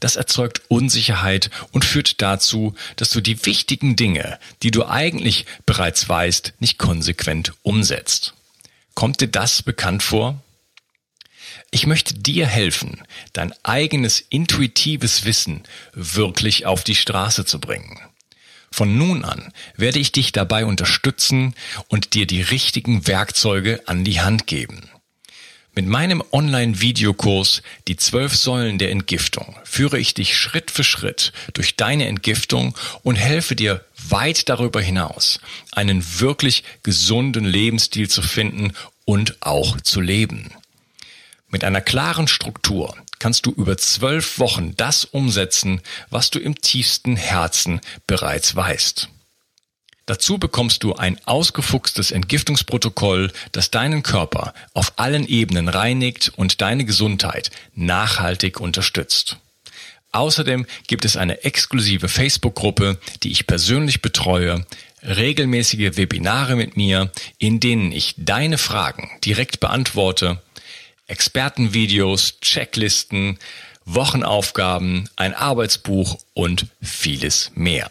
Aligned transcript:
Das 0.00 0.16
erzeugt 0.16 0.62
Unsicherheit 0.68 1.50
und 1.72 1.84
führt 1.84 2.22
dazu, 2.22 2.74
dass 2.96 3.10
du 3.10 3.20
die 3.20 3.44
wichtigen 3.46 3.96
Dinge, 3.96 4.38
die 4.62 4.70
du 4.70 4.86
eigentlich 4.86 5.46
bereits 5.66 6.08
weißt, 6.08 6.54
nicht 6.60 6.78
konsequent 6.78 7.52
umsetzt. 7.62 8.34
Kommt 8.94 9.20
dir 9.20 9.28
das 9.28 9.62
bekannt 9.62 10.02
vor? 10.02 10.40
Ich 11.70 11.86
möchte 11.86 12.14
dir 12.14 12.46
helfen, 12.46 13.02
dein 13.32 13.52
eigenes 13.62 14.20
intuitives 14.20 15.24
Wissen 15.24 15.64
wirklich 15.92 16.64
auf 16.64 16.82
die 16.82 16.94
Straße 16.94 17.44
zu 17.44 17.60
bringen. 17.60 18.00
Von 18.70 18.96
nun 18.96 19.24
an 19.24 19.52
werde 19.76 19.98
ich 19.98 20.12
dich 20.12 20.32
dabei 20.32 20.64
unterstützen 20.64 21.54
und 21.88 22.14
dir 22.14 22.26
die 22.26 22.42
richtigen 22.42 23.06
Werkzeuge 23.06 23.82
an 23.86 24.04
die 24.04 24.20
Hand 24.20 24.46
geben. 24.46 24.88
Mit 25.78 25.86
meinem 25.86 26.24
Online-Videokurs 26.32 27.62
Die 27.86 27.96
zwölf 27.96 28.34
Säulen 28.34 28.78
der 28.78 28.90
Entgiftung 28.90 29.54
führe 29.62 29.96
ich 29.96 30.12
dich 30.12 30.36
Schritt 30.36 30.72
für 30.72 30.82
Schritt 30.82 31.32
durch 31.52 31.76
deine 31.76 32.08
Entgiftung 32.08 32.76
und 33.04 33.14
helfe 33.14 33.54
dir 33.54 33.84
weit 34.08 34.48
darüber 34.48 34.80
hinaus, 34.80 35.38
einen 35.70 36.04
wirklich 36.18 36.64
gesunden 36.82 37.44
Lebensstil 37.44 38.10
zu 38.10 38.22
finden 38.22 38.72
und 39.04 39.36
auch 39.38 39.80
zu 39.80 40.00
leben. 40.00 40.50
Mit 41.46 41.62
einer 41.62 41.80
klaren 41.80 42.26
Struktur 42.26 42.96
kannst 43.20 43.46
du 43.46 43.52
über 43.52 43.78
zwölf 43.78 44.40
Wochen 44.40 44.74
das 44.76 45.04
umsetzen, 45.04 45.80
was 46.10 46.30
du 46.30 46.40
im 46.40 46.60
tiefsten 46.60 47.14
Herzen 47.14 47.80
bereits 48.08 48.56
weißt. 48.56 49.10
Dazu 50.08 50.38
bekommst 50.38 50.84
du 50.84 50.94
ein 50.94 51.20
ausgefuchstes 51.26 52.12
Entgiftungsprotokoll, 52.12 53.30
das 53.52 53.70
deinen 53.70 54.02
Körper 54.02 54.54
auf 54.72 54.94
allen 54.96 55.28
Ebenen 55.28 55.68
reinigt 55.68 56.32
und 56.34 56.62
deine 56.62 56.86
Gesundheit 56.86 57.50
nachhaltig 57.74 58.58
unterstützt. 58.58 59.36
Außerdem 60.10 60.64
gibt 60.86 61.04
es 61.04 61.18
eine 61.18 61.44
exklusive 61.44 62.08
Facebook-Gruppe, 62.08 62.96
die 63.22 63.32
ich 63.32 63.46
persönlich 63.46 64.00
betreue, 64.00 64.64
regelmäßige 65.02 65.98
Webinare 65.98 66.56
mit 66.56 66.78
mir, 66.78 67.12
in 67.36 67.60
denen 67.60 67.92
ich 67.92 68.14
deine 68.16 68.56
Fragen 68.56 69.10
direkt 69.26 69.60
beantworte, 69.60 70.40
Expertenvideos, 71.06 72.40
Checklisten, 72.40 73.38
Wochenaufgaben, 73.84 75.10
ein 75.16 75.34
Arbeitsbuch 75.34 76.18
und 76.32 76.64
vieles 76.80 77.52
mehr. 77.54 77.90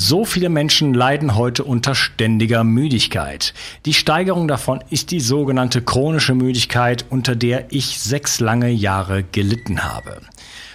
So 0.00 0.24
viele 0.24 0.48
Menschen 0.48 0.94
leiden 0.94 1.34
heute 1.34 1.64
unter 1.64 1.96
ständiger 1.96 2.62
Müdigkeit. 2.62 3.52
Die 3.84 3.94
Steigerung 3.94 4.46
davon 4.46 4.78
ist 4.90 5.10
die 5.10 5.18
sogenannte 5.18 5.82
chronische 5.82 6.36
Müdigkeit, 6.36 7.04
unter 7.10 7.34
der 7.34 7.72
ich 7.72 7.98
sechs 7.98 8.38
lange 8.38 8.70
Jahre 8.70 9.24
gelitten 9.24 9.82
habe. 9.82 10.20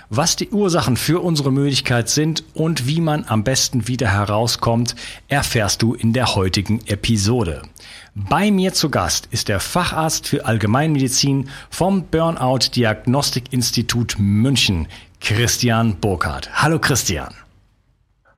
Was 0.10 0.36
die 0.36 0.50
Ursachen 0.50 0.98
für 0.98 1.24
unsere 1.24 1.54
Müdigkeit 1.54 2.10
sind 2.10 2.44
und 2.54 2.86
wie 2.86 3.00
man 3.00 3.24
am 3.26 3.46
besten 3.46 3.88
wieder 3.88 4.10
herauskommt, 4.10 4.94
erfährst 5.30 5.82
du 5.82 5.94
in 5.94 6.12
der 6.12 6.36
heutigen 6.36 6.86
Episode. 6.88 7.62
Bei 8.14 8.52
mir 8.52 8.74
zu 8.74 8.90
Gast 8.90 9.30
ist 9.32 9.48
der 9.48 9.62
Facharzt 9.62 10.28
für 10.28 10.46
Allgemeinmedizin 10.46 11.48
vom 11.70 12.08
Burnout 12.08 12.76
Diagnostik 12.76 13.54
Institut 13.54 14.18
München, 14.20 14.90
Christian 15.22 15.96
Burkhardt. 16.02 16.50
Hallo 16.62 16.78
Christian. 16.78 17.34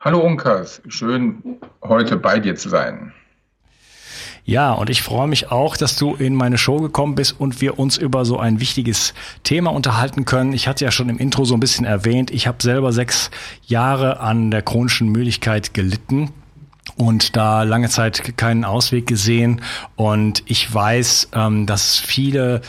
Hallo 0.06 0.20
Unkas, 0.20 0.84
schön 0.88 1.58
heute 1.82 2.18
bei 2.18 2.40
dir 2.40 2.56
zu 2.56 2.70
sein. 2.70 3.12
Ja, 4.44 4.72
und 4.74 4.92
ich 4.92 5.02
freue 5.02 5.28
mich 5.28 5.50
auch, 5.50 5.76
dass 5.78 5.96
du 5.96 6.14
in 6.14 6.36
meine 6.36 6.60
Show 6.60 6.80
gekommen 6.80 7.16
bist 7.16 7.40
und 7.40 7.60
wir 7.60 7.80
uns 7.80 7.98
über 7.98 8.24
so 8.24 8.38
ein 8.38 8.60
wichtiges 8.60 9.16
Thema 9.42 9.72
unterhalten 9.72 10.26
können. 10.26 10.54
Ich 10.54 10.68
hatte 10.68 10.86
ja 10.86 10.92
schon 10.92 11.10
im 11.10 11.18
Intro 11.18 11.44
so 11.44 11.56
ein 11.56 11.60
bisschen 11.60 11.86
erwähnt, 11.86 12.30
ich 12.30 12.46
habe 12.46 12.62
selber 12.62 12.94
sechs 12.94 13.32
Jahre 13.66 14.20
an 14.20 14.52
der 14.52 14.62
chronischen 14.62 15.10
Müdigkeit 15.10 15.74
gelitten 15.74 16.30
und 16.98 17.36
da 17.36 17.64
lange 17.64 17.90
Zeit 17.90 18.38
keinen 18.38 18.64
Ausweg 18.64 19.08
gesehen. 19.08 19.62
Und 19.96 20.44
ich 20.46 20.72
weiß, 20.72 21.30
ähm, 21.34 21.66
dass 21.66 21.98
viele 21.98 22.62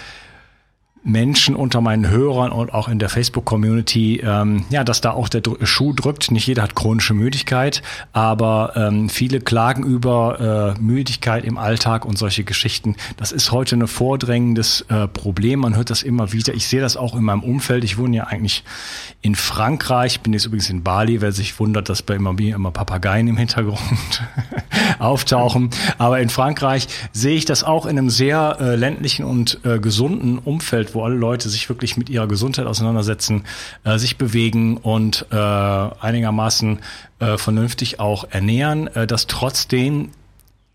Menschen 1.07 1.55
unter 1.55 1.81
meinen 1.81 2.11
Hörern 2.11 2.51
und 2.51 2.75
auch 2.75 2.89
in 2.89 2.99
der 2.99 3.09
Facebook-Community, 3.09 4.23
ähm, 4.25 4.65
ja, 4.71 4.83
dass 4.83 5.01
da 5.01 5.13
auch 5.13 5.29
der 5.29 5.41
Schuh 5.63 5.93
drückt. 5.93 6.33
Nicht 6.33 6.49
jeder 6.49 6.65
hat 6.65 6.75
chronische 6.75 7.15
Müdigkeit, 7.15 7.81
aber 8.13 8.73
ähm, 8.75 9.09
viele 9.09 9.41
klagen 9.41 9.85
über 9.85 10.75
äh, 10.77 10.81
Müdigkeit 10.81 11.45
im 11.45 11.59
Alltag 11.59 12.05
und 12.05 12.19
solche 12.19 12.43
Geschichten. 12.43 12.97
Das 13.17 13.31
ist 13.31 13.53
heute 13.53 13.77
ein 13.77 13.87
vordrängendes 13.87 14.85
äh, 14.89 15.07
Problem. 15.07 15.61
Man 15.61 15.77
hört 15.77 15.91
das 15.91 16.03
immer 16.03 16.33
wieder. 16.33 16.55
Ich 16.55 16.67
sehe 16.67 16.81
das 16.81 16.97
auch 16.97 17.15
in 17.15 17.23
meinem 17.23 17.45
Umfeld. 17.45 17.85
Ich 17.85 17.99
wohne 17.99 18.17
ja 18.17 18.25
eigentlich 18.25 18.65
in 19.23 19.37
Frankreich, 19.37 20.21
bin 20.23 20.33
jetzt 20.33 20.47
übrigens 20.47 20.71
in 20.71 20.83
Bali, 20.83 21.21
wer 21.21 21.31
sich 21.31 21.61
wundert, 21.61 21.89
dass 21.89 22.03
bei 22.03 22.17
immer, 22.17 22.37
immer 22.37 22.73
Papageien 22.73 23.29
im 23.29 23.37
Hintergrund 23.37 23.79
auftauchen. 24.99 25.71
Aber 25.99 26.19
in 26.19 26.31
Frankreich 26.31 26.89
sehe 27.13 27.37
ich 27.37 27.45
das 27.45 27.63
auch 27.63 27.87
in 27.87 27.97
einem 27.97 28.11
sehr 28.11 28.57
äh, 28.61 28.75
ländlichen 28.75 29.25
und 29.25 29.61
äh, 29.65 29.79
gesunden 29.79 30.39
Umfeld, 30.39 30.96
wo 30.97 31.05
alle 31.05 31.15
Leute 31.15 31.49
sich 31.49 31.69
wirklich 31.69 31.97
mit 31.97 32.09
ihrer 32.11 32.27
Gesundheit 32.27 32.67
auseinandersetzen, 32.67 33.45
äh, 33.85 33.99
sich 33.99 34.17
bewegen 34.17 34.77
und 34.79 35.27
äh, 35.31 35.37
einigermaßen 35.37 36.81
äh, 37.21 37.39
vernünftig 37.39 38.01
auch 38.01 38.25
ernähren, 38.31 38.89
äh, 38.89 39.07
dass 39.07 39.27
trotzdem 39.27 40.11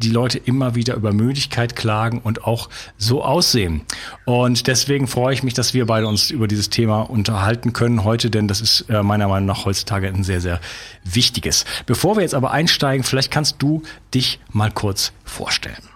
die 0.02 0.10
Leute 0.10 0.38
immer 0.40 0.76
wieder 0.76 0.96
über 0.96 1.14
Müdigkeit 1.14 1.76
klagen 1.76 2.22
und 2.24 2.46
auch 2.46 2.70
so 2.98 3.24
aussehen. 3.24 3.82
Und 4.26 4.68
deswegen 4.68 5.08
freue 5.08 5.34
ich 5.34 5.44
mich, 5.44 5.54
dass 5.54 5.74
wir 5.74 5.86
beide 5.86 6.08
uns 6.08 6.32
über 6.32 6.48
dieses 6.48 6.70
Thema 6.70 7.02
unterhalten 7.02 7.74
können 7.74 8.04
heute, 8.04 8.30
denn 8.30 8.48
das 8.48 8.62
ist 8.62 8.86
äh, 8.90 9.04
meiner 9.04 9.28
Meinung 9.28 9.48
nach 9.48 9.66
heutzutage 9.66 10.08
ein 10.08 10.24
sehr, 10.24 10.42
sehr 10.42 10.60
wichtiges. 11.04 11.66
Bevor 11.86 12.16
wir 12.16 12.24
jetzt 12.24 12.36
aber 12.36 12.52
einsteigen, 12.52 13.04
vielleicht 13.04 13.32
kannst 13.32 13.58
du 13.60 13.84
dich 14.14 14.40
mal 14.52 14.72
kurz 14.72 15.14
vorstellen. 15.24 15.91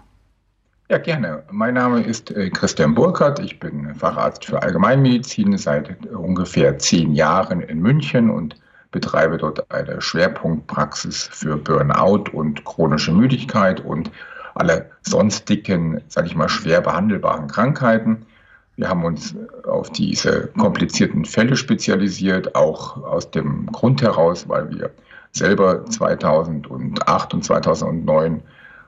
Ja, 0.87 0.99
gerne. 0.99 1.41
Mein 1.49 1.73
Name 1.73 2.03
ist 2.03 2.29
äh, 2.29 2.47
Christian 2.51 2.93
Burkhardt. 2.93 3.39
Ich 3.39 3.59
bin 3.59 3.95
Facharzt 3.95 4.45
für 4.45 4.61
Allgemeinmedizin 4.61 5.57
seit 5.57 6.05
ungefähr 6.05 6.77
zehn 6.77 7.15
Jahren 7.15 7.61
in 7.61 7.79
München 7.79 8.29
und 8.29 8.55
betreibe 8.91 9.37
dort 9.37 9.71
eine 9.71 9.99
Schwerpunktpraxis 9.99 11.23
für 11.23 11.57
Burnout 11.57 12.29
und 12.33 12.65
chronische 12.65 13.11
Müdigkeit 13.11 13.79
und 13.79 14.11
alle 14.53 14.91
sonstigen, 15.01 16.01
sage 16.07 16.27
ich 16.27 16.35
mal, 16.35 16.49
schwer 16.49 16.81
behandelbaren 16.81 17.47
Krankheiten. 17.47 18.27
Wir 18.75 18.87
haben 18.87 19.05
uns 19.05 19.35
auf 19.67 19.89
diese 19.89 20.49
komplizierten 20.55 21.25
Fälle 21.25 21.55
spezialisiert, 21.55 22.53
auch 22.53 23.03
aus 23.03 23.31
dem 23.31 23.65
Grund 23.71 24.03
heraus, 24.03 24.47
weil 24.47 24.69
wir 24.69 24.91
selber 25.31 25.83
2008 25.87 27.33
und 27.33 27.43
2009 27.43 28.43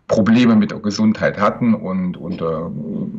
Probleme 0.07 0.55
mit 0.55 0.71
der 0.71 0.79
Gesundheit 0.79 1.37
hatten 1.37 1.73
und 1.73 2.15
unter 2.15 2.71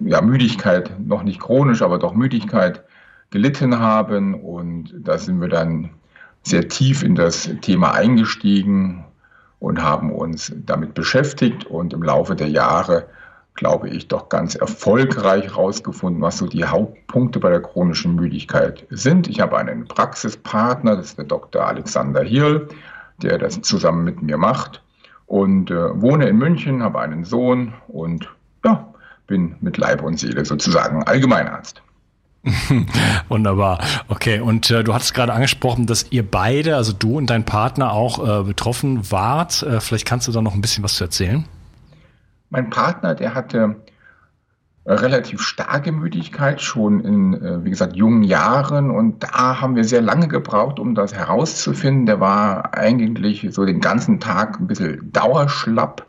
ja, 0.04 0.22
Müdigkeit, 0.22 0.90
noch 0.98 1.22
nicht 1.22 1.40
chronisch, 1.40 1.82
aber 1.82 1.98
doch 1.98 2.14
Müdigkeit 2.14 2.82
gelitten 3.30 3.78
haben. 3.78 4.34
Und 4.34 4.94
da 4.98 5.18
sind 5.18 5.40
wir 5.40 5.48
dann 5.48 5.90
sehr 6.42 6.68
tief 6.68 7.02
in 7.02 7.14
das 7.14 7.50
Thema 7.60 7.92
eingestiegen 7.92 9.04
und 9.60 9.82
haben 9.82 10.12
uns 10.12 10.52
damit 10.64 10.94
beschäftigt 10.94 11.66
und 11.66 11.92
im 11.92 12.02
Laufe 12.02 12.34
der 12.34 12.48
Jahre, 12.48 13.06
glaube 13.54 13.90
ich, 13.90 14.08
doch 14.08 14.30
ganz 14.30 14.54
erfolgreich 14.54 15.44
herausgefunden, 15.44 16.22
was 16.22 16.38
so 16.38 16.46
die 16.46 16.64
Hauptpunkte 16.64 17.38
bei 17.38 17.50
der 17.50 17.60
chronischen 17.60 18.14
Müdigkeit 18.14 18.86
sind. 18.88 19.28
Ich 19.28 19.40
habe 19.40 19.58
einen 19.58 19.86
Praxispartner, 19.86 20.96
das 20.96 21.06
ist 21.06 21.18
der 21.18 21.26
Dr. 21.26 21.66
Alexander 21.66 22.22
Hirl, 22.22 22.68
der 23.20 23.36
das 23.36 23.60
zusammen 23.60 24.04
mit 24.04 24.22
mir 24.22 24.38
macht 24.38 24.80
und 25.28 25.70
äh, 25.70 26.00
wohne 26.00 26.26
in 26.26 26.38
München, 26.38 26.82
habe 26.82 27.00
einen 27.00 27.24
Sohn 27.24 27.74
und 27.86 28.28
ja, 28.64 28.92
bin 29.26 29.56
mit 29.60 29.76
Leib 29.76 30.02
und 30.02 30.18
Seele 30.18 30.44
sozusagen 30.44 31.04
Allgemeinarzt. 31.04 31.82
Wunderbar. 33.28 33.78
Okay, 34.08 34.40
und 34.40 34.70
äh, 34.70 34.82
du 34.82 34.94
hattest 34.94 35.12
gerade 35.12 35.34
angesprochen, 35.34 35.86
dass 35.86 36.10
ihr 36.10 36.28
beide, 36.28 36.76
also 36.76 36.92
du 36.92 37.18
und 37.18 37.28
dein 37.28 37.44
Partner, 37.44 37.92
auch 37.92 38.40
äh, 38.40 38.44
betroffen 38.44 39.10
wart. 39.10 39.62
Äh, 39.62 39.80
vielleicht 39.80 40.06
kannst 40.06 40.26
du 40.28 40.32
da 40.32 40.40
noch 40.40 40.54
ein 40.54 40.62
bisschen 40.62 40.82
was 40.82 40.94
zu 40.94 41.04
erzählen. 41.04 41.44
Mein 42.48 42.70
Partner, 42.70 43.14
der 43.14 43.34
hatte 43.34 43.76
relativ 44.94 45.42
starke 45.42 45.92
Müdigkeit 45.92 46.60
schon 46.60 47.00
in, 47.00 47.34
äh, 47.34 47.64
wie 47.64 47.70
gesagt, 47.70 47.96
jungen 47.96 48.22
Jahren. 48.22 48.90
Und 48.90 49.22
da 49.22 49.60
haben 49.60 49.76
wir 49.76 49.84
sehr 49.84 50.00
lange 50.00 50.28
gebraucht, 50.28 50.78
um 50.78 50.94
das 50.94 51.14
herauszufinden. 51.14 52.06
Der 52.06 52.20
war 52.20 52.74
eigentlich 52.74 53.46
so 53.50 53.64
den 53.64 53.80
ganzen 53.80 54.20
Tag 54.20 54.58
ein 54.58 54.66
bisschen 54.66 55.12
dauerschlapp. 55.12 56.06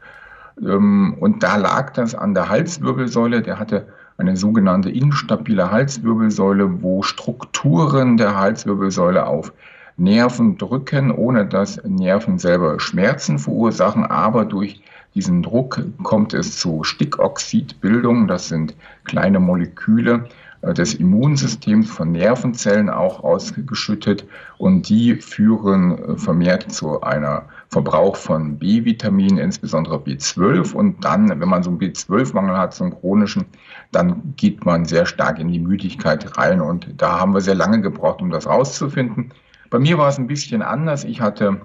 Ähm, 0.61 1.15
und 1.19 1.43
da 1.43 1.57
lag 1.57 1.91
das 1.91 2.15
an 2.15 2.33
der 2.33 2.49
Halswirbelsäule. 2.49 3.41
Der 3.41 3.59
hatte 3.59 3.87
eine 4.17 4.35
sogenannte 4.35 4.89
instabile 4.89 5.71
Halswirbelsäule, 5.71 6.81
wo 6.81 7.03
Strukturen 7.03 8.17
der 8.17 8.37
Halswirbelsäule 8.37 9.25
auf 9.25 9.53
Nerven 9.99 10.57
drücken, 10.57 11.11
ohne 11.11 11.45
dass 11.45 11.83
Nerven 11.83 12.39
selber 12.39 12.79
Schmerzen 12.79 13.39
verursachen, 13.39 14.05
aber 14.05 14.45
durch 14.45 14.81
diesen 15.15 15.41
Druck 15.41 15.81
kommt 16.03 16.33
es 16.33 16.59
zu 16.59 16.83
Stickoxidbildung. 16.83 18.27
Das 18.27 18.47
sind 18.47 18.75
kleine 19.05 19.39
Moleküle 19.39 20.29
äh, 20.61 20.73
des 20.73 20.93
Immunsystems 20.93 21.89
von 21.89 22.11
Nervenzellen 22.11 22.89
auch 22.89 23.23
ausgeschüttet 23.23 24.25
und 24.57 24.89
die 24.89 25.15
führen 25.15 25.97
äh, 25.97 26.17
vermehrt 26.17 26.71
zu 26.71 27.01
einer 27.01 27.45
Verbrauch 27.69 28.15
von 28.15 28.57
B-Vitaminen, 28.57 29.37
insbesondere 29.37 29.97
B12 29.97 30.73
und 30.73 31.03
dann, 31.05 31.29
wenn 31.29 31.49
man 31.49 31.63
so 31.63 31.69
einen 31.69 31.79
B12-Mangel 31.79 32.57
hat, 32.57 32.73
so 32.73 32.83
einen 32.83 32.99
chronischen, 32.99 33.45
dann 33.91 34.33
geht 34.35 34.65
man 34.65 34.85
sehr 34.85 35.05
stark 35.05 35.39
in 35.39 35.47
die 35.47 35.59
Müdigkeit 35.59 36.37
rein 36.37 36.61
und 36.61 36.89
da 36.97 37.19
haben 37.19 37.33
wir 37.33 37.41
sehr 37.41 37.55
lange 37.55 37.81
gebraucht, 37.81 38.21
um 38.21 38.29
das 38.29 38.47
rauszufinden. 38.47 39.33
Bei 39.69 39.79
mir 39.79 39.97
war 39.97 40.09
es 40.09 40.17
ein 40.17 40.27
bisschen 40.27 40.61
anders. 40.61 41.03
Ich 41.03 41.21
hatte 41.21 41.61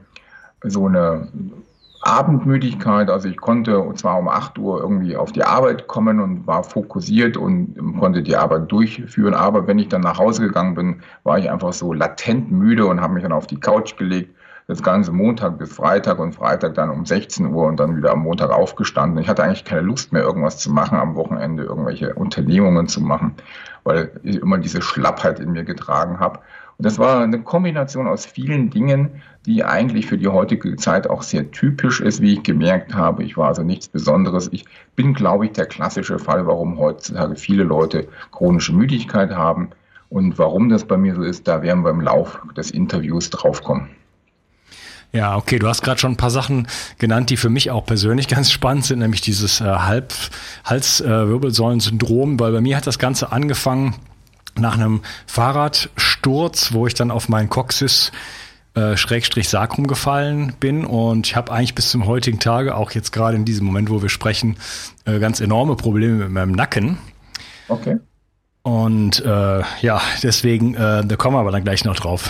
so 0.62 0.86
eine 0.86 1.28
Abendmüdigkeit. 2.06 3.10
Also 3.10 3.28
ich 3.28 3.36
konnte 3.36 3.90
zwar 3.94 4.18
um 4.18 4.28
8 4.28 4.58
Uhr 4.58 4.80
irgendwie 4.80 5.16
auf 5.16 5.32
die 5.32 5.44
Arbeit 5.44 5.86
kommen 5.86 6.20
und 6.20 6.46
war 6.46 6.62
fokussiert 6.62 7.36
und 7.36 7.98
konnte 7.98 8.22
die 8.22 8.36
Arbeit 8.36 8.70
durchführen, 8.70 9.34
aber 9.34 9.66
wenn 9.66 9.78
ich 9.78 9.88
dann 9.88 10.02
nach 10.02 10.18
Hause 10.18 10.42
gegangen 10.42 10.74
bin, 10.74 11.02
war 11.22 11.38
ich 11.38 11.50
einfach 11.50 11.72
so 11.72 11.92
latent 11.92 12.52
müde 12.52 12.86
und 12.86 13.00
habe 13.00 13.14
mich 13.14 13.22
dann 13.22 13.32
auf 13.32 13.46
die 13.46 13.58
Couch 13.60 13.96
gelegt. 13.96 14.34
Das 14.66 14.82
ganze 14.82 15.12
Montag 15.12 15.58
bis 15.58 15.74
Freitag 15.74 16.18
und 16.18 16.34
Freitag 16.34 16.72
dann 16.74 16.88
um 16.88 17.04
16 17.04 17.52
Uhr 17.52 17.66
und 17.66 17.78
dann 17.78 17.98
wieder 17.98 18.12
am 18.12 18.20
Montag 18.20 18.50
aufgestanden. 18.50 19.18
Ich 19.18 19.28
hatte 19.28 19.42
eigentlich 19.42 19.66
keine 19.66 19.82
Lust 19.82 20.10
mehr, 20.10 20.22
irgendwas 20.22 20.56
zu 20.56 20.72
machen, 20.72 20.96
am 20.96 21.16
Wochenende 21.16 21.64
irgendwelche 21.64 22.14
Unternehmungen 22.14 22.88
zu 22.88 23.02
machen, 23.02 23.34
weil 23.82 24.10
ich 24.22 24.36
immer 24.36 24.56
diese 24.56 24.80
Schlappheit 24.80 25.38
in 25.38 25.52
mir 25.52 25.64
getragen 25.64 26.18
habe. 26.18 26.38
Und 26.76 26.86
das 26.86 26.98
war 26.98 27.22
eine 27.22 27.40
Kombination 27.40 28.08
aus 28.08 28.26
vielen 28.26 28.70
Dingen, 28.70 29.22
die 29.46 29.62
eigentlich 29.62 30.06
für 30.06 30.18
die 30.18 30.28
heutige 30.28 30.76
Zeit 30.76 31.08
auch 31.08 31.22
sehr 31.22 31.50
typisch 31.50 32.00
ist, 32.00 32.20
wie 32.20 32.34
ich 32.34 32.42
gemerkt 32.42 32.94
habe. 32.94 33.22
Ich 33.22 33.36
war 33.36 33.48
also 33.48 33.62
nichts 33.62 33.88
Besonderes. 33.88 34.48
Ich 34.52 34.64
bin, 34.96 35.14
glaube 35.14 35.46
ich, 35.46 35.52
der 35.52 35.66
klassische 35.66 36.18
Fall, 36.18 36.46
warum 36.46 36.78
heutzutage 36.78 37.36
viele 37.36 37.64
Leute 37.64 38.08
chronische 38.32 38.74
Müdigkeit 38.74 39.30
haben. 39.30 39.70
Und 40.08 40.38
warum 40.38 40.68
das 40.68 40.84
bei 40.84 40.96
mir 40.96 41.14
so 41.14 41.22
ist, 41.22 41.46
da 41.48 41.62
werden 41.62 41.84
wir 41.84 41.90
im 41.90 42.00
Lauf 42.00 42.40
des 42.56 42.70
Interviews 42.70 43.30
draufkommen. 43.30 43.88
Ja, 45.14 45.36
okay, 45.36 45.60
du 45.60 45.68
hast 45.68 45.82
gerade 45.82 46.00
schon 46.00 46.12
ein 46.12 46.16
paar 46.16 46.30
Sachen 46.30 46.66
genannt, 46.98 47.30
die 47.30 47.36
für 47.36 47.48
mich 47.48 47.70
auch 47.70 47.86
persönlich 47.86 48.26
ganz 48.28 48.50
spannend 48.50 48.84
sind, 48.84 48.98
nämlich 48.98 49.20
dieses 49.20 49.60
äh, 49.60 49.64
Halb 49.64 50.12
Halswirbelsäulen-Syndrom, 50.64 52.40
weil 52.40 52.52
bei 52.52 52.60
mir 52.60 52.76
hat 52.76 52.86
das 52.86 52.98
Ganze 52.98 53.30
angefangen 53.30 53.94
nach 54.56 54.74
einem 54.74 55.02
Fahrradsturz, 56.24 56.72
wo 56.72 56.86
ich 56.86 56.94
dann 56.94 57.10
auf 57.10 57.28
meinen 57.28 57.48
Coxis 57.48 58.10
äh, 58.74 58.96
Schrägstrich 58.96 59.48
Sakrum 59.48 59.86
gefallen 59.86 60.54
bin 60.58 60.84
und 60.84 61.26
ich 61.26 61.36
habe 61.36 61.52
eigentlich 61.52 61.74
bis 61.74 61.90
zum 61.90 62.06
heutigen 62.06 62.40
Tage, 62.40 62.74
auch 62.74 62.90
jetzt 62.92 63.12
gerade 63.12 63.36
in 63.36 63.44
diesem 63.44 63.66
Moment, 63.66 63.90
wo 63.90 64.02
wir 64.02 64.08
sprechen, 64.08 64.56
äh, 65.04 65.18
ganz 65.18 65.40
enorme 65.40 65.76
Probleme 65.76 66.16
mit 66.16 66.30
meinem 66.30 66.52
Nacken. 66.52 66.98
Okay. 67.68 67.98
Und 68.62 69.22
äh, 69.24 69.62
ja, 69.82 70.00
deswegen, 70.22 70.74
äh, 70.74 71.04
da 71.04 71.16
kommen 71.16 71.36
wir 71.36 71.40
aber 71.40 71.52
dann 71.52 71.64
gleich 71.64 71.84
noch 71.84 71.96
drauf. 71.96 72.28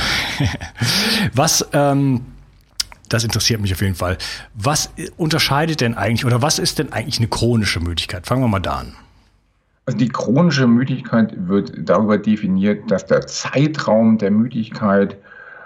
was, 1.33 1.67
ähm, 1.73 2.27
das 3.09 3.23
interessiert 3.23 3.61
mich 3.61 3.73
auf 3.73 3.81
jeden 3.81 3.95
Fall. 3.95 4.19
Was 4.55 4.91
unterscheidet 5.17 5.81
denn 5.81 5.95
eigentlich 5.95 6.25
oder 6.25 6.43
was 6.43 6.59
ist 6.59 6.81
denn 6.81 6.93
eigentlich 6.93 7.19
eine 7.19 7.29
chronische 7.29 7.79
Müdigkeit? 7.79 8.27
Fangen 8.27 8.43
wir 8.43 8.49
mal 8.49 8.59
da 8.59 8.79
an. 8.79 8.97
Also 9.87 9.99
die 9.99 10.09
chronische 10.09 10.67
Müdigkeit 10.67 11.35
wird 11.49 11.73
darüber 11.77 12.17
definiert, 12.17 12.91
dass 12.91 13.05
der 13.07 13.27
Zeitraum 13.27 14.17
der 14.17 14.31
Müdigkeit 14.31 15.17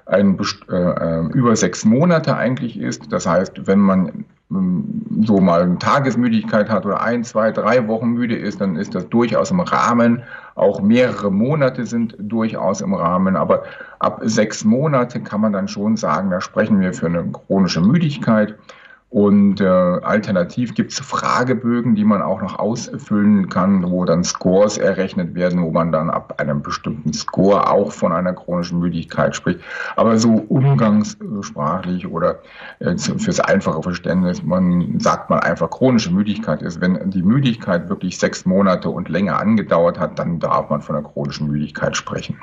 ein, 0.06 0.38
äh, 0.70 0.75
äh, 0.75 1.26
über 1.32 1.55
sechs 1.55 1.85
Monate 1.85 2.37
eigentlich 2.37 2.79
ist. 2.79 3.12
Das 3.12 3.26
heißt, 3.26 3.67
wenn 3.67 3.79
man 3.79 4.25
ähm, 4.50 5.05
so 5.25 5.39
mal 5.39 5.63
eine 5.63 5.79
Tagesmüdigkeit 5.79 6.69
hat 6.69 6.87
oder 6.87 7.03
ein, 7.03 7.22
zwei, 7.22 7.53
drei 7.53 7.87
Wochen 7.87 8.08
müde 8.08 8.37
ist, 8.37 8.60
dann 8.60 8.77
ist 8.77 8.94
das 8.94 9.08
durchaus 9.08 9.51
im 9.51 9.60
Rahmen. 9.60 10.22
Auch 10.55 10.81
mehrere 10.81 11.31
Monate 11.31 11.87
sind 11.87 12.17
durchaus 12.19 12.81
im 12.81 12.94
Rahmen. 12.94 13.37
Aber 13.37 13.65
ab 13.98 14.20
sechs 14.25 14.65
Monate 14.65 15.20
kann 15.20 15.43
man 15.43 15.53
dann 15.53 15.69
schon 15.69 15.96
sagen, 15.96 16.31
da 16.31 16.41
sprechen 16.41 16.81
wir 16.81 16.93
für 16.93 17.06
eine 17.06 17.31
chronische 17.31 17.81
Müdigkeit. 17.81 18.56
Und 19.10 19.62
äh, 19.62 19.65
alternativ 19.65 20.74
gibt 20.74 20.93
es 20.93 21.00
Fragebögen, 21.00 21.94
die 21.94 22.05
man 22.05 22.20
auch 22.20 22.43
noch 22.43 22.58
ausfüllen 22.58 23.48
kann, 23.48 23.91
wo 23.91 24.05
dann 24.05 24.22
Scores 24.22 24.77
errechnet 24.77 25.34
werden, 25.34 25.62
wo 25.62 25.70
man 25.70 25.93
dann 25.93 26.10
ab 26.10 26.34
einem 26.38 26.60
bestimmten 26.60 27.15
Score 27.15 27.70
auch 27.70 27.91
von 27.91 28.12
einer 28.12 28.34
chronischen 28.34 28.81
Müdigkeit 28.81 29.34
spricht. 29.34 29.60
Aber 29.96 30.19
so 30.19 30.34
umgangssprachlich 30.34 32.06
oder 32.06 32.41
äh, 32.81 32.98
fürs 32.98 33.41
einfache 33.41 33.82
Verständnis, 33.82 34.43
man 34.43 35.00
sagt 35.00 35.31
mal 35.31 35.41
einfach, 35.41 35.70
chronische 35.70 36.12
Müdigkeit 36.12 36.60
ist, 36.60 36.82
wenn 36.82 37.10
die 37.10 37.22
Müdigkeit 37.22 37.88
wirklich 37.88 38.19
sechs 38.19 38.44
Monate 38.44 38.91
und 38.91 39.08
länger 39.08 39.38
angedauert 39.41 39.98
hat, 39.98 40.19
dann 40.19 40.38
darf 40.38 40.69
man 40.69 40.82
von 40.82 40.96
einer 40.96 41.08
chronischen 41.08 41.48
Müdigkeit 41.48 41.96
sprechen. 41.96 42.36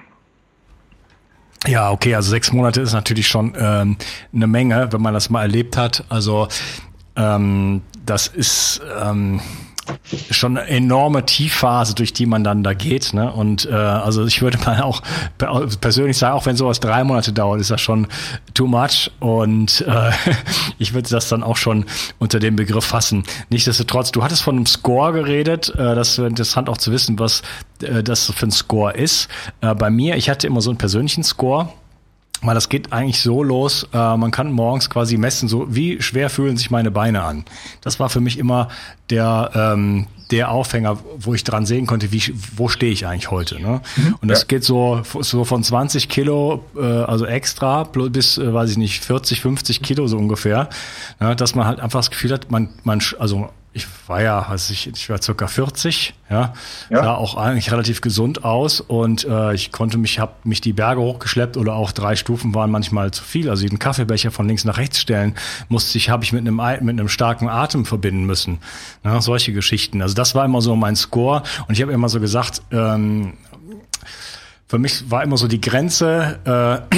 Ja, 1.68 1.92
okay, 1.92 2.14
also 2.16 2.30
sechs 2.30 2.52
Monate 2.54 2.82
ist 2.82 2.94
natürlich 2.94 3.28
schon 3.28 3.54
ähm, 3.58 3.98
eine 4.34 4.48
Menge, 4.48 4.92
wenn 4.92 5.02
man 5.02 5.14
das 5.14 5.30
mal 5.30 5.42
erlebt 5.42 5.78
hat. 5.78 6.04
Also 6.10 6.48
ähm, 7.16 7.82
das 8.06 8.28
ist 8.28 8.82
ähm, 9.02 9.42
schon 10.32 10.58
eine 10.58 10.68
enorme 10.68 11.26
Tiefphase, 11.26 11.96
durch 11.96 12.14
die 12.14 12.26
man 12.26 12.44
dann 12.44 12.64
da 12.64 12.74
geht. 12.74 13.14
Ne? 13.14 13.32
Und 13.32 13.66
äh, 13.66 13.74
also 13.74 14.26
ich 14.26 14.42
würde 14.42 14.58
mal 14.66 14.82
auch 14.82 15.02
persönlich 15.82 16.18
sagen, 16.18 16.36
auch 16.36 16.46
wenn 16.46 16.56
sowas 16.56 16.80
drei 16.80 17.04
Monate 17.04 17.34
dauert, 17.34 17.62
ist 17.62 17.72
das 17.72 17.82
schon 17.82 18.08
too 18.54 18.68
much. 18.68 19.12
Und 19.20 19.82
äh, 19.88 20.12
ich 20.78 20.94
würde 20.94 21.10
das 21.10 21.30
dann 21.30 21.44
auch 21.44 21.58
schon 21.58 21.86
unter 22.20 22.40
dem 22.40 22.56
Begriff 22.56 22.86
fassen. 22.86 23.24
Nichtsdestotrotz, 23.50 24.12
du 24.12 24.24
hattest 24.24 24.44
von 24.44 24.56
einem 24.56 24.66
Score 24.66 25.14
geredet. 25.14 25.70
Äh, 25.76 25.96
das 25.96 26.18
wäre 26.18 26.28
interessant 26.28 26.70
auch 26.70 26.78
zu 26.78 26.92
wissen, 26.92 27.20
was 27.20 27.42
äh, 27.82 28.04
das 28.04 28.32
für 28.32 28.48
ein 28.48 28.52
Score 28.52 28.94
ist. 28.94 29.28
Äh, 29.62 29.76
bei 29.76 29.90
mir, 29.90 30.16
ich 30.16 30.30
hatte 30.30 30.48
immer 30.48 30.62
so 30.62 30.70
einen 30.70 30.78
persönlichen 30.78 31.24
Score 31.24 31.70
Weil 32.46 32.56
das 32.56 32.70
geht 32.70 32.94
eigentlich 32.94 33.22
so 33.22 33.44
los, 33.44 33.88
äh, 33.94 34.18
man 34.18 34.32
kann 34.32 34.52
morgens 34.52 34.90
quasi 34.90 35.18
messen, 35.18 35.48
so 35.48 35.68
wie 35.74 36.02
schwer 36.02 36.30
fühlen 36.30 36.58
sich 36.58 36.72
meine 36.72 36.92
Beine 36.92 37.24
an. 37.24 37.46
Das 37.82 38.00
war 38.00 38.10
für 38.10 38.22
mich 38.22 38.38
immer 38.38 38.70
der, 39.10 39.52
ähm, 39.54 40.08
der 40.32 40.50
Aufhänger, 40.50 40.98
wo 41.20 41.34
ich 41.34 41.44
dran 41.44 41.66
sehen 41.66 41.86
konnte, 41.86 42.12
wie, 42.12 42.22
wo 42.56 42.68
stehe 42.68 42.92
ich 42.92 43.06
eigentlich 43.06 43.30
heute. 43.32 43.62
Ne? 43.62 43.82
Mhm, 43.96 44.16
und 44.22 44.28
das 44.28 44.42
ja. 44.42 44.46
geht 44.48 44.64
so, 44.64 45.02
so 45.20 45.46
von 45.46 45.64
20 45.64 46.10
Kilo, 46.10 46.66
äh, 46.76 46.82
also 46.82 47.26
extra, 47.26 47.84
bis, 47.84 48.38
äh, 48.38 48.54
weiß 48.54 48.72
ich 48.72 48.78
nicht, 48.78 49.04
40, 49.04 49.42
50 49.42 49.82
Kilo 49.82 50.08
so 50.08 50.18
ungefähr, 50.18 50.70
ne? 51.20 51.36
dass 51.36 51.56
man 51.56 51.68
halt 51.68 51.80
einfach 51.80 52.00
das 52.00 52.10
Gefühl 52.10 52.32
hat, 52.32 52.50
man, 52.50 52.70
man, 52.84 53.02
also 53.20 53.50
ich 53.76 53.88
war 54.08 54.22
ja, 54.22 54.42
also 54.42 54.72
ich, 54.72 54.88
ich 54.88 55.10
war 55.10 55.22
circa 55.22 55.48
40, 55.48 56.14
ja, 56.30 56.54
ja, 56.90 57.04
sah 57.04 57.16
auch 57.16 57.36
eigentlich 57.36 57.74
relativ 57.74 58.00
gesund 58.00 58.46
aus 58.46 58.80
und 58.80 59.26
äh, 59.26 59.54
ich 59.54 59.74
konnte 59.74 59.98
mich, 59.98 60.18
habe 60.18 60.32
mich 60.46 60.62
die 60.62 60.72
Berge 60.72 61.02
hochgeschleppt 61.02 61.58
oder 61.58 61.74
auch 61.74 61.92
drei 61.92 62.16
Stufen 62.16 62.56
waren 62.56 62.72
manchmal 62.72 63.12
zu 63.12 63.22
viel. 63.22 63.50
Also 63.50 63.64
jeden 63.64 63.78
Kaffeebecher 63.78 64.32
von 64.32 64.48
links 64.48 64.64
nach 64.64 64.78
rechts 64.78 65.02
stellen 65.02 65.36
musste 65.68 65.98
ich, 65.98 66.10
habe 66.10 66.24
ich 66.24 66.32
mit 66.32 66.48
einem 66.48 66.56
mit 66.56 66.98
einem 66.98 67.10
starken 67.10 67.50
Atem 67.50 67.84
verbinden 67.84 68.26
müssen. 68.26 68.60
Ja, 69.04 69.20
solche 69.20 69.52
Geschichten. 69.52 70.02
Also 70.02 70.16
das 70.16 70.36
war 70.36 70.46
immer 70.46 70.62
so 70.62 70.74
mein 70.78 70.96
Score 70.96 71.44
und 71.68 71.76
ich 71.76 71.82
habe 71.82 71.92
immer 71.92 72.08
so 72.08 72.22
gesagt, 72.22 72.62
ähm, 72.72 73.34
für 74.68 74.80
mich 74.80 75.12
war 75.12 75.22
immer 75.22 75.36
so 75.36 75.50
die 75.50 75.60
Grenze. 75.60 76.86
Äh, 76.92 76.98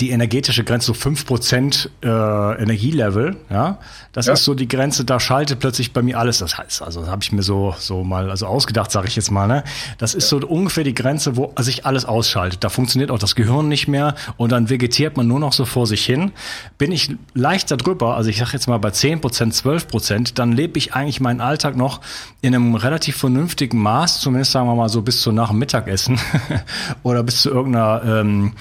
die 0.00 0.10
energetische 0.10 0.64
Grenze 0.64 0.88
so 0.88 0.94
fünf 0.94 1.26
Prozent 1.26 1.90
äh, 2.02 2.08
Energielevel, 2.08 3.36
ja, 3.50 3.78
das 4.12 4.26
ja. 4.26 4.32
ist 4.32 4.42
so 4.42 4.54
die 4.54 4.66
Grenze, 4.66 5.04
da 5.04 5.20
schaltet 5.20 5.60
plötzlich 5.60 5.92
bei 5.92 6.02
mir 6.02 6.18
alles. 6.18 6.38
Das 6.38 6.58
heißt, 6.58 6.82
also 6.82 7.06
habe 7.06 7.22
ich 7.22 7.30
mir 7.30 7.44
so 7.44 7.72
so 7.78 8.02
mal 8.02 8.28
also 8.28 8.46
ausgedacht, 8.46 8.90
sage 8.90 9.06
ich 9.06 9.14
jetzt 9.14 9.30
mal, 9.30 9.46
ne? 9.46 9.62
Das 9.98 10.14
ist 10.14 10.32
ja. 10.32 10.40
so 10.40 10.46
ungefähr 10.48 10.82
die 10.82 10.92
Grenze, 10.92 11.36
wo 11.36 11.52
sich 11.60 11.86
alles 11.86 12.04
ausschaltet. 12.04 12.64
Da 12.64 12.68
funktioniert 12.68 13.12
auch 13.12 13.20
das 13.20 13.36
Gehirn 13.36 13.68
nicht 13.68 13.86
mehr 13.86 14.16
und 14.36 14.50
dann 14.50 14.70
vegetiert 14.70 15.16
man 15.16 15.28
nur 15.28 15.38
noch 15.38 15.52
so 15.52 15.64
vor 15.64 15.86
sich 15.86 16.04
hin. 16.04 16.32
Bin 16.78 16.90
ich 16.90 17.14
leicht 17.34 17.70
darüber, 17.70 18.16
also 18.16 18.28
ich 18.28 18.38
sage 18.38 18.50
jetzt 18.54 18.66
mal 18.66 18.78
bei 18.78 18.90
zehn 18.90 19.20
Prozent, 19.20 19.54
zwölf 19.54 19.86
Prozent, 19.86 20.40
dann 20.40 20.50
lebe 20.50 20.78
ich 20.78 20.94
eigentlich 20.94 21.20
meinen 21.20 21.40
Alltag 21.40 21.76
noch 21.76 22.00
in 22.40 22.56
einem 22.56 22.74
relativ 22.74 23.18
vernünftigen 23.18 23.78
Maß, 23.78 24.20
zumindest 24.20 24.50
sagen 24.50 24.66
wir 24.66 24.74
mal 24.74 24.88
so 24.88 25.02
bis 25.02 25.20
zu 25.20 25.30
nach 25.30 25.50
dem 25.50 25.58
Mittagessen 25.58 26.18
oder 27.04 27.22
bis 27.22 27.42
zu 27.42 27.50
irgendeiner 27.50 28.02
ähm, 28.04 28.52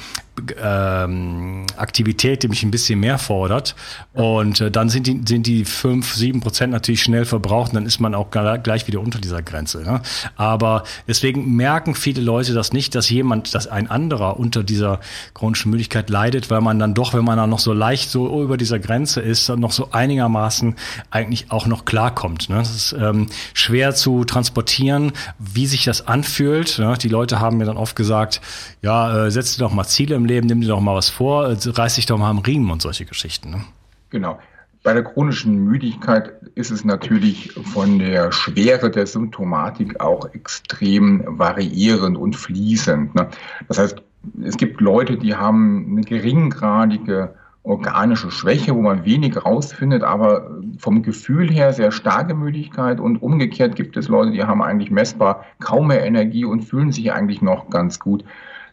ähm, 0.61 1.65
Aktivität, 1.77 2.43
die 2.43 2.47
mich 2.47 2.63
ein 2.63 2.71
bisschen 2.71 2.99
mehr 2.99 3.17
fordert. 3.17 3.75
Und 4.13 4.61
äh, 4.61 4.71
dann 4.71 4.89
sind 4.89 5.07
die, 5.07 5.21
sind 5.27 5.47
die 5.47 5.65
fünf, 5.65 6.13
sieben 6.13 6.41
Prozent 6.41 6.71
natürlich 6.71 7.03
schnell 7.03 7.25
verbraucht 7.25 7.71
und 7.71 7.75
dann 7.75 7.85
ist 7.85 7.99
man 7.99 8.15
auch 8.15 8.29
gleich 8.31 8.87
wieder 8.87 8.99
unter 8.99 9.19
dieser 9.19 9.41
Grenze. 9.41 9.83
Ne? 9.83 10.01
Aber 10.35 10.83
deswegen 11.07 11.55
merken 11.55 11.95
viele 11.95 12.21
Leute 12.21 12.53
das 12.53 12.73
nicht, 12.73 12.95
dass 12.95 13.09
jemand, 13.09 13.53
dass 13.55 13.67
ein 13.67 13.89
anderer 13.89 14.39
unter 14.39 14.63
dieser 14.63 14.99
chronischen 15.33 15.71
Müdigkeit 15.71 16.09
leidet, 16.09 16.49
weil 16.49 16.61
man 16.61 16.79
dann 16.79 16.93
doch, 16.93 17.13
wenn 17.13 17.23
man 17.23 17.37
dann 17.37 17.49
noch 17.49 17.59
so 17.59 17.73
leicht 17.73 18.09
so 18.09 18.41
über 18.41 18.57
dieser 18.57 18.79
Grenze 18.79 19.21
ist, 19.21 19.49
dann 19.49 19.59
noch 19.59 19.71
so 19.71 19.89
einigermaßen 19.91 20.75
eigentlich 21.11 21.51
auch 21.51 21.65
noch 21.65 21.85
klarkommt. 21.85 22.49
Ne? 22.49 22.57
Das 22.57 22.75
ist 22.75 22.93
ähm, 22.93 23.27
schwer 23.53 23.95
zu 23.95 24.25
transportieren, 24.25 25.13
wie 25.39 25.67
sich 25.67 25.85
das 25.85 26.07
anfühlt. 26.07 26.79
Ne? 26.79 26.97
Die 27.01 27.09
Leute 27.09 27.39
haben 27.39 27.57
mir 27.57 27.65
dann 27.65 27.77
oft 27.77 27.95
gesagt, 27.95 28.41
ja, 28.81 29.25
äh, 29.25 29.31
setz 29.31 29.55
dir 29.55 29.63
doch 29.63 29.71
mal 29.71 29.85
Ziele 29.85 30.15
im 30.15 30.24
Leben, 30.25 30.47
nimm 30.47 30.61
dir 30.61 30.67
doch 30.67 30.81
mal 30.81 30.95
was 30.95 31.09
vor, 31.09 31.49
äh, 31.49 31.57
reiß 31.63 31.95
dich 31.95 32.05
doch 32.05 32.17
mal 32.17 32.29
am 32.29 32.39
Riemen 32.39 32.69
und 32.71 32.81
solche 32.81 33.05
Geschichten. 33.05 33.51
Ne? 33.51 33.61
Genau. 34.09 34.39
Bei 34.83 34.93
der 34.93 35.03
chronischen 35.03 35.63
Müdigkeit 35.65 36.33
ist 36.53 36.69
es 36.69 36.85
natürlich 36.85 37.53
von 37.53 37.97
der 37.97 38.31
Schwere 38.31 38.91
der 38.91 39.07
Symptomatik 39.07 39.99
auch 39.99 40.31
extrem 40.33 41.23
variierend 41.25 42.17
und 42.17 42.35
fließend. 42.35 43.15
Ne? 43.15 43.29
Das 43.67 43.79
heißt, 43.79 44.01
es 44.43 44.57
gibt 44.57 44.81
Leute, 44.81 45.17
die 45.17 45.35
haben 45.35 45.87
eine 45.89 46.01
geringgradige 46.01 47.33
organische 47.65 48.29
Schwäche, 48.29 48.75
wo 48.75 48.81
man 48.81 49.05
wenig 49.05 49.43
rausfindet, 49.43 50.03
aber 50.03 50.51
vom 50.77 51.01
Gefühl 51.01 51.49
her 51.49 51.73
sehr 51.73 51.91
starke 51.91 52.35
Müdigkeit 52.35 52.99
und 52.99 53.21
umgekehrt 53.23 53.75
gibt 53.75 53.97
es 53.97 54.07
Leute, 54.07 54.31
die 54.31 54.43
haben 54.43 54.61
eigentlich 54.61 54.91
messbar 54.91 55.45
kaum 55.59 55.87
mehr 55.87 56.05
Energie 56.05 56.45
und 56.45 56.61
fühlen 56.61 56.91
sich 56.91 57.11
eigentlich 57.11 57.41
noch 57.41 57.69
ganz 57.71 57.99
gut. 57.99 58.23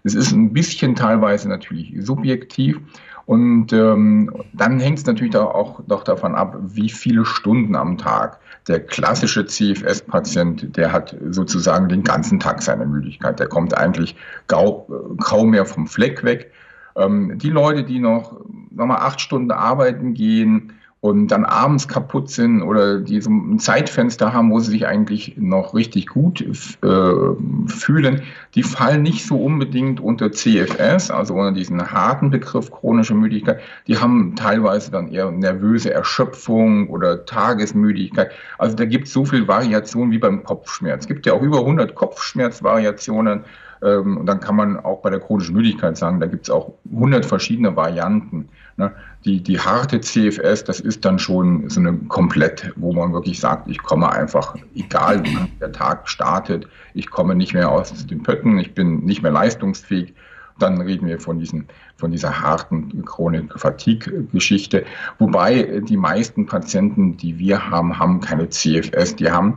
Es 0.04 0.14
ist 0.14 0.32
ein 0.32 0.52
bisschen 0.52 0.94
teilweise 0.94 1.48
natürlich 1.48 1.94
subjektiv. 1.98 2.80
Und 3.24 3.72
ähm, 3.72 4.32
dann 4.52 4.80
hängt 4.80 4.98
es 4.98 5.06
natürlich 5.06 5.36
auch 5.36 5.80
noch 5.86 6.02
davon 6.02 6.34
ab, 6.34 6.56
wie 6.60 6.90
viele 6.90 7.24
Stunden 7.24 7.76
am 7.76 7.96
Tag. 7.96 8.40
Der 8.66 8.80
klassische 8.80 9.46
CFS-Patient, 9.46 10.76
der 10.76 10.92
hat 10.92 11.16
sozusagen 11.30 11.88
den 11.88 12.02
ganzen 12.02 12.40
Tag 12.40 12.62
seine 12.62 12.84
Müdigkeit. 12.84 13.38
Der 13.38 13.46
kommt 13.46 13.76
eigentlich 13.76 14.16
kaum 14.48 15.50
mehr 15.50 15.64
vom 15.64 15.86
Fleck 15.86 16.24
weg. 16.24 16.50
Ähm, 16.96 17.38
die 17.38 17.50
Leute, 17.50 17.84
die 17.84 18.00
noch 18.00 18.40
wir 18.70 18.86
mal, 18.86 18.96
acht 18.96 19.20
Stunden 19.20 19.50
arbeiten 19.50 20.14
gehen, 20.14 20.72
und 21.02 21.26
dann 21.32 21.44
abends 21.44 21.88
kaputt 21.88 22.30
sind 22.30 22.62
oder 22.62 23.00
die 23.00 23.20
so 23.20 23.28
ein 23.28 23.58
Zeitfenster 23.58 24.32
haben, 24.32 24.52
wo 24.52 24.60
sie 24.60 24.70
sich 24.70 24.86
eigentlich 24.86 25.34
noch 25.36 25.74
richtig 25.74 26.06
gut 26.06 26.40
äh, 26.40 27.66
fühlen, 27.66 28.22
die 28.54 28.62
fallen 28.62 29.02
nicht 29.02 29.26
so 29.26 29.36
unbedingt 29.36 29.98
unter 29.98 30.30
CFS, 30.30 31.10
also 31.10 31.34
unter 31.34 31.50
diesen 31.50 31.90
harten 31.90 32.30
Begriff 32.30 32.70
chronische 32.70 33.14
Müdigkeit. 33.14 33.58
Die 33.88 33.98
haben 33.98 34.36
teilweise 34.36 34.92
dann 34.92 35.08
eher 35.08 35.32
nervöse 35.32 35.92
Erschöpfung 35.92 36.88
oder 36.88 37.24
Tagesmüdigkeit. 37.26 38.30
Also 38.58 38.76
da 38.76 38.84
gibt 38.84 39.08
es 39.08 39.12
so 39.12 39.24
viel 39.24 39.48
Variation 39.48 40.12
wie 40.12 40.18
beim 40.18 40.44
Kopfschmerz. 40.44 41.00
Es 41.00 41.08
gibt 41.08 41.26
ja 41.26 41.32
auch 41.32 41.42
über 41.42 41.58
100 41.58 41.96
Kopfschmerzvariationen. 41.96 43.40
Ähm, 43.82 44.18
und 44.18 44.26
dann 44.26 44.38
kann 44.38 44.54
man 44.54 44.78
auch 44.78 45.02
bei 45.02 45.10
der 45.10 45.18
chronischen 45.18 45.56
Müdigkeit 45.56 45.96
sagen, 45.96 46.20
da 46.20 46.26
gibt 46.26 46.44
es 46.44 46.50
auch 46.50 46.74
100 46.94 47.26
verschiedene 47.26 47.74
Varianten. 47.74 48.48
Ne? 48.76 48.92
Die, 49.24 49.42
die 49.42 49.60
harte 49.60 50.00
CFS, 50.00 50.64
das 50.64 50.80
ist 50.80 51.04
dann 51.04 51.18
schon 51.18 51.68
so 51.70 51.80
eine 51.80 51.94
komplett, 52.08 52.72
wo 52.76 52.92
man 52.92 53.12
wirklich 53.12 53.38
sagt, 53.38 53.68
ich 53.68 53.82
komme 53.82 54.10
einfach, 54.10 54.56
egal 54.74 55.24
wie 55.24 55.38
der 55.60 55.72
Tag 55.72 56.08
startet, 56.08 56.66
ich 56.94 57.10
komme 57.10 57.34
nicht 57.34 57.54
mehr 57.54 57.70
aus 57.70 58.06
den 58.06 58.22
Pötten, 58.22 58.58
ich 58.58 58.74
bin 58.74 59.04
nicht 59.04 59.22
mehr 59.22 59.32
leistungsfähig. 59.32 60.14
Dann 60.58 60.80
reden 60.80 61.06
wir 61.06 61.18
von, 61.18 61.38
diesen, 61.38 61.66
von 61.96 62.12
dieser 62.12 62.42
harten 62.42 63.04
Chronik-Fatigue-Geschichte. 63.04 64.84
Wobei 65.18 65.80
die 65.88 65.96
meisten 65.96 66.46
Patienten, 66.46 67.16
die 67.16 67.38
wir 67.38 67.70
haben, 67.70 67.98
haben 67.98 68.20
keine 68.20 68.48
CFS. 68.50 69.16
Die 69.16 69.30
haben 69.30 69.56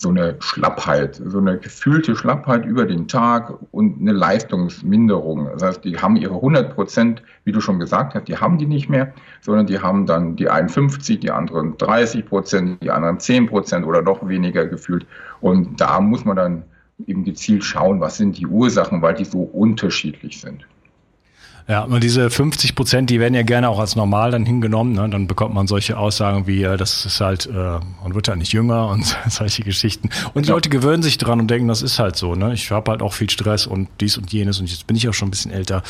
so 0.00 0.08
eine 0.08 0.36
Schlappheit, 0.40 1.20
so 1.22 1.38
eine 1.38 1.58
gefühlte 1.58 2.16
Schlappheit 2.16 2.64
über 2.64 2.86
den 2.86 3.06
Tag 3.06 3.52
und 3.70 4.00
eine 4.00 4.12
Leistungsminderung. 4.12 5.50
Das 5.52 5.62
heißt, 5.62 5.84
die 5.84 5.98
haben 5.98 6.16
ihre 6.16 6.36
100 6.36 6.74
Prozent, 6.74 7.22
wie 7.44 7.52
du 7.52 7.60
schon 7.60 7.78
gesagt 7.78 8.14
hast, 8.14 8.26
die 8.26 8.38
haben 8.38 8.56
die 8.56 8.64
nicht 8.64 8.88
mehr, 8.88 9.12
sondern 9.42 9.66
die 9.66 9.78
haben 9.78 10.06
dann 10.06 10.36
die 10.36 10.48
einen 10.48 10.70
50, 10.70 11.20
die 11.20 11.30
anderen 11.30 11.76
30 11.76 12.24
Prozent, 12.24 12.82
die 12.82 12.90
anderen 12.90 13.20
10 13.20 13.46
Prozent 13.48 13.86
oder 13.86 14.00
noch 14.00 14.26
weniger 14.26 14.64
gefühlt. 14.64 15.06
Und 15.42 15.82
da 15.82 16.00
muss 16.00 16.24
man 16.24 16.36
dann 16.36 16.62
eben 17.06 17.24
gezielt 17.24 17.62
schauen, 17.62 18.00
was 18.00 18.16
sind 18.16 18.38
die 18.38 18.46
Ursachen, 18.46 19.02
weil 19.02 19.14
die 19.14 19.26
so 19.26 19.42
unterschiedlich 19.42 20.40
sind. 20.40 20.66
Ja, 21.70 21.84
und 21.84 22.02
diese 22.02 22.30
50 22.30 22.74
Prozent, 22.74 23.10
die 23.10 23.20
werden 23.20 23.34
ja 23.34 23.42
gerne 23.42 23.68
auch 23.68 23.78
als 23.78 23.94
normal 23.94 24.32
dann 24.32 24.44
hingenommen. 24.44 24.92
Ne? 24.92 25.08
Dann 25.08 25.28
bekommt 25.28 25.54
man 25.54 25.68
solche 25.68 25.96
Aussagen 25.96 26.48
wie, 26.48 26.64
äh, 26.64 26.76
das 26.76 27.06
ist 27.06 27.20
halt, 27.20 27.46
äh, 27.46 27.52
man 27.52 28.12
wird 28.12 28.26
ja 28.26 28.34
nicht 28.34 28.52
jünger 28.52 28.88
und 28.88 29.04
solche 29.28 29.62
Geschichten. 29.62 30.10
Und 30.34 30.46
die 30.46 30.48
ja. 30.48 30.56
Leute 30.56 30.68
gewöhnen 30.68 31.04
sich 31.04 31.16
dran 31.16 31.38
und 31.38 31.48
denken, 31.48 31.68
das 31.68 31.82
ist 31.82 32.00
halt 32.00 32.16
so. 32.16 32.34
Ne? 32.34 32.54
Ich 32.54 32.72
habe 32.72 32.90
halt 32.90 33.02
auch 33.02 33.12
viel 33.12 33.30
Stress 33.30 33.68
und 33.68 33.88
dies 34.00 34.18
und 34.18 34.32
jenes 34.32 34.58
und 34.58 34.68
jetzt 34.68 34.88
bin 34.88 34.96
ich 34.96 35.08
auch 35.08 35.14
schon 35.14 35.28
ein 35.28 35.30
bisschen 35.30 35.52
älter. 35.52 35.84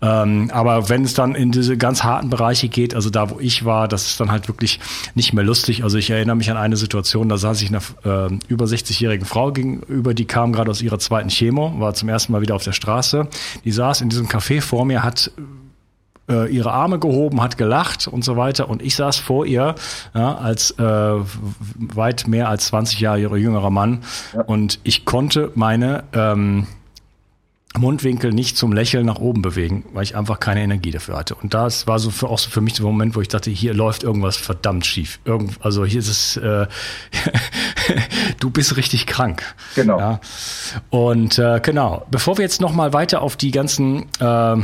Ähm, 0.00 0.50
aber 0.50 0.88
wenn 0.88 1.04
es 1.04 1.12
dann 1.12 1.34
in 1.34 1.52
diese 1.52 1.76
ganz 1.76 2.02
harten 2.04 2.30
Bereiche 2.30 2.70
geht, 2.70 2.94
also 2.94 3.10
da, 3.10 3.28
wo 3.28 3.38
ich 3.38 3.66
war, 3.66 3.88
das 3.88 4.06
ist 4.06 4.18
dann 4.18 4.30
halt 4.30 4.48
wirklich 4.48 4.80
nicht 5.14 5.34
mehr 5.34 5.44
lustig. 5.44 5.84
Also 5.84 5.98
ich 5.98 6.08
erinnere 6.08 6.36
mich 6.36 6.50
an 6.50 6.56
eine 6.56 6.78
Situation, 6.78 7.28
da 7.28 7.36
saß 7.36 7.60
ich 7.60 7.68
einer 7.68 7.82
äh, 8.30 8.34
über 8.48 8.64
60-jährigen 8.64 9.26
Frau 9.26 9.52
gegenüber, 9.52 10.14
die 10.14 10.24
kam 10.24 10.54
gerade 10.54 10.70
aus 10.70 10.80
ihrer 10.80 10.98
zweiten 10.98 11.28
Chemo, 11.28 11.78
war 11.78 11.92
zum 11.92 12.08
ersten 12.08 12.32
Mal 12.32 12.40
wieder 12.40 12.54
auf 12.54 12.64
der 12.64 12.72
Straße. 12.72 13.28
Die 13.66 13.72
saß 13.72 14.00
in 14.00 14.08
diesem 14.08 14.26
Café 14.26 14.62
vor 14.62 14.86
mir, 14.86 15.01
hat 15.02 15.30
äh, 16.28 16.52
ihre 16.52 16.72
Arme 16.72 16.98
gehoben, 16.98 17.42
hat 17.42 17.58
gelacht 17.58 18.06
und 18.08 18.24
so 18.24 18.36
weiter. 18.36 18.68
Und 18.68 18.82
ich 18.82 18.96
saß 18.96 19.18
vor 19.18 19.46
ihr 19.46 19.74
ja, 20.14 20.34
als 20.36 20.72
äh, 20.72 20.82
weit 20.82 22.26
mehr 22.26 22.48
als 22.48 22.66
20 22.68 23.00
Jahre 23.00 23.36
jüngerer 23.36 23.70
Mann. 23.70 24.02
Ja. 24.34 24.42
Und 24.42 24.80
ich 24.84 25.04
konnte 25.04 25.50
meine 25.54 26.04
ähm, 26.12 26.66
Mundwinkel 27.78 28.32
nicht 28.32 28.56
zum 28.58 28.72
Lächeln 28.72 29.06
nach 29.06 29.18
oben 29.18 29.40
bewegen, 29.40 29.84
weil 29.94 30.02
ich 30.02 30.14
einfach 30.14 30.40
keine 30.40 30.62
Energie 30.62 30.90
dafür 30.90 31.16
hatte. 31.16 31.34
Und 31.34 31.54
das 31.54 31.86
war 31.86 31.98
so 31.98 32.10
für, 32.10 32.28
auch 32.28 32.38
so 32.38 32.50
für 32.50 32.60
mich 32.60 32.74
der 32.74 32.84
Moment, 32.84 33.16
wo 33.16 33.20
ich 33.20 33.28
dachte, 33.28 33.50
hier 33.50 33.72
läuft 33.72 34.02
irgendwas 34.02 34.36
verdammt 34.36 34.84
schief. 34.84 35.20
Irgend, 35.24 35.56
also 35.64 35.84
hier 35.84 36.00
ist 36.00 36.08
es, 36.08 36.36
äh, 36.36 36.66
du 38.40 38.50
bist 38.50 38.76
richtig 38.76 39.06
krank. 39.06 39.42
Genau. 39.74 39.98
Ja. 39.98 40.20
Und 40.90 41.38
äh, 41.38 41.60
genau, 41.62 42.06
bevor 42.10 42.36
wir 42.36 42.42
jetzt 42.42 42.60
nochmal 42.60 42.92
weiter 42.92 43.22
auf 43.22 43.36
die 43.36 43.50
ganzen 43.50 44.06
äh, 44.20 44.56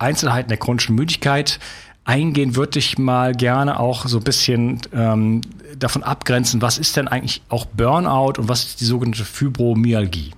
Einzelheiten 0.00 0.48
der 0.48 0.58
chronischen 0.58 0.94
Müdigkeit 0.94 1.58
eingehen, 2.04 2.56
würde 2.56 2.78
ich 2.78 2.98
mal 2.98 3.34
gerne 3.34 3.78
auch 3.78 4.06
so 4.06 4.18
ein 4.18 4.24
bisschen 4.24 4.80
ähm, 4.92 5.42
davon 5.78 6.02
abgrenzen, 6.02 6.62
was 6.62 6.78
ist 6.78 6.96
denn 6.96 7.08
eigentlich 7.08 7.42
auch 7.48 7.66
Burnout 7.66 8.34
und 8.38 8.48
was 8.48 8.64
ist 8.64 8.80
die 8.80 8.84
sogenannte 8.84 9.24
Fibromyalgie? 9.24 10.32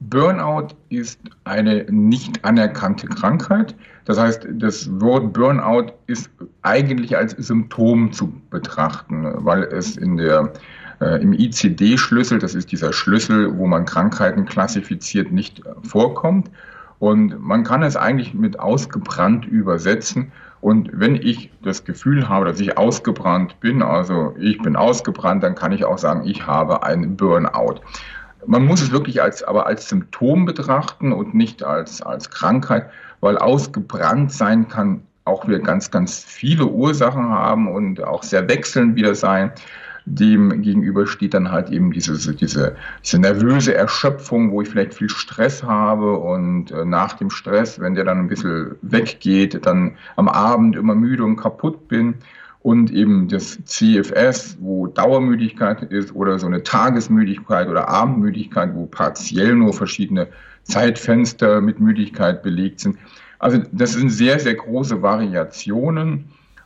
Burnout 0.00 0.68
ist 0.90 1.18
eine 1.44 1.84
nicht 1.90 2.44
anerkannte 2.44 3.06
Krankheit. 3.06 3.74
Das 4.04 4.18
heißt, 4.18 4.46
das 4.52 4.88
Wort 5.00 5.32
Burnout 5.32 5.92
ist 6.06 6.28
eigentlich 6.62 7.16
als 7.16 7.32
Symptom 7.32 8.12
zu 8.12 8.32
betrachten, 8.50 9.24
weil 9.38 9.62
es 9.64 9.96
in 9.96 10.18
der 10.18 10.52
äh, 11.00 11.20
im 11.22 11.32
ICD-Schlüssel, 11.32 12.38
das 12.38 12.54
ist 12.54 12.72
dieser 12.72 12.92
Schlüssel, 12.92 13.56
wo 13.56 13.66
man 13.66 13.84
Krankheiten 13.84 14.44
klassifiziert, 14.44 15.32
nicht 15.32 15.62
vorkommt. 15.82 16.50
Und 16.98 17.40
man 17.40 17.64
kann 17.64 17.82
es 17.82 17.96
eigentlich 17.96 18.34
mit 18.34 18.58
ausgebrannt 18.58 19.46
übersetzen. 19.46 20.32
Und 20.60 20.90
wenn 20.92 21.16
ich 21.16 21.50
das 21.62 21.84
Gefühl 21.84 22.28
habe, 22.28 22.46
dass 22.46 22.60
ich 22.60 22.78
ausgebrannt 22.78 23.60
bin, 23.60 23.82
also 23.82 24.34
ich 24.38 24.58
bin 24.62 24.76
ausgebrannt, 24.76 25.42
dann 25.42 25.54
kann 25.54 25.72
ich 25.72 25.84
auch 25.84 25.98
sagen, 25.98 26.26
ich 26.26 26.46
habe 26.46 26.82
einen 26.82 27.16
Burnout. 27.16 27.80
Man 28.46 28.64
muss 28.64 28.80
es 28.80 28.92
wirklich 28.92 29.22
als, 29.22 29.42
aber 29.42 29.66
als 29.66 29.88
Symptom 29.88 30.44
betrachten 30.44 31.12
und 31.12 31.34
nicht 31.34 31.62
als, 31.62 32.00
als 32.00 32.30
Krankheit, 32.30 32.88
weil 33.20 33.38
ausgebrannt 33.38 34.32
sein 34.32 34.68
kann 34.68 35.02
auch 35.24 35.46
wieder 35.46 35.58
ganz, 35.58 35.90
ganz 35.90 36.22
viele 36.24 36.66
Ursachen 36.66 37.28
haben 37.28 37.68
und 37.68 38.02
auch 38.02 38.22
sehr 38.22 38.48
wechselnd 38.48 38.94
wieder 38.94 39.14
sein. 39.14 39.52
Dem 40.06 40.62
gegenüber 40.62 41.06
steht 41.06 41.34
dann 41.34 41.50
halt 41.50 41.70
eben 41.70 41.90
diese, 41.90 42.34
diese, 42.34 42.76
diese 43.04 43.18
nervöse 43.18 43.74
Erschöpfung, 43.74 44.52
wo 44.52 44.62
ich 44.62 44.68
vielleicht 44.68 44.94
viel 44.94 45.08
Stress 45.08 45.64
habe 45.64 46.16
und 46.16 46.70
äh, 46.70 46.84
nach 46.84 47.14
dem 47.14 47.28
Stress, 47.28 47.80
wenn 47.80 47.94
der 47.94 48.04
dann 48.04 48.20
ein 48.20 48.28
bisschen 48.28 48.76
weggeht, 48.82 49.66
dann 49.66 49.96
am 50.14 50.28
Abend 50.28 50.76
immer 50.76 50.94
müde 50.94 51.24
und 51.24 51.36
kaputt 51.36 51.88
bin 51.88 52.14
und 52.66 52.90
eben 52.90 53.28
das 53.28 53.64
CFS, 53.64 54.58
wo 54.60 54.86
Dauermüdigkeit 54.86 55.82
ist 55.84 56.14
oder 56.14 56.38
so 56.38 56.46
eine 56.46 56.62
Tagesmüdigkeit 56.62 57.68
oder 57.68 57.88
Abendmüdigkeit, 57.88 58.74
wo 58.74 58.86
partiell 58.86 59.54
nur 59.54 59.72
verschiedene 59.72 60.28
Zeitfenster 60.64 61.60
mit 61.60 61.78
Müdigkeit 61.78 62.42
belegt 62.42 62.80
sind. 62.80 62.98
Also 63.38 63.62
das 63.70 63.92
sind 63.92 64.10
sehr, 64.10 64.40
sehr 64.40 64.54
große 64.54 65.02
Variationen. 65.02 66.24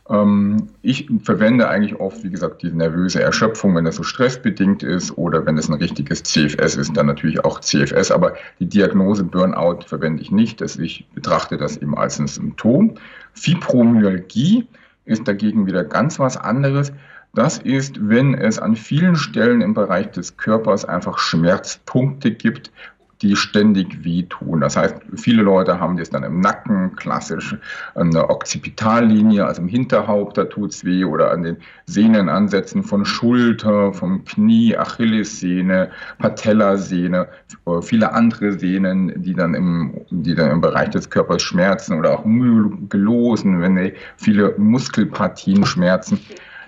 Ähm, 0.09 0.69
ich 0.81 1.09
verwende 1.23 1.67
eigentlich 1.69 1.99
oft, 1.99 2.23
wie 2.23 2.29
gesagt, 2.29 2.63
diese 2.63 2.75
nervöse 2.75 3.21
Erschöpfung, 3.21 3.75
wenn 3.75 3.85
das 3.85 3.95
so 3.95 4.03
stressbedingt 4.03 4.83
ist 4.83 5.17
oder 5.17 5.45
wenn 5.45 5.57
es 5.57 5.69
ein 5.69 5.75
richtiges 5.75 6.23
CFS 6.23 6.75
ist, 6.75 6.97
dann 6.97 7.05
natürlich 7.05 7.43
auch 7.45 7.59
CFS. 7.59 8.11
Aber 8.11 8.35
die 8.59 8.67
Diagnose 8.67 9.23
Burnout 9.23 9.85
verwende 9.85 10.21
ich 10.21 10.31
nicht. 10.31 10.61
ich 10.61 11.05
betrachte 11.13 11.57
das 11.57 11.77
eben 11.77 11.97
als 11.97 12.19
ein 12.19 12.27
Symptom. 12.27 12.95
Fibromyalgie 13.33 14.67
ist 15.05 15.27
dagegen 15.27 15.65
wieder 15.65 15.83
ganz 15.83 16.19
was 16.19 16.37
anderes. 16.37 16.91
Das 17.33 17.59
ist, 17.59 18.09
wenn 18.09 18.33
es 18.33 18.59
an 18.59 18.75
vielen 18.75 19.15
Stellen 19.15 19.61
im 19.61 19.73
Bereich 19.73 20.11
des 20.11 20.35
Körpers 20.35 20.83
einfach 20.83 21.17
Schmerzpunkte 21.17 22.31
gibt, 22.31 22.71
die 23.21 23.35
ständig 23.35 24.03
wehtun. 24.03 24.61
Das 24.61 24.75
heißt, 24.75 24.95
viele 25.15 25.43
Leute 25.43 25.79
haben 25.79 25.97
das 25.97 26.09
dann 26.09 26.23
im 26.23 26.39
Nacken, 26.39 26.95
klassisch 26.95 27.55
an 27.95 28.11
der 28.11 28.29
Okzipitallinie, 28.29 29.45
also 29.45 29.61
im 29.61 29.67
Hinterhaupt, 29.67 30.37
da 30.37 30.45
tut's 30.45 30.83
weh, 30.83 31.03
oder 31.03 31.31
an 31.31 31.43
den 31.43 31.57
Sehnenansätzen 31.85 32.83
von 32.83 33.05
Schulter, 33.05 33.93
vom 33.93 34.25
Knie, 34.25 34.75
Achillessehne, 34.75 35.91
Patellasehne, 36.17 37.27
äh, 37.67 37.81
viele 37.81 38.13
andere 38.13 38.53
Sehnen, 38.53 39.21
die 39.21 39.33
dann 39.33 39.53
im, 39.53 40.01
die 40.09 40.35
dann 40.35 40.51
im 40.51 40.61
Bereich 40.61 40.89
des 40.89 41.09
Körpers 41.09 41.43
schmerzen 41.43 41.99
oder 41.99 42.17
auch 42.19 42.25
Myelogen, 42.25 43.61
wenn 43.61 43.91
viele 44.17 44.55
Muskelpartien 44.57 45.65
schmerzen. 45.65 46.19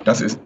Das 0.05 0.21
ist 0.21 0.39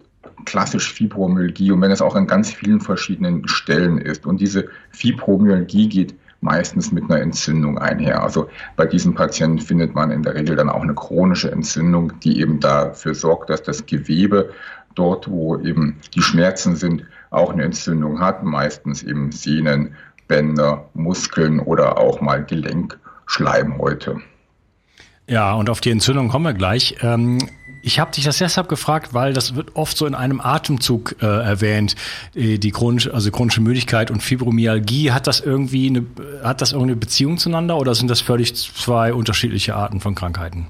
klassisch 0.44 0.92
Fibromyalgie 0.92 1.72
und 1.72 1.80
wenn 1.80 1.90
es 1.90 2.02
auch 2.02 2.14
an 2.14 2.26
ganz 2.26 2.52
vielen 2.52 2.80
verschiedenen 2.80 3.46
Stellen 3.48 3.98
ist. 3.98 4.26
Und 4.26 4.40
diese 4.40 4.68
Fibromyalgie 4.90 5.88
geht 5.88 6.14
meistens 6.40 6.92
mit 6.92 7.04
einer 7.04 7.20
Entzündung 7.20 7.78
einher. 7.78 8.22
Also 8.22 8.48
bei 8.76 8.86
diesen 8.86 9.14
Patienten 9.14 9.58
findet 9.58 9.94
man 9.94 10.10
in 10.10 10.22
der 10.22 10.34
Regel 10.34 10.56
dann 10.56 10.70
auch 10.70 10.82
eine 10.82 10.94
chronische 10.94 11.50
Entzündung, 11.50 12.12
die 12.20 12.40
eben 12.40 12.60
dafür 12.60 13.14
sorgt, 13.14 13.50
dass 13.50 13.62
das 13.62 13.86
Gewebe 13.86 14.50
dort, 14.94 15.28
wo 15.28 15.58
eben 15.58 15.96
die 16.14 16.22
Schmerzen 16.22 16.76
sind, 16.76 17.04
auch 17.30 17.52
eine 17.52 17.64
Entzündung 17.64 18.20
hat. 18.20 18.44
Meistens 18.44 19.02
eben 19.02 19.32
Sehnen, 19.32 19.94
Bänder, 20.28 20.88
Muskeln 20.94 21.60
oder 21.60 21.98
auch 21.98 22.20
mal 22.20 22.44
Gelenkschleimhäute. 22.44 24.20
Ja, 25.28 25.52
und 25.52 25.68
auf 25.68 25.80
die 25.80 25.90
Entzündung 25.90 26.28
kommen 26.28 26.46
wir 26.46 26.54
gleich. 26.54 26.96
Ähm, 27.02 27.38
ich 27.82 28.00
habe 28.00 28.10
dich 28.10 28.24
das 28.24 28.38
deshalb 28.38 28.68
gefragt, 28.68 29.14
weil 29.14 29.32
das 29.32 29.54
wird 29.54 29.76
oft 29.76 29.96
so 29.96 30.06
in 30.06 30.14
einem 30.14 30.40
Atemzug 30.40 31.16
äh, 31.22 31.26
erwähnt, 31.26 31.96
äh, 32.34 32.58
die 32.58 32.70
chronische, 32.70 33.14
also 33.14 33.30
chronische 33.30 33.60
Müdigkeit 33.60 34.10
und 34.10 34.22
Fibromyalgie. 34.22 35.12
Hat 35.12 35.26
das 35.26 35.40
irgendwie 35.40 35.88
eine, 35.88 36.04
hat 36.42 36.60
das 36.60 36.72
irgendeine 36.72 36.96
Beziehung 36.96 37.38
zueinander 37.38 37.76
oder 37.76 37.94
sind 37.94 38.10
das 38.10 38.20
völlig 38.20 38.56
zwei 38.56 39.12
unterschiedliche 39.12 39.76
Arten 39.76 40.00
von 40.00 40.14
Krankheiten? 40.14 40.68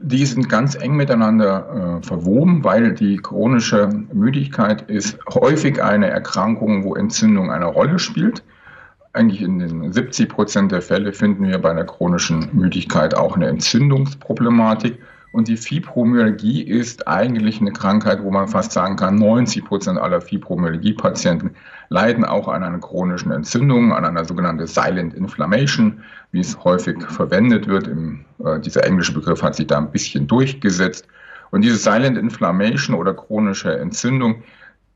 Die 0.00 0.26
sind 0.26 0.48
ganz 0.48 0.74
eng 0.74 0.96
miteinander 0.96 2.00
äh, 2.02 2.06
verwoben, 2.06 2.64
weil 2.64 2.94
die 2.94 3.16
chronische 3.16 3.88
Müdigkeit 4.12 4.82
ist 4.82 5.18
häufig 5.32 5.82
eine 5.82 6.08
Erkrankung, 6.08 6.84
wo 6.84 6.94
Entzündung 6.94 7.50
eine 7.50 7.66
Rolle 7.66 7.98
spielt. 8.00 8.42
Eigentlich 9.14 9.42
in 9.42 9.60
den 9.60 9.92
70 9.92 10.28
Prozent 10.28 10.72
der 10.72 10.82
Fälle 10.82 11.12
finden 11.12 11.46
wir 11.46 11.58
bei 11.58 11.70
einer 11.70 11.84
chronischen 11.84 12.48
Müdigkeit 12.52 13.14
auch 13.14 13.36
eine 13.36 13.46
Entzündungsproblematik. 13.46 14.98
Und 15.30 15.46
die 15.46 15.56
Fibromyalgie 15.56 16.62
ist 16.62 17.06
eigentlich 17.06 17.60
eine 17.60 17.72
Krankheit, 17.72 18.24
wo 18.24 18.32
man 18.32 18.48
fast 18.48 18.72
sagen 18.72 18.96
kann, 18.96 19.14
90 19.14 19.64
Prozent 19.64 20.00
aller 20.00 20.20
Fibromyalgie-Patienten 20.20 21.50
leiden 21.90 22.24
auch 22.24 22.48
an 22.48 22.64
einer 22.64 22.78
chronischen 22.78 23.30
Entzündung, 23.30 23.92
an 23.92 24.04
einer 24.04 24.24
sogenannten 24.24 24.66
Silent 24.66 25.14
Inflammation, 25.14 26.02
wie 26.32 26.40
es 26.40 26.64
häufig 26.64 27.00
verwendet 27.02 27.68
wird. 27.68 27.86
Im, 27.86 28.24
äh, 28.44 28.58
dieser 28.58 28.84
englische 28.84 29.14
Begriff 29.14 29.44
hat 29.44 29.54
sich 29.54 29.68
da 29.68 29.78
ein 29.78 29.92
bisschen 29.92 30.26
durchgesetzt. 30.26 31.06
Und 31.52 31.62
diese 31.62 31.76
Silent 31.76 32.18
Inflammation 32.18 32.96
oder 32.96 33.14
chronische 33.14 33.78
Entzündung, 33.78 34.42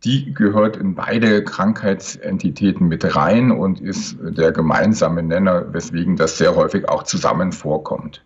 die 0.05 0.33
gehört 0.33 0.77
in 0.77 0.95
beide 0.95 1.43
Krankheitsentitäten 1.43 2.87
mit 2.87 3.17
rein 3.17 3.51
und 3.51 3.81
ist 3.81 4.17
der 4.21 4.53
gemeinsame 4.53 5.23
Nenner, 5.23 5.73
weswegen 5.73 6.17
das 6.17 6.39
sehr 6.39 6.55
häufig 6.55 6.89
auch 6.89 7.03
zusammen 7.03 7.53
vorkommt. 7.53 8.23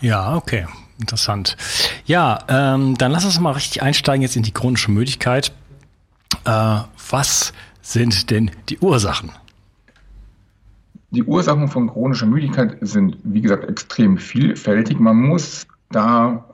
Ja, 0.00 0.34
okay. 0.34 0.66
Interessant. 0.98 1.56
Ja, 2.06 2.38
ähm, 2.48 2.96
dann 2.96 3.12
lass 3.12 3.24
uns 3.24 3.38
mal 3.38 3.52
richtig 3.52 3.82
einsteigen 3.82 4.22
jetzt 4.22 4.36
in 4.36 4.42
die 4.42 4.52
chronische 4.52 4.90
Müdigkeit. 4.90 5.52
Äh, 6.44 6.78
was 7.10 7.52
sind 7.82 8.30
denn 8.30 8.50
die 8.68 8.78
Ursachen? 8.78 9.30
Die 11.10 11.22
Ursachen 11.22 11.68
von 11.68 11.88
chronischer 11.88 12.26
Müdigkeit 12.26 12.78
sind, 12.80 13.18
wie 13.24 13.42
gesagt, 13.42 13.68
extrem 13.68 14.18
vielfältig. 14.18 14.98
Man 14.98 15.16
muss 15.16 15.66
da 15.90 16.44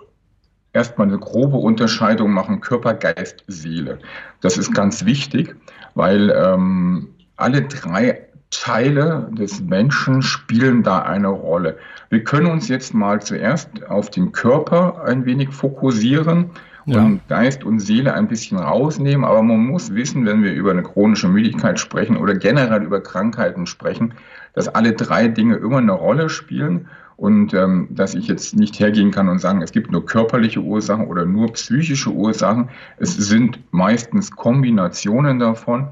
erstmal 0.72 1.08
eine 1.08 1.18
grobe 1.18 1.56
Unterscheidung 1.56 2.32
machen, 2.32 2.60
Körper, 2.60 2.94
Geist, 2.94 3.44
Seele. 3.46 3.98
Das 4.40 4.56
ist 4.56 4.74
ganz 4.74 5.04
wichtig, 5.04 5.54
weil 5.94 6.30
ähm, 6.30 7.08
alle 7.36 7.62
drei 7.62 8.26
Teile 8.50 9.30
des 9.32 9.60
Menschen 9.62 10.22
spielen 10.22 10.82
da 10.82 11.00
eine 11.00 11.28
Rolle. 11.28 11.78
Wir 12.10 12.22
können 12.22 12.46
uns 12.46 12.68
jetzt 12.68 12.94
mal 12.94 13.20
zuerst 13.20 13.68
auf 13.88 14.10
den 14.10 14.32
Körper 14.32 15.02
ein 15.04 15.24
wenig 15.24 15.50
fokussieren 15.50 16.50
ja. 16.84 17.02
und 17.02 17.26
Geist 17.28 17.64
und 17.64 17.80
Seele 17.80 18.12
ein 18.12 18.28
bisschen 18.28 18.58
rausnehmen. 18.58 19.24
Aber 19.24 19.42
man 19.42 19.58
muss 19.58 19.94
wissen, 19.94 20.26
wenn 20.26 20.42
wir 20.42 20.52
über 20.52 20.70
eine 20.70 20.82
chronische 20.82 21.28
Müdigkeit 21.28 21.80
sprechen 21.80 22.16
oder 22.16 22.34
generell 22.34 22.82
über 22.82 23.00
Krankheiten 23.00 23.66
sprechen, 23.66 24.14
dass 24.54 24.68
alle 24.68 24.92
drei 24.92 25.28
Dinge 25.28 25.56
immer 25.56 25.78
eine 25.78 25.92
Rolle 25.92 26.28
spielen 26.28 26.88
und 27.16 27.54
ähm, 27.54 27.88
dass 27.90 28.14
ich 28.14 28.26
jetzt 28.26 28.56
nicht 28.56 28.78
hergehen 28.80 29.10
kann 29.10 29.28
und 29.28 29.38
sagen, 29.38 29.62
es 29.62 29.72
gibt 29.72 29.92
nur 29.92 30.04
körperliche 30.06 30.60
Ursachen 30.60 31.06
oder 31.06 31.24
nur 31.24 31.52
psychische 31.52 32.10
Ursachen. 32.10 32.70
Es 32.98 33.14
sind 33.14 33.60
meistens 33.70 34.30
Kombinationen 34.30 35.38
davon. 35.38 35.88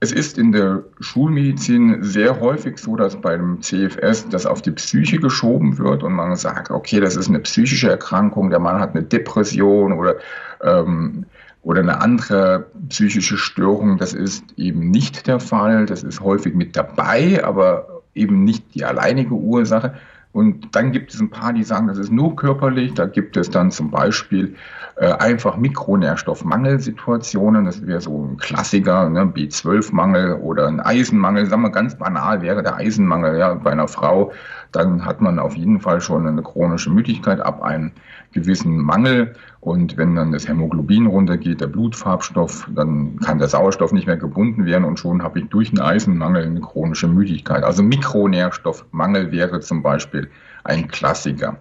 Es 0.00 0.10
ist 0.10 0.36
in 0.36 0.50
der 0.50 0.82
Schulmedizin 0.98 2.02
sehr 2.02 2.40
häufig 2.40 2.78
so, 2.78 2.96
dass 2.96 3.20
bei 3.20 3.36
dem 3.36 3.62
CFS 3.62 4.28
das 4.28 4.46
auf 4.46 4.60
die 4.60 4.72
Psyche 4.72 5.20
geschoben 5.20 5.78
wird 5.78 6.02
und 6.02 6.12
man 6.12 6.34
sagt, 6.34 6.72
okay, 6.72 6.98
das 6.98 7.14
ist 7.14 7.28
eine 7.28 7.38
psychische 7.38 7.88
Erkrankung, 7.88 8.50
der 8.50 8.58
Mann 8.58 8.80
hat 8.80 8.96
eine 8.96 9.04
Depression 9.04 9.92
oder, 9.92 10.16
ähm, 10.60 11.24
oder 11.62 11.82
eine 11.82 12.00
andere 12.00 12.66
psychische 12.88 13.38
Störung. 13.38 13.96
Das 13.98 14.12
ist 14.12 14.44
eben 14.56 14.90
nicht 14.90 15.28
der 15.28 15.38
Fall. 15.38 15.86
Das 15.86 16.02
ist 16.02 16.20
häufig 16.20 16.54
mit 16.54 16.74
dabei, 16.74 17.44
aber 17.44 18.02
eben 18.14 18.42
nicht 18.42 18.74
die 18.74 18.84
alleinige 18.84 19.34
Ursache. 19.34 19.94
Und 20.32 20.74
dann 20.74 20.92
gibt 20.92 21.12
es 21.12 21.20
ein 21.20 21.30
paar, 21.30 21.52
die 21.52 21.62
sagen, 21.62 21.88
das 21.88 21.98
ist 21.98 22.10
nur 22.10 22.34
körperlich. 22.34 22.94
Da 22.94 23.04
gibt 23.06 23.36
es 23.36 23.50
dann 23.50 23.70
zum 23.70 23.90
Beispiel 23.90 24.54
äh, 24.96 25.12
einfach 25.12 25.58
Mikronährstoffmangelsituationen. 25.58 27.66
Das 27.66 27.86
wäre 27.86 28.00
so 28.00 28.24
ein 28.24 28.38
Klassiker, 28.38 29.10
ne? 29.10 29.24
B12-Mangel 29.24 30.36
oder 30.36 30.68
ein 30.68 30.80
Eisenmangel. 30.80 31.44
Sagen 31.46 31.62
wir 31.62 31.70
ganz 31.70 31.96
banal 31.96 32.40
wäre 32.40 32.62
der 32.62 32.76
Eisenmangel 32.76 33.38
ja, 33.38 33.52
bei 33.54 33.72
einer 33.72 33.88
Frau. 33.88 34.32
Dann 34.72 35.04
hat 35.04 35.20
man 35.20 35.38
auf 35.38 35.54
jeden 35.54 35.80
Fall 35.80 36.00
schon 36.00 36.26
eine 36.26 36.42
chronische 36.42 36.88
Müdigkeit 36.88 37.40
ab 37.40 37.62
einem 37.62 37.92
gewissen 38.32 38.78
Mangel. 38.78 39.34
Und 39.60 39.96
wenn 39.96 40.16
dann 40.16 40.32
das 40.32 40.48
Hämoglobin 40.48 41.06
runtergeht, 41.06 41.60
der 41.60 41.68
Blutfarbstoff, 41.68 42.68
dann 42.74 43.18
kann 43.20 43.38
der 43.38 43.48
Sauerstoff 43.48 43.92
nicht 43.92 44.06
mehr 44.06 44.16
gebunden 44.16 44.64
werden 44.64 44.84
und 44.84 44.98
schon 44.98 45.22
habe 45.22 45.40
ich 45.40 45.48
durch 45.48 45.68
einen 45.70 45.80
Eisenmangel 45.80 46.44
eine 46.44 46.60
chronische 46.60 47.08
Müdigkeit. 47.08 47.62
Also 47.62 47.82
Mikronährstoffmangel 47.82 49.30
wäre 49.30 49.60
zum 49.60 49.82
Beispiel 49.82 50.30
ein 50.64 50.88
Klassiker. 50.88 51.58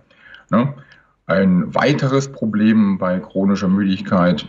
Ne? 0.49 0.73
Ein 1.27 1.73
weiteres 1.75 2.31
Problem 2.31 2.97
bei 2.97 3.19
chronischer 3.19 3.67
Müdigkeit, 3.67 4.47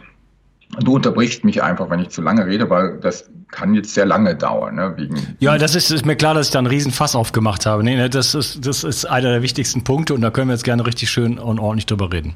du 0.80 0.94
unterbrichst 0.94 1.44
mich 1.44 1.62
einfach, 1.62 1.90
wenn 1.90 2.00
ich 2.00 2.11
zu 2.11 2.22
lange 2.22 2.46
rede, 2.46 2.70
weil 2.70 2.98
das 2.98 3.30
kann 3.52 3.74
jetzt 3.74 3.94
sehr 3.94 4.06
lange 4.06 4.34
dauern. 4.34 4.74
Ne, 4.74 4.94
wegen 4.96 5.36
ja, 5.38 5.56
das 5.58 5.76
ist, 5.76 5.92
ist 5.92 6.04
mir 6.04 6.16
klar, 6.16 6.34
dass 6.34 6.48
ich 6.48 6.52
da 6.52 6.58
einen 6.58 6.66
riesen 6.66 6.90
Fass 6.90 7.14
aufgemacht 7.14 7.66
habe. 7.66 7.84
Nee, 7.84 8.08
das, 8.08 8.34
ist, 8.34 8.66
das 8.66 8.82
ist 8.82 9.04
einer 9.04 9.30
der 9.30 9.42
wichtigsten 9.42 9.84
Punkte 9.84 10.14
und 10.14 10.22
da 10.22 10.30
können 10.30 10.48
wir 10.48 10.54
jetzt 10.54 10.64
gerne 10.64 10.84
richtig 10.84 11.10
schön 11.10 11.38
und 11.38 11.60
ordentlich 11.60 11.86
drüber 11.86 12.10
reden. 12.12 12.34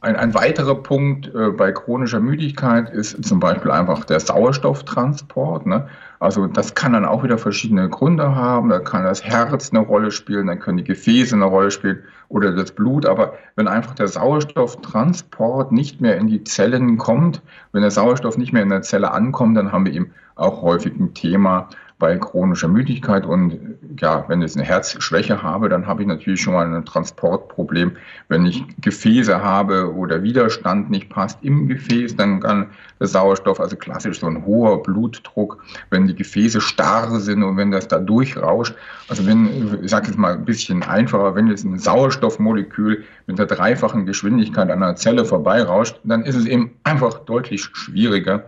Ein, 0.00 0.14
ein 0.14 0.32
weiterer 0.32 0.76
Punkt 0.76 1.34
äh, 1.34 1.50
bei 1.50 1.72
chronischer 1.72 2.20
Müdigkeit 2.20 2.88
ist 2.90 3.24
zum 3.24 3.40
Beispiel 3.40 3.72
einfach 3.72 4.04
der 4.04 4.20
Sauerstofftransport. 4.20 5.66
Ne? 5.66 5.88
Also 6.20 6.46
das 6.46 6.76
kann 6.76 6.92
dann 6.92 7.04
auch 7.04 7.24
wieder 7.24 7.36
verschiedene 7.36 7.88
Gründe 7.88 8.36
haben. 8.36 8.68
Da 8.68 8.78
kann 8.78 9.02
das 9.02 9.24
Herz 9.24 9.70
eine 9.70 9.80
Rolle 9.80 10.12
spielen, 10.12 10.46
dann 10.46 10.60
können 10.60 10.78
die 10.78 10.84
Gefäße 10.84 11.34
eine 11.34 11.46
Rolle 11.46 11.72
spielen 11.72 12.04
oder 12.28 12.52
das 12.52 12.70
Blut. 12.70 13.06
Aber 13.06 13.34
wenn 13.56 13.66
einfach 13.66 13.96
der 13.96 14.06
Sauerstofftransport 14.06 15.72
nicht 15.72 16.00
mehr 16.00 16.16
in 16.16 16.28
die 16.28 16.44
Zellen 16.44 16.96
kommt, 16.96 17.42
wenn 17.72 17.82
der 17.82 17.90
Sauerstoff 17.90 18.38
nicht 18.38 18.52
mehr 18.52 18.62
in 18.62 18.68
der 18.68 18.82
Zelle 18.82 19.10
ankommt, 19.10 19.56
dann 19.56 19.72
haben 19.72 19.84
wir 19.84 19.92
eben 19.92 20.12
auch 20.36 20.62
häufig 20.62 20.94
ein 20.94 21.14
Thema 21.14 21.68
bei 21.98 22.16
chronischer 22.16 22.68
Müdigkeit. 22.68 23.26
Und 23.26 23.58
ja, 23.98 24.24
wenn 24.28 24.40
ich 24.42 24.54
eine 24.54 24.64
Herzschwäche 24.64 25.42
habe, 25.42 25.68
dann 25.68 25.86
habe 25.86 26.02
ich 26.02 26.08
natürlich 26.08 26.40
schon 26.40 26.54
mal 26.54 26.72
ein 26.72 26.84
Transportproblem. 26.84 27.96
Wenn 28.28 28.46
ich 28.46 28.64
Gefäße 28.80 29.42
habe, 29.42 29.94
wo 29.94 30.06
der 30.06 30.22
Widerstand 30.22 30.90
nicht 30.90 31.08
passt 31.08 31.38
im 31.42 31.66
Gefäß, 31.66 32.16
dann 32.16 32.40
kann 32.40 32.66
der 33.00 33.08
Sauerstoff, 33.08 33.60
also 33.60 33.76
klassisch 33.76 34.20
so 34.20 34.26
ein 34.26 34.44
hoher 34.44 34.82
Blutdruck, 34.82 35.62
wenn 35.90 36.06
die 36.06 36.14
Gefäße 36.14 36.60
starr 36.60 37.18
sind 37.20 37.42
und 37.42 37.56
wenn 37.56 37.70
das 37.70 37.88
da 37.88 37.98
durchrauscht, 37.98 38.74
also 39.08 39.26
wenn, 39.26 39.80
ich 39.82 39.90
sage 39.90 40.08
jetzt 40.08 40.18
mal 40.18 40.34
ein 40.34 40.44
bisschen 40.44 40.82
einfacher, 40.82 41.34
wenn 41.34 41.48
jetzt 41.48 41.64
ein 41.64 41.78
Sauerstoffmolekül 41.78 43.04
mit 43.26 43.38
der 43.38 43.46
dreifachen 43.46 44.06
Geschwindigkeit 44.06 44.70
an 44.70 44.82
einer 44.82 44.96
Zelle 44.96 45.24
vorbeirauscht, 45.24 45.98
dann 46.04 46.24
ist 46.24 46.36
es 46.36 46.46
eben 46.46 46.72
einfach 46.84 47.18
deutlich 47.20 47.64
schwieriger, 47.72 48.44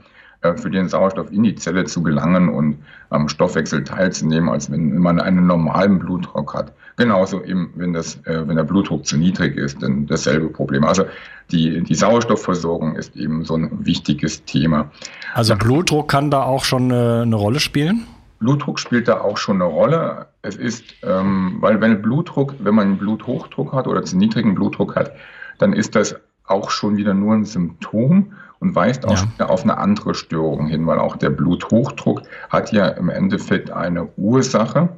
für 0.57 0.70
den 0.70 0.88
Sauerstoff 0.88 1.31
in 1.31 1.42
die 1.42 1.55
Zelle 1.55 1.85
zu 1.85 2.03
gelangen 2.03 2.48
und 2.48 2.79
am 3.11 3.29
Stoffwechsel 3.29 3.85
teilzunehmen, 3.85 4.48
als 4.48 4.70
wenn 4.70 4.98
man 4.98 5.20
einen 5.20 5.46
normalen 5.46 5.98
Blutdruck 5.98 6.55
hat. 6.55 6.72
Genauso 6.96 7.42
eben, 7.42 7.72
wenn, 7.76 7.92
das, 7.92 8.16
äh, 8.24 8.46
wenn 8.46 8.57
der 8.57 8.64
Blutdruck 8.64 9.07
zu 9.07 9.16
niedrig 9.16 9.57
ist, 9.57 9.83
dann 9.83 10.07
dasselbe 10.07 10.48
Problem. 10.48 10.85
Also 10.85 11.05
die, 11.50 11.83
die 11.83 11.94
Sauerstoffversorgung 11.94 12.96
ist 12.96 13.16
eben 13.16 13.44
so 13.44 13.55
ein 13.57 13.85
wichtiges 13.85 14.44
Thema. 14.44 14.90
Also 15.35 15.57
Blutdruck 15.57 16.09
kann 16.09 16.31
da 16.31 16.42
auch 16.42 16.64
schon 16.64 16.92
eine, 16.92 17.22
eine 17.22 17.37
Rolle 17.37 17.61
spielen? 17.61 18.07
Blutdruck 18.38 18.79
spielt 18.79 19.09
da 19.09 19.20
auch 19.20 19.37
schon 19.37 19.57
eine 19.57 19.70
Rolle. 19.70 20.26
Es 20.40 20.57
ist, 20.57 20.85
ähm, 21.03 21.59
weil 21.61 21.81
wenn 21.83 22.00
Blutdruck, 22.00 22.55
wenn 22.59 22.74
man 22.74 22.87
einen 22.87 22.98
Bluthochdruck 22.98 23.72
hat 23.72 23.87
oder 23.87 24.03
zu 24.03 24.16
niedrigen 24.16 24.55
Blutdruck 24.55 24.96
hat, 24.96 25.12
dann 25.59 25.74
ist 25.74 25.94
das 25.94 26.16
auch 26.46 26.70
schon 26.70 26.96
wieder 26.96 27.14
nur 27.14 27.35
ein 27.35 27.44
Symptom 27.44 28.33
und 28.61 28.75
weist 28.75 29.07
auch 29.07 29.27
ja. 29.38 29.46
auf 29.46 29.64
eine 29.64 29.79
andere 29.79 30.14
Störung 30.14 30.66
hin, 30.68 30.87
weil 30.87 30.99
auch 30.99 31.16
der 31.16 31.31
Bluthochdruck 31.31 32.23
hat 32.51 32.73
ja 32.73 32.88
im 32.88 33.09
Endeffekt 33.09 33.70
eine 33.70 34.07
Ursache, 34.16 34.90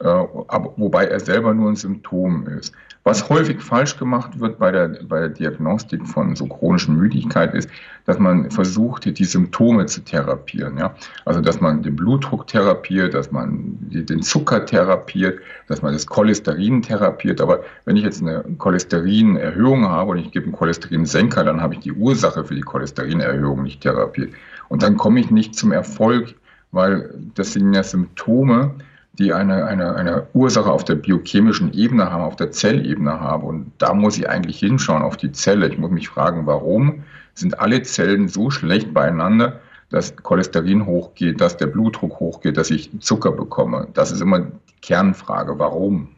äh, 0.00 0.04
wobei 0.06 1.06
er 1.06 1.20
selber 1.20 1.52
nur 1.52 1.70
ein 1.70 1.76
Symptom 1.76 2.46
ist. 2.46 2.72
Was 3.02 3.30
häufig 3.30 3.62
falsch 3.62 3.96
gemacht 3.96 4.40
wird 4.40 4.58
bei 4.58 4.70
der, 4.70 4.88
bei 5.08 5.20
der 5.20 5.30
Diagnostik 5.30 6.06
von 6.06 6.36
so 6.36 6.46
chronischen 6.46 6.96
Müdigkeit 6.96 7.54
ist, 7.54 7.70
dass 8.04 8.18
man 8.18 8.50
versucht, 8.50 9.06
die 9.18 9.24
Symptome 9.24 9.86
zu 9.86 10.02
therapieren. 10.02 10.76
Ja? 10.76 10.94
Also, 11.24 11.40
dass 11.40 11.62
man 11.62 11.82
den 11.82 11.96
Blutdruck 11.96 12.46
therapiert, 12.46 13.14
dass 13.14 13.32
man 13.32 13.78
den 13.80 14.20
Zucker 14.20 14.66
therapiert, 14.66 15.38
dass 15.66 15.80
man 15.80 15.94
das 15.94 16.06
Cholesterin 16.06 16.82
therapiert. 16.82 17.40
Aber 17.40 17.64
wenn 17.86 17.96
ich 17.96 18.04
jetzt 18.04 18.20
eine 18.20 18.44
Cholesterinerhöhung 18.58 19.88
habe 19.88 20.10
und 20.10 20.18
ich 20.18 20.30
gebe 20.30 20.44
einen 20.44 20.54
Cholesterinsenker, 20.54 21.42
dann 21.42 21.62
habe 21.62 21.74
ich 21.74 21.80
die 21.80 21.92
Ursache 21.92 22.44
für 22.44 22.54
die 22.54 22.60
Cholesterinerhöhung 22.60 23.62
nicht 23.62 23.80
therapiert. 23.80 24.34
Und 24.68 24.82
dann 24.82 24.98
komme 24.98 25.20
ich 25.20 25.30
nicht 25.30 25.54
zum 25.54 25.72
Erfolg, 25.72 26.34
weil 26.70 27.14
das 27.34 27.54
sind 27.54 27.72
ja 27.72 27.82
Symptome, 27.82 28.74
die 29.14 29.32
eine, 29.32 29.66
eine, 29.66 29.94
eine 29.96 30.26
Ursache 30.32 30.70
auf 30.70 30.84
der 30.84 30.94
biochemischen 30.94 31.72
Ebene 31.72 32.10
haben, 32.10 32.22
auf 32.22 32.36
der 32.36 32.50
Zellebene 32.50 33.20
haben. 33.20 33.44
Und 33.44 33.72
da 33.78 33.92
muss 33.94 34.16
ich 34.18 34.28
eigentlich 34.28 34.58
hinschauen 34.58 35.02
auf 35.02 35.16
die 35.16 35.32
Zelle. 35.32 35.68
Ich 35.68 35.78
muss 35.78 35.90
mich 35.90 36.08
fragen, 36.08 36.46
warum 36.46 37.02
sind 37.34 37.58
alle 37.58 37.82
Zellen 37.82 38.28
so 38.28 38.50
schlecht 38.50 38.94
beieinander, 38.94 39.60
dass 39.90 40.16
Cholesterin 40.16 40.86
hochgeht, 40.86 41.40
dass 41.40 41.56
der 41.56 41.66
Blutdruck 41.66 42.20
hochgeht, 42.20 42.56
dass 42.56 42.70
ich 42.70 42.90
Zucker 43.00 43.32
bekomme. 43.32 43.88
Das 43.94 44.12
ist 44.12 44.20
immer 44.20 44.40
die 44.40 44.80
Kernfrage. 44.80 45.58
Warum? 45.58 46.08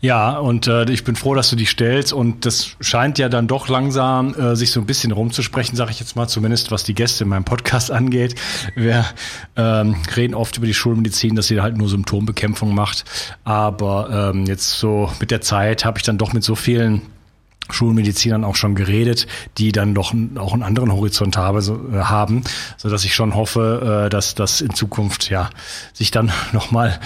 Ja, 0.00 0.38
und 0.38 0.66
äh, 0.66 0.90
ich 0.90 1.04
bin 1.04 1.16
froh, 1.16 1.34
dass 1.34 1.50
du 1.50 1.56
die 1.56 1.66
stellst. 1.66 2.12
Und 2.12 2.46
das 2.46 2.76
scheint 2.80 3.18
ja 3.18 3.28
dann 3.28 3.46
doch 3.46 3.68
langsam 3.68 4.34
äh, 4.34 4.56
sich 4.56 4.70
so 4.72 4.80
ein 4.80 4.86
bisschen 4.86 5.12
rumzusprechen, 5.12 5.76
sage 5.76 5.90
ich 5.90 6.00
jetzt 6.00 6.16
mal, 6.16 6.28
zumindest 6.28 6.70
was 6.70 6.84
die 6.84 6.94
Gäste 6.94 7.24
in 7.24 7.30
meinem 7.30 7.44
Podcast 7.44 7.90
angeht. 7.90 8.34
Wir 8.74 9.04
ähm, 9.56 9.96
reden 10.16 10.34
oft 10.34 10.56
über 10.56 10.66
die 10.66 10.74
Schulmedizin, 10.74 11.36
dass 11.36 11.46
sie 11.46 11.60
halt 11.60 11.76
nur 11.76 11.88
Symptombekämpfung 11.88 12.74
macht. 12.74 13.04
Aber 13.44 14.32
ähm, 14.34 14.46
jetzt 14.46 14.78
so 14.78 15.10
mit 15.20 15.30
der 15.30 15.40
Zeit 15.40 15.84
habe 15.84 15.98
ich 15.98 16.04
dann 16.04 16.18
doch 16.18 16.32
mit 16.32 16.44
so 16.44 16.54
vielen 16.54 17.02
Schulmedizinern 17.72 18.44
auch 18.44 18.56
schon 18.56 18.74
geredet, 18.74 19.26
die 19.58 19.72
dann 19.72 19.94
doch 19.94 20.14
auch 20.36 20.52
einen 20.52 20.62
anderen 20.62 20.92
Horizont 20.92 21.36
habe, 21.36 21.62
so, 21.62 21.74
äh, 21.92 21.98
haben, 21.98 22.42
so 22.76 22.88
dass 22.88 23.04
ich 23.04 23.14
schon 23.14 23.34
hoffe, 23.34 24.06
äh, 24.06 24.10
dass 24.10 24.34
das 24.34 24.60
in 24.60 24.74
Zukunft 24.74 25.30
ja 25.30 25.50
sich 25.92 26.10
dann 26.10 26.30
nochmal 26.52 26.98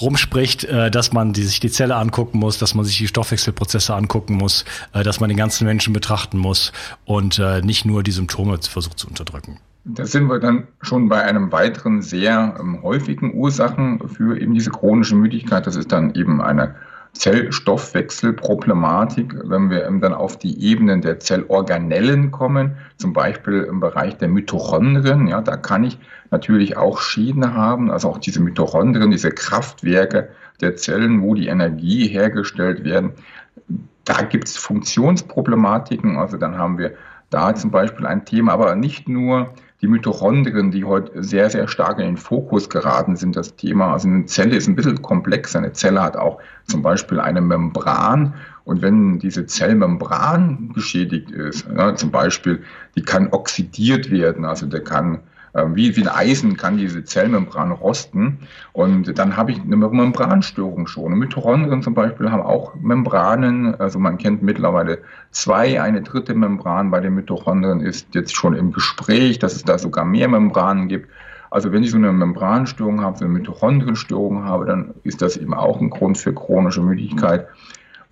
rumspricht, 0.00 0.64
äh, 0.64 0.90
dass 0.90 1.12
man 1.12 1.32
die, 1.32 1.42
sich 1.42 1.60
die 1.60 1.70
Zelle 1.70 1.96
angucken 1.96 2.38
muss, 2.38 2.58
dass 2.58 2.74
man 2.74 2.84
sich 2.84 2.98
die 2.98 3.08
Stoffwechselprozesse 3.08 3.94
angucken 3.94 4.34
muss, 4.34 4.64
dass 4.92 5.20
man 5.20 5.28
den 5.28 5.36
ganzen 5.36 5.66
Menschen 5.66 5.92
betrachten 5.92 6.38
muss 6.38 6.72
und 7.04 7.40
nicht 7.62 7.84
nur 7.84 8.02
die 8.02 8.10
Symptome 8.10 8.58
versucht 8.62 8.98
zu 8.98 9.08
unterdrücken. 9.08 9.58
Da 9.84 10.04
sind 10.04 10.28
wir 10.28 10.38
dann 10.40 10.68
schon 10.82 11.08
bei 11.08 11.22
einem 11.22 11.52
weiteren 11.52 12.02
sehr 12.02 12.56
ähm, 12.60 12.82
häufigen 12.82 13.34
Ursachen 13.34 14.08
für 14.08 14.38
eben 14.38 14.52
diese 14.54 14.70
chronische 14.70 15.14
Müdigkeit. 15.14 15.66
Das 15.66 15.76
ist 15.76 15.90
dann 15.90 16.14
eben 16.14 16.42
eine 16.42 16.74
Zellstoffwechselproblematik, 17.12 19.34
wenn 19.44 19.70
wir 19.70 19.82
dann 19.82 20.14
auf 20.14 20.38
die 20.38 20.62
Ebenen 20.62 21.02
der 21.02 21.20
Zellorganellen 21.20 22.30
kommen, 22.30 22.76
zum 22.96 23.12
Beispiel 23.12 23.62
im 23.62 23.80
Bereich 23.80 24.16
der 24.16 24.28
Mitochondrien, 24.28 25.26
ja, 25.26 25.40
da 25.40 25.56
kann 25.56 25.84
ich 25.84 25.98
natürlich 26.30 26.76
auch 26.76 27.00
Schäden 27.00 27.54
haben, 27.54 27.90
also 27.90 28.08
auch 28.08 28.18
diese 28.18 28.40
Mitochondrien, 28.40 29.10
diese 29.10 29.30
Kraftwerke 29.30 30.30
der 30.60 30.76
Zellen, 30.76 31.22
wo 31.22 31.34
die 31.34 31.48
Energie 31.48 32.06
hergestellt 32.06 32.84
werden. 32.84 33.12
Da 34.04 34.22
gibt 34.22 34.48
es 34.48 34.56
Funktionsproblematiken, 34.56 36.16
also 36.16 36.36
dann 36.36 36.56
haben 36.56 36.78
wir 36.78 36.94
da 37.28 37.54
zum 37.54 37.70
Beispiel 37.70 38.06
ein 38.06 38.24
Thema, 38.24 38.52
aber 38.52 38.74
nicht 38.74 39.08
nur 39.08 39.54
die 39.80 39.88
Mitochondrien, 39.88 40.70
die 40.70 40.84
heute 40.84 41.22
sehr, 41.22 41.48
sehr 41.48 41.66
stark 41.66 41.98
in 41.98 42.04
den 42.04 42.16
Fokus 42.18 42.68
geraten 42.68 43.16
sind, 43.16 43.34
das 43.34 43.56
Thema. 43.56 43.92
Also 43.92 44.08
eine 44.08 44.26
Zelle 44.26 44.56
ist 44.56 44.68
ein 44.68 44.76
bisschen 44.76 45.00
komplexer. 45.00 45.58
Eine 45.58 45.72
Zelle 45.72 46.02
hat 46.02 46.16
auch 46.16 46.38
zum 46.66 46.82
Beispiel 46.82 47.18
eine 47.18 47.40
Membran. 47.40 48.34
Und 48.64 48.82
wenn 48.82 49.18
diese 49.18 49.46
Zellmembran 49.46 50.72
geschädigt 50.74 51.30
ist, 51.30 51.66
ja, 51.74 51.94
zum 51.94 52.10
Beispiel, 52.10 52.62
die 52.94 53.02
kann 53.02 53.28
oxidiert 53.28 54.10
werden, 54.10 54.44
also 54.44 54.66
der 54.66 54.84
kann 54.84 55.20
wie, 55.52 55.96
wie 55.96 56.02
ein 56.02 56.08
Eisen 56.08 56.56
kann 56.56 56.76
diese 56.76 57.04
Zellmembran 57.04 57.72
rosten. 57.72 58.40
Und 58.72 59.18
dann 59.18 59.36
habe 59.36 59.52
ich 59.52 59.60
eine 59.60 59.76
Membranstörung 59.76 60.86
schon. 60.86 61.14
Mitochondrien 61.14 61.82
zum 61.82 61.94
Beispiel 61.94 62.30
haben 62.30 62.42
auch 62.42 62.74
Membranen. 62.76 63.74
Also 63.74 63.98
man 63.98 64.18
kennt 64.18 64.42
mittlerweile 64.42 64.98
zwei. 65.30 65.82
Eine 65.82 66.02
dritte 66.02 66.34
Membran 66.34 66.90
bei 66.90 67.00
den 67.00 67.14
Mitochondrien 67.14 67.80
ist 67.80 68.14
jetzt 68.14 68.34
schon 68.34 68.54
im 68.54 68.72
Gespräch, 68.72 69.38
dass 69.38 69.56
es 69.56 69.64
da 69.64 69.78
sogar 69.78 70.04
mehr 70.04 70.28
Membranen 70.28 70.88
gibt. 70.88 71.08
Also 71.50 71.72
wenn 71.72 71.82
ich 71.82 71.90
so 71.90 71.96
eine 71.96 72.12
Membranstörung 72.12 73.00
habe, 73.00 73.18
so 73.18 73.24
eine 73.24 73.34
Mitochondrienstörung 73.34 74.44
habe, 74.44 74.66
dann 74.66 74.94
ist 75.02 75.20
das 75.20 75.36
eben 75.36 75.52
auch 75.52 75.80
ein 75.80 75.90
Grund 75.90 76.16
für 76.16 76.32
chronische 76.32 76.80
Müdigkeit. 76.80 77.48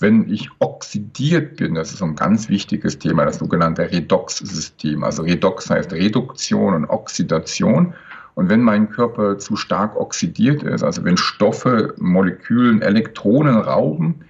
Wenn 0.01 0.31
ich 0.31 0.49
oxidiert 0.61 1.57
bin, 1.57 1.75
das 1.75 1.93
ist 1.93 2.03
ein 2.03 2.15
ganz 2.15 2.49
wichtiges 2.49 2.99
Thema, 2.99 3.25
das 3.25 3.39
sogenannte 3.39 3.91
Redox-System. 3.91 5.03
Also 5.03 5.23
Redox 5.23 5.69
heißt 5.69 5.93
Reduktion 5.93 6.75
und 6.75 6.85
Oxidation. 6.85 7.95
Und 8.37 8.49
wenn 8.49 8.63
mein 8.63 8.91
Körper 8.91 9.39
zu 9.39 9.57
stark 9.57 9.97
oxidiert 9.97 10.63
ist, 10.63 10.85
also 10.85 11.05
wenn 11.05 11.17
Stoffe 11.17 11.95
Molekülen 11.99 12.81
Elektronen 12.81 13.57
rauben, 13.57 14.21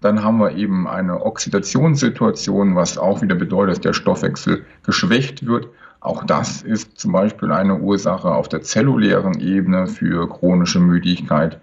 dann 0.00 0.22
haben 0.22 0.38
wir 0.38 0.52
eben 0.56 0.88
eine 0.88 1.20
Oxidationssituation, 1.20 2.74
was 2.74 2.96
auch 2.96 3.20
wieder 3.20 3.34
bedeutet, 3.34 3.76
dass 3.76 3.80
der 3.80 3.92
Stoffwechsel 3.92 4.64
geschwächt 4.84 5.44
wird. 5.46 5.68
Auch 6.00 6.24
das 6.24 6.62
ist 6.62 6.98
zum 6.98 7.12
Beispiel 7.12 7.50
eine 7.50 7.78
Ursache 7.78 8.30
auf 8.30 8.48
der 8.48 8.62
zellulären 8.62 9.40
Ebene 9.40 9.88
für 9.88 10.28
chronische 10.28 10.80
Müdigkeit. 10.80 11.60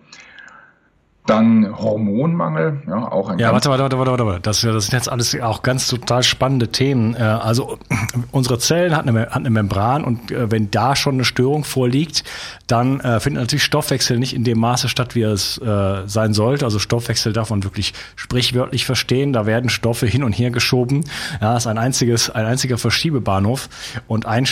Dann 1.26 1.76
Hormonmangel, 1.76 2.84
ja, 2.88 3.12
auch 3.12 3.30
ein 3.30 3.40
Ja, 3.40 3.52
warte, 3.52 3.70
warte, 3.70 3.84
warte, 3.84 3.98
warte, 3.98 4.26
warte. 4.26 4.40
Das, 4.42 4.62
das 4.62 4.86
sind 4.86 4.94
jetzt 4.94 5.10
alles 5.10 5.40
auch 5.42 5.64
ganz 5.64 5.88
total 5.88 6.22
spannende 6.22 6.68
Themen. 6.68 7.16
Äh, 7.16 7.24
also 7.24 7.80
unsere 8.32 8.60
Zellen 8.60 8.96
hat 8.96 9.08
eine, 9.08 9.22
hat 9.22 9.38
eine 9.38 9.50
Membran 9.50 10.04
und 10.04 10.32
äh, 10.32 10.52
wenn 10.52 10.70
da 10.70 10.96
schon 10.96 11.16
eine 11.16 11.26
Störung 11.26 11.64
vorliegt, 11.64 12.24
dann 12.68 13.00
äh, 13.00 13.20
findet 13.20 13.42
natürlich 13.42 13.64
Stoffwechsel 13.64 14.20
nicht 14.20 14.36
in 14.36 14.44
dem 14.44 14.60
Maße 14.60 14.88
statt, 14.88 15.16
wie 15.16 15.24
es 15.24 15.58
äh, 15.58 16.04
sein 16.06 16.34
sollte. 16.34 16.66
Also 16.66 16.78
Stoffwechsel 16.78 17.34
darf 17.34 17.50
man 17.50 17.64
wirklich 17.64 17.94
sprichwörtlich 18.16 18.86
verstehen. 18.86 19.34
Da 19.34 19.48
werden 19.48 19.70
Stoffe 19.70 20.06
hin 20.06 20.24
und 20.24 20.34
her 20.34 20.52
geschoben. 20.52 21.06
Ja, 21.42 21.58
ist 21.58 21.66
ein 21.66 21.80
einziges, 21.80 22.30
ein 22.30 22.46
einziger 22.46 22.78
Verschiebebahnhof 22.78 23.70
und 24.08 24.28
ein 24.28 24.46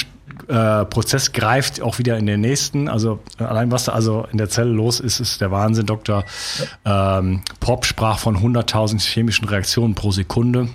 äh, 0.47 0.85
Prozess 0.85 1.31
greift 1.31 1.81
auch 1.81 1.99
wieder 1.99 2.17
in 2.17 2.25
den 2.25 2.41
nächsten. 2.41 2.87
Also 2.87 3.19
äh, 3.39 3.43
allein 3.43 3.71
was 3.71 3.85
da 3.85 3.93
also 3.93 4.25
in 4.31 4.37
der 4.37 4.49
Zelle 4.49 4.71
los 4.71 4.99
ist, 4.99 5.19
ist 5.19 5.41
der 5.41 5.51
Wahnsinn. 5.51 5.85
Dr. 5.85 6.23
Ähm, 6.85 7.41
Pop 7.59 7.85
sprach 7.85 8.19
von 8.19 8.37
100.000 8.37 9.01
chemischen 9.01 9.47
Reaktionen 9.47 9.95
pro 9.95 10.11
Sekunde 10.11 10.69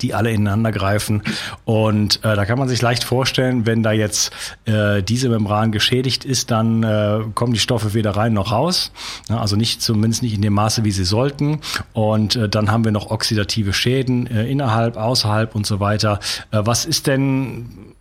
die 0.00 0.14
alle 0.14 0.32
ineinander 0.32 0.72
greifen. 0.72 1.22
Und 1.64 2.24
äh, 2.24 2.34
da 2.34 2.44
kann 2.44 2.58
man 2.58 2.68
sich 2.68 2.82
leicht 2.82 3.04
vorstellen, 3.04 3.66
wenn 3.66 3.84
da 3.84 3.92
jetzt 3.92 4.32
äh, 4.64 5.00
diese 5.00 5.28
Membran 5.28 5.70
geschädigt 5.70 6.24
ist, 6.24 6.50
dann 6.50 6.82
äh, 6.82 7.20
kommen 7.34 7.52
die 7.52 7.60
Stoffe 7.60 7.94
weder 7.94 8.10
rein 8.10 8.32
noch 8.32 8.50
raus. 8.50 8.90
Ja, 9.28 9.38
also 9.38 9.54
nicht 9.54 9.82
zumindest 9.82 10.22
nicht 10.22 10.34
in 10.34 10.42
dem 10.42 10.54
Maße, 10.54 10.82
wie 10.82 10.90
sie 10.90 11.04
sollten. 11.04 11.60
Und 11.92 12.34
äh, 12.34 12.48
dann 12.48 12.70
haben 12.70 12.84
wir 12.84 12.90
noch 12.90 13.10
oxidative 13.10 13.72
Schäden 13.72 14.26
äh, 14.26 14.46
innerhalb, 14.50 14.96
außerhalb 14.96 15.54
und 15.54 15.66
so 15.66 15.78
weiter. 15.78 16.18
Äh, 16.50 16.62
was 16.64 16.84
ist 16.84 17.06
denn 17.06 17.94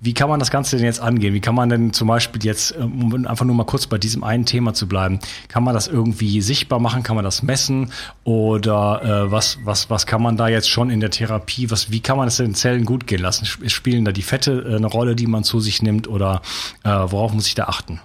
wie 0.00 0.14
kann 0.14 0.28
man 0.28 0.38
das 0.38 0.50
Ganze 0.50 0.76
denn 0.76 0.84
jetzt 0.84 1.00
angehen? 1.00 1.34
Wie 1.34 1.40
kann 1.40 1.54
man 1.54 1.68
denn 1.68 1.92
zum 1.92 2.08
Beispiel 2.08 2.44
jetzt, 2.44 2.76
um 2.76 3.26
einfach 3.26 3.44
nur 3.44 3.54
mal 3.54 3.64
kurz 3.64 3.86
bei 3.86 3.98
diesem 3.98 4.24
einen 4.24 4.46
Thema 4.46 4.74
zu 4.74 4.88
bleiben, 4.88 5.18
kann 5.48 5.64
man 5.64 5.74
das 5.74 5.88
irgendwie 5.88 6.40
sichtbar 6.40 6.78
machen? 6.78 7.02
Kann 7.02 7.16
man 7.16 7.24
das 7.24 7.42
messen? 7.42 7.92
Oder 8.24 9.02
äh, 9.02 9.32
was, 9.32 9.58
was, 9.64 9.90
was 9.90 10.06
kann 10.06 10.22
man 10.22 10.36
da 10.36 10.48
jetzt 10.48 10.68
schon 10.68 10.90
in 10.90 11.00
der 11.00 11.10
Therapie, 11.10 11.70
was, 11.70 11.90
wie 11.90 12.00
kann 12.00 12.16
man 12.16 12.28
es 12.28 12.36
den 12.36 12.54
Zellen 12.54 12.84
gut 12.84 13.06
gehen 13.06 13.20
lassen? 13.20 13.46
Spielen 13.46 14.04
da 14.04 14.12
die 14.12 14.22
Fette 14.22 14.64
äh, 14.68 14.76
eine 14.76 14.86
Rolle, 14.86 15.16
die 15.16 15.26
man 15.26 15.44
zu 15.44 15.60
sich 15.60 15.82
nimmt 15.82 16.08
oder 16.08 16.42
äh, 16.84 16.88
worauf 16.88 17.32
muss 17.32 17.46
ich 17.46 17.54
da 17.54 17.64
achten? 17.64 18.00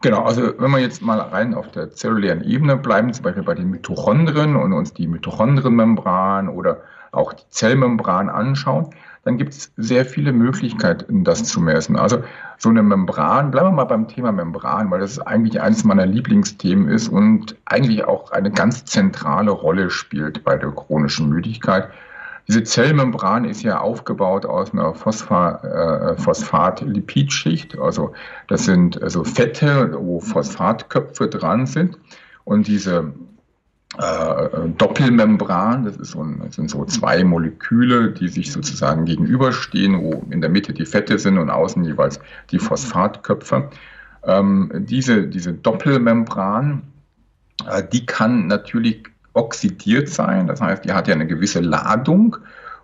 Genau, 0.00 0.22
also 0.22 0.52
wenn 0.58 0.70
wir 0.70 0.78
jetzt 0.78 1.02
mal 1.02 1.18
rein 1.18 1.54
auf 1.54 1.72
der 1.72 1.90
zellulären 1.90 2.42
Ebene 2.44 2.76
bleiben, 2.76 3.12
zum 3.12 3.24
Beispiel 3.24 3.42
bei 3.42 3.54
den 3.54 3.68
Mitochondrien 3.70 4.54
und 4.54 4.72
uns 4.72 4.94
die 4.94 5.08
Mitochondrienmembran 5.08 6.48
oder 6.48 6.82
auch 7.10 7.32
die 7.32 7.48
Zellmembran 7.50 8.28
anschauen, 8.28 8.94
dann 9.24 9.36
gibt 9.36 9.52
es 9.52 9.72
sehr 9.76 10.04
viele 10.04 10.32
Möglichkeiten, 10.32 11.24
das 11.24 11.44
zu 11.44 11.60
messen. 11.60 11.96
Also 11.96 12.22
so 12.56 12.68
eine 12.68 12.82
Membran, 12.82 13.50
bleiben 13.50 13.68
wir 13.68 13.72
mal 13.72 13.84
beim 13.84 14.08
Thema 14.08 14.32
Membran, 14.32 14.90
weil 14.90 15.00
das 15.00 15.18
eigentlich 15.18 15.60
eines 15.60 15.84
meiner 15.84 16.06
Lieblingsthemen 16.06 16.88
ist 16.88 17.08
und 17.08 17.56
eigentlich 17.64 18.04
auch 18.04 18.30
eine 18.30 18.50
ganz 18.50 18.84
zentrale 18.84 19.50
Rolle 19.50 19.90
spielt 19.90 20.44
bei 20.44 20.56
der 20.56 20.70
chronischen 20.70 21.28
Müdigkeit. 21.28 21.88
Diese 22.48 22.62
Zellmembran 22.64 23.44
ist 23.44 23.62
ja 23.62 23.78
aufgebaut 23.78 24.46
aus 24.46 24.72
einer 24.72 24.94
Phosphat, 24.94 25.62
äh, 25.64 26.16
Phosphat-Lipidschicht, 26.16 27.78
also 27.78 28.14
das 28.46 28.64
sind 28.64 29.02
also 29.02 29.22
Fette, 29.22 29.94
wo 30.00 30.20
Phosphatköpfe 30.20 31.28
dran 31.28 31.66
sind. 31.66 31.98
Und 32.44 32.66
diese 32.66 33.12
äh, 33.96 34.68
Doppelmembran. 34.76 35.84
Das, 35.84 35.96
ist 35.96 36.10
so 36.10 36.22
ein, 36.22 36.40
das 36.44 36.56
sind 36.56 36.70
so 36.70 36.84
zwei 36.84 37.24
Moleküle, 37.24 38.12
die 38.12 38.28
sich 38.28 38.52
sozusagen 38.52 39.06
gegenüberstehen, 39.06 40.00
wo 40.02 40.24
in 40.30 40.40
der 40.40 40.50
Mitte 40.50 40.72
die 40.72 40.84
Fette 40.84 41.18
sind 41.18 41.38
und 41.38 41.50
außen 41.50 41.84
jeweils 41.84 42.20
die 42.50 42.58
Phosphatköpfe. 42.58 43.70
Ähm, 44.24 44.70
diese, 44.74 45.26
diese 45.26 45.54
Doppelmembran, 45.54 46.82
äh, 47.66 47.82
die 47.82 48.04
kann 48.04 48.46
natürlich 48.46 49.04
oxidiert 49.32 50.08
sein. 50.08 50.46
Das 50.46 50.60
heißt, 50.60 50.84
die 50.84 50.92
hat 50.92 51.08
ja 51.08 51.14
eine 51.14 51.26
gewisse 51.26 51.60
Ladung. 51.60 52.36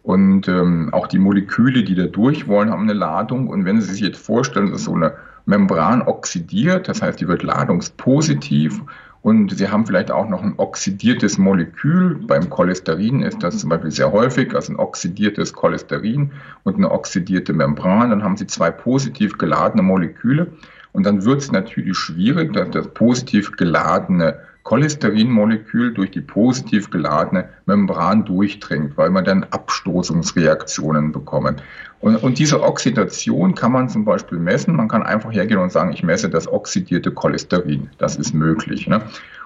Und 0.02 0.48
ähm, 0.48 0.92
auch 0.92 1.06
die 1.06 1.18
Moleküle, 1.18 1.82
die 1.82 1.94
da 1.94 2.06
durch 2.06 2.46
wollen, 2.46 2.70
haben 2.70 2.82
eine 2.82 2.92
Ladung. 2.92 3.48
Und 3.48 3.64
wenn 3.64 3.80
Sie 3.80 3.92
sich 3.92 4.02
jetzt 4.02 4.18
vorstellen, 4.18 4.70
dass 4.70 4.84
so 4.84 4.94
eine 4.94 5.14
Membran 5.46 6.02
oxidiert, 6.02 6.88
das 6.88 7.02
heißt, 7.02 7.20
die 7.20 7.28
wird 7.28 7.42
ladungspositiv 7.42 8.82
und 9.24 9.56
Sie 9.56 9.70
haben 9.70 9.86
vielleicht 9.86 10.10
auch 10.10 10.28
noch 10.28 10.42
ein 10.42 10.52
oxidiertes 10.58 11.38
Molekül. 11.38 12.16
Beim 12.26 12.50
Cholesterin 12.50 13.22
ist 13.22 13.42
das 13.42 13.56
zum 13.56 13.70
Beispiel 13.70 13.90
sehr 13.90 14.12
häufig, 14.12 14.54
also 14.54 14.74
ein 14.74 14.78
oxidiertes 14.78 15.54
Cholesterin 15.54 16.32
und 16.62 16.76
eine 16.76 16.90
oxidierte 16.90 17.54
Membran. 17.54 18.10
Dann 18.10 18.22
haben 18.22 18.36
Sie 18.36 18.46
zwei 18.46 18.70
positiv 18.70 19.38
geladene 19.38 19.82
Moleküle. 19.82 20.48
Und 20.92 21.06
dann 21.06 21.24
wird 21.24 21.40
es 21.40 21.50
natürlich 21.50 21.96
schwierig, 21.96 22.52
dass 22.52 22.68
das 22.72 22.88
positiv 22.88 23.52
geladene 23.52 24.40
Cholesterinmolekül 24.64 25.92
durch 25.92 26.10
die 26.10 26.22
positiv 26.22 26.90
geladene 26.90 27.48
Membran 27.66 28.24
durchdringt, 28.24 28.96
weil 28.96 29.10
man 29.10 29.24
dann 29.24 29.44
Abstoßungsreaktionen 29.44 31.12
bekommen. 31.12 31.56
Und, 32.00 32.16
und 32.16 32.38
diese 32.38 32.62
Oxidation 32.62 33.54
kann 33.54 33.72
man 33.72 33.88
zum 33.88 34.04
Beispiel 34.04 34.38
messen. 34.38 34.74
Man 34.76 34.88
kann 34.88 35.02
einfach 35.02 35.32
hergehen 35.32 35.60
und 35.60 35.70
sagen, 35.70 35.92
ich 35.92 36.02
messe 36.02 36.28
das 36.28 36.48
oxidierte 36.48 37.10
Cholesterin. 37.10 37.90
Das 37.98 38.16
ist 38.16 38.34
möglich. 38.34 38.86
Ne? 38.86 39.02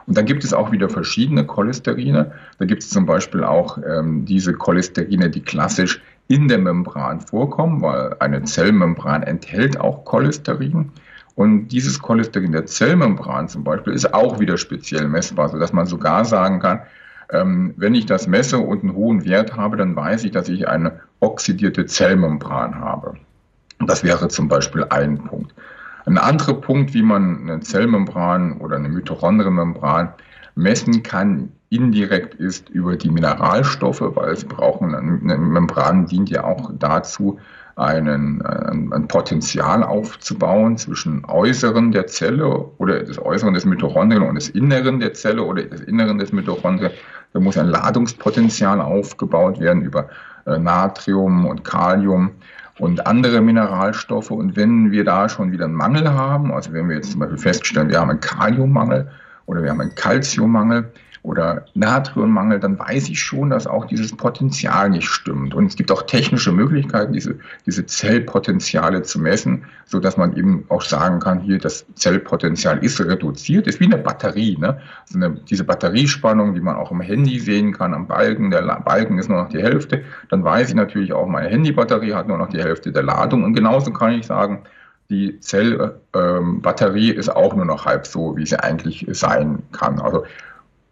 Und 0.07 0.17
dann 0.17 0.25
gibt 0.25 0.45
es 0.45 0.55
auch 0.55 0.73
wieder 0.73 0.89
verschiedene 0.89 1.45
Cholesterine. 1.45 2.33
Da 2.59 2.65
gibt 2.65 2.83
es 2.83 2.91
zum 2.91 3.05
Beispiel 3.05 3.45
auch 3.45 3.79
ähm, 3.87 4.25
diese 4.25 4.55
Cholesterine, 4.55 5.31
die 5.31 5.43
klassisch 5.43 6.01
in 6.29 6.47
der 6.49 6.59
Membran 6.59 7.21
vorkommen, 7.21 7.83
weil 7.83 8.17
eine 8.21 8.43
Zellmembran 8.45 9.23
enthält 9.23 9.81
auch 9.81 10.05
Cholesterin. 10.05 10.91
Und 11.39 11.69
dieses 11.69 12.03
Cholesterin 12.03 12.51
der 12.51 12.67
Zellmembran 12.67 13.47
zum 13.47 13.63
Beispiel 13.63 13.93
ist 13.93 14.13
auch 14.13 14.41
wieder 14.41 14.59
speziell 14.59 15.07
messbar, 15.07 15.49
sodass 15.49 15.73
man 15.73 15.87
sogar 15.87 16.25
sagen 16.25 16.59
kann, 16.59 16.81
ähm, 17.31 17.75
wenn 17.77 17.95
ich 17.95 18.07
das 18.07 18.27
messe 18.27 18.59
und 18.59 18.83
einen 18.83 18.97
hohen 18.97 19.25
Wert 19.25 19.57
habe, 19.57 19.77
dann 19.77 19.95
weiß 19.95 20.25
ich, 20.25 20.33
dass 20.33 20.49
ich 20.49 20.67
eine 20.67 20.99
oxidierte 21.21 21.87
Zellmembran 21.87 22.75
habe. 22.81 23.15
Das 23.87 24.03
wäre 24.03 24.27
zum 24.27 24.49
Beispiel 24.49 24.85
ein 24.91 25.23
Punkt. 25.23 25.55
Ein 26.07 26.19
anderer 26.19 26.55
Punkt, 26.55 26.93
wie 26.93 27.03
man 27.03 27.43
eine 27.43 27.61
Zellmembran 27.61 28.55
oder 28.55 28.75
eine 28.75 28.89
Mitochondrienmembran 28.89 30.15
messen 30.57 31.05
kann, 31.05 31.53
indirekt 31.71 32.35
ist 32.35 32.69
über 32.69 32.97
die 32.97 33.11
Mineralstoffe, 33.11 34.03
weil 34.03 34.37
sie 34.37 34.47
brauchen, 34.47 34.93
eine 34.93 35.39
Membran 35.39 36.07
dient 36.07 36.31
ja 36.31 36.43
auch 36.43 36.73
dazu, 36.77 37.39
einen, 37.79 38.43
ein, 38.43 38.93
ein 38.93 39.09
Potenzial 39.09 39.85
aufzubauen 39.85 40.77
zwischen 40.77 41.25
Äußeren 41.25 41.93
der 41.93 42.09
Zelle 42.09 42.47
oder 42.79 43.05
des 43.05 43.21
Äußeren 43.21 43.55
des 43.55 43.65
Mitochondrien 43.65 44.23
und 44.23 44.35
des 44.35 44.49
Inneren 44.49 44.99
der 44.99 45.15
Zelle 45.15 45.45
oder 45.45 45.63
des 45.63 45.83
Inneren 45.83 46.19
des 46.19 46.33
Mitochondrien. 46.33 46.91
Da 47.33 47.41
muss 47.41 47.57
ein 47.57 47.69
Ladungspotenzial 47.69 48.81
aufgebaut 48.81 49.61
werden 49.61 49.83
über 49.83 50.09
äh, 50.47 50.59
Natrium 50.59 51.47
und 51.47 51.63
Kalium 51.63 52.33
und 52.79 53.07
andere 53.07 53.41
Mineralstoffe. 53.41 54.33
Und 54.33 54.57
wenn 54.57 54.91
wir 54.91 55.05
da 55.05 55.29
schon 55.29 55.53
wieder 55.53 55.67
einen 55.67 55.75
Mangel 55.75 56.13
haben, 56.13 56.53
also 56.53 56.73
wenn 56.73 56.89
wir 56.89 56.97
jetzt 56.97 57.13
zum 57.13 57.21
Beispiel 57.21 57.39
feststellen, 57.39 57.91
wir 57.91 58.01
haben 58.01 58.11
einen 58.11 58.21
Kaliummangel 58.21 59.09
oder 59.47 59.63
wir 59.63 59.71
haben 59.71 59.81
einen 59.81 59.95
Calciummangel, 59.95 60.91
oder 61.29 61.67
Natriummangel, 61.75 62.59
dann 62.59 62.79
weiß 62.79 63.11
ich 63.11 63.21
schon, 63.21 63.51
dass 63.51 63.67
auch 63.67 63.85
dieses 63.85 64.17
Potenzial 64.17 64.89
nicht 64.89 65.07
stimmt. 65.07 65.55
Und 65.55 65.67
es 65.67 65.77
gibt 65.77 65.93
auch 65.93 66.03
technische 66.03 66.53
Möglichkeiten, 66.53 67.13
diese, 67.13 67.39
diese 67.67 67.85
Zellpotenziale 67.85 69.03
zu 69.03 69.21
messen, 69.21 69.65
so 69.85 70.01
dass 70.01 70.17
man 70.17 70.35
eben 70.37 70.65
auch 70.71 70.81
sagen 70.81 71.21
kann, 71.21 71.41
hier 71.41 71.59
das 71.59 71.85
Zellpotenzial 71.97 72.83
ist 72.83 72.99
reduziert, 72.99 73.67
ist 73.67 73.79
wie 73.79 73.85
eine 73.85 73.99
Batterie. 73.99 74.57
Ne? 74.59 74.81
Also 75.03 75.19
eine, 75.19 75.35
diese 75.51 75.65
Batteriespannung, 75.65 76.55
die 76.55 76.63
man 76.63 76.77
auch 76.77 76.91
im 76.91 77.03
Handy 77.03 77.39
sehen 77.39 77.73
kann, 77.73 77.93
am 77.93 78.07
Balken, 78.07 78.51
der 78.51 78.63
Balken 78.63 79.19
ist 79.19 79.29
nur 79.29 79.43
noch 79.43 79.51
die 79.51 79.63
Hälfte, 79.63 80.03
dann 80.31 80.43
weiß 80.43 80.71
ich 80.71 80.75
natürlich 80.75 81.13
auch, 81.13 81.27
meine 81.27 81.49
Handybatterie 81.51 82.15
hat 82.15 82.27
nur 82.27 82.39
noch 82.39 82.49
die 82.49 82.63
Hälfte 82.63 82.91
der 82.91 83.03
Ladung. 83.03 83.45
Und 83.45 83.53
genauso 83.53 83.93
kann 83.93 84.13
ich 84.13 84.27
sagen, 84.27 84.63
die 85.11 85.41
Zellbatterie 85.41 87.11
ähm, 87.11 87.19
ist 87.19 87.29
auch 87.29 87.55
nur 87.55 87.65
noch 87.65 87.87
halb 87.87 88.07
so, 88.07 88.37
wie 88.37 88.47
sie 88.47 88.63
eigentlich 88.63 89.07
sein 89.11 89.63
kann. 89.73 90.01
Also 90.01 90.25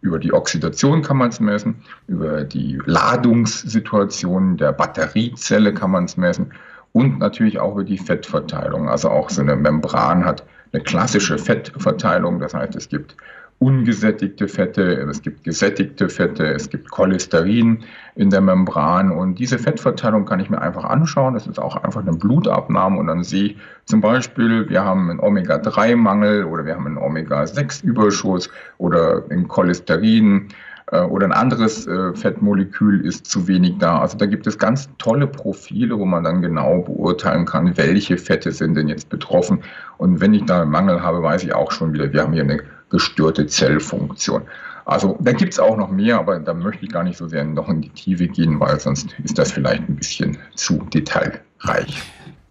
über 0.01 0.19
die 0.19 0.33
Oxidation 0.33 1.01
kann 1.01 1.17
man 1.17 1.29
es 1.29 1.39
messen, 1.39 1.83
über 2.07 2.43
die 2.43 2.79
Ladungssituation 2.85 4.57
der 4.57 4.71
Batteriezelle 4.71 5.73
kann 5.73 5.91
man 5.91 6.05
es 6.05 6.17
messen 6.17 6.53
und 6.93 7.19
natürlich 7.19 7.59
auch 7.59 7.73
über 7.73 7.83
die 7.83 7.97
Fettverteilung. 7.97 8.89
Also 8.89 9.09
auch 9.09 9.29
so 9.29 9.41
eine 9.41 9.55
Membran 9.55 10.25
hat 10.25 10.43
eine 10.71 10.83
klassische 10.83 11.37
Fettverteilung, 11.37 12.39
das 12.39 12.53
heißt 12.53 12.75
es 12.75 12.89
gibt 12.89 13.15
ungesättigte 13.59 14.47
Fette, 14.47 15.07
es 15.09 15.21
gibt 15.21 15.43
gesättigte 15.43 16.09
Fette, 16.09 16.47
es 16.47 16.69
gibt 16.69 16.91
Cholesterin 16.91 17.83
in 18.15 18.29
der 18.29 18.41
Membran 18.41 19.11
und 19.11 19.39
diese 19.39 19.57
Fettverteilung 19.57 20.25
kann 20.25 20.39
ich 20.39 20.49
mir 20.49 20.61
einfach 20.61 20.83
anschauen. 20.83 21.33
Das 21.33 21.47
ist 21.47 21.59
auch 21.59 21.75
einfach 21.75 22.01
eine 22.01 22.13
Blutabnahme 22.13 22.99
und 22.99 23.07
dann 23.07 23.23
sehe 23.23 23.45
ich 23.45 23.57
zum 23.85 24.01
Beispiel, 24.01 24.69
wir 24.69 24.83
haben 24.83 25.09
einen 25.09 25.19
Omega-3-Mangel 25.19 26.45
oder 26.45 26.65
wir 26.65 26.75
haben 26.75 26.85
einen 26.85 26.97
Omega-6-Überschuss 26.97 28.49
oder 28.77 29.23
ein 29.29 29.47
Cholesterin 29.47 30.49
äh, 30.91 31.01
oder 31.01 31.25
ein 31.25 31.33
anderes 31.33 31.87
äh, 31.87 32.13
Fettmolekül 32.13 33.05
ist 33.05 33.25
zu 33.25 33.47
wenig 33.47 33.79
da. 33.79 33.99
Also 33.99 34.19
da 34.19 34.27
gibt 34.27 34.45
es 34.45 34.59
ganz 34.59 34.87
tolle 34.99 35.25
Profile, 35.25 35.97
wo 35.97 36.05
man 36.05 36.23
dann 36.23 36.43
genau 36.43 36.83
beurteilen 36.83 37.45
kann, 37.45 37.75
welche 37.75 38.17
Fette 38.17 38.51
sind 38.51 38.75
denn 38.75 38.87
jetzt 38.87 39.09
betroffen. 39.09 39.63
Und 39.97 40.21
wenn 40.21 40.35
ich 40.35 40.45
da 40.45 40.61
einen 40.61 40.69
Mangel 40.69 41.01
habe, 41.01 41.23
weiß 41.23 41.43
ich 41.43 41.55
auch 41.55 41.71
schon 41.71 41.93
wieder, 41.93 42.13
wir 42.13 42.21
haben 42.21 42.33
hier 42.33 42.43
eine 42.43 42.61
gestörte 42.89 43.47
Zellfunktion. 43.47 44.43
Also 44.85 45.17
da 45.19 45.33
gibt 45.33 45.51
es 45.51 45.59
auch 45.59 45.75
noch 45.75 45.89
mehr, 45.89 46.17
aber 46.17 46.39
da 46.39 46.53
möchte 46.53 46.85
ich 46.85 46.91
gar 46.91 47.03
nicht 47.03 47.17
so 47.17 47.27
sehr 47.27 47.43
noch 47.43 47.67
in 47.67 47.81
die 47.81 47.89
Tiefe 47.89 48.27
gehen, 48.27 48.59
weil 48.59 48.79
sonst 48.79 49.15
ist 49.23 49.37
das 49.37 49.51
vielleicht 49.51 49.87
ein 49.89 49.97
bisschen 49.97 50.37
zu 50.55 50.77
detailreich. 50.93 52.01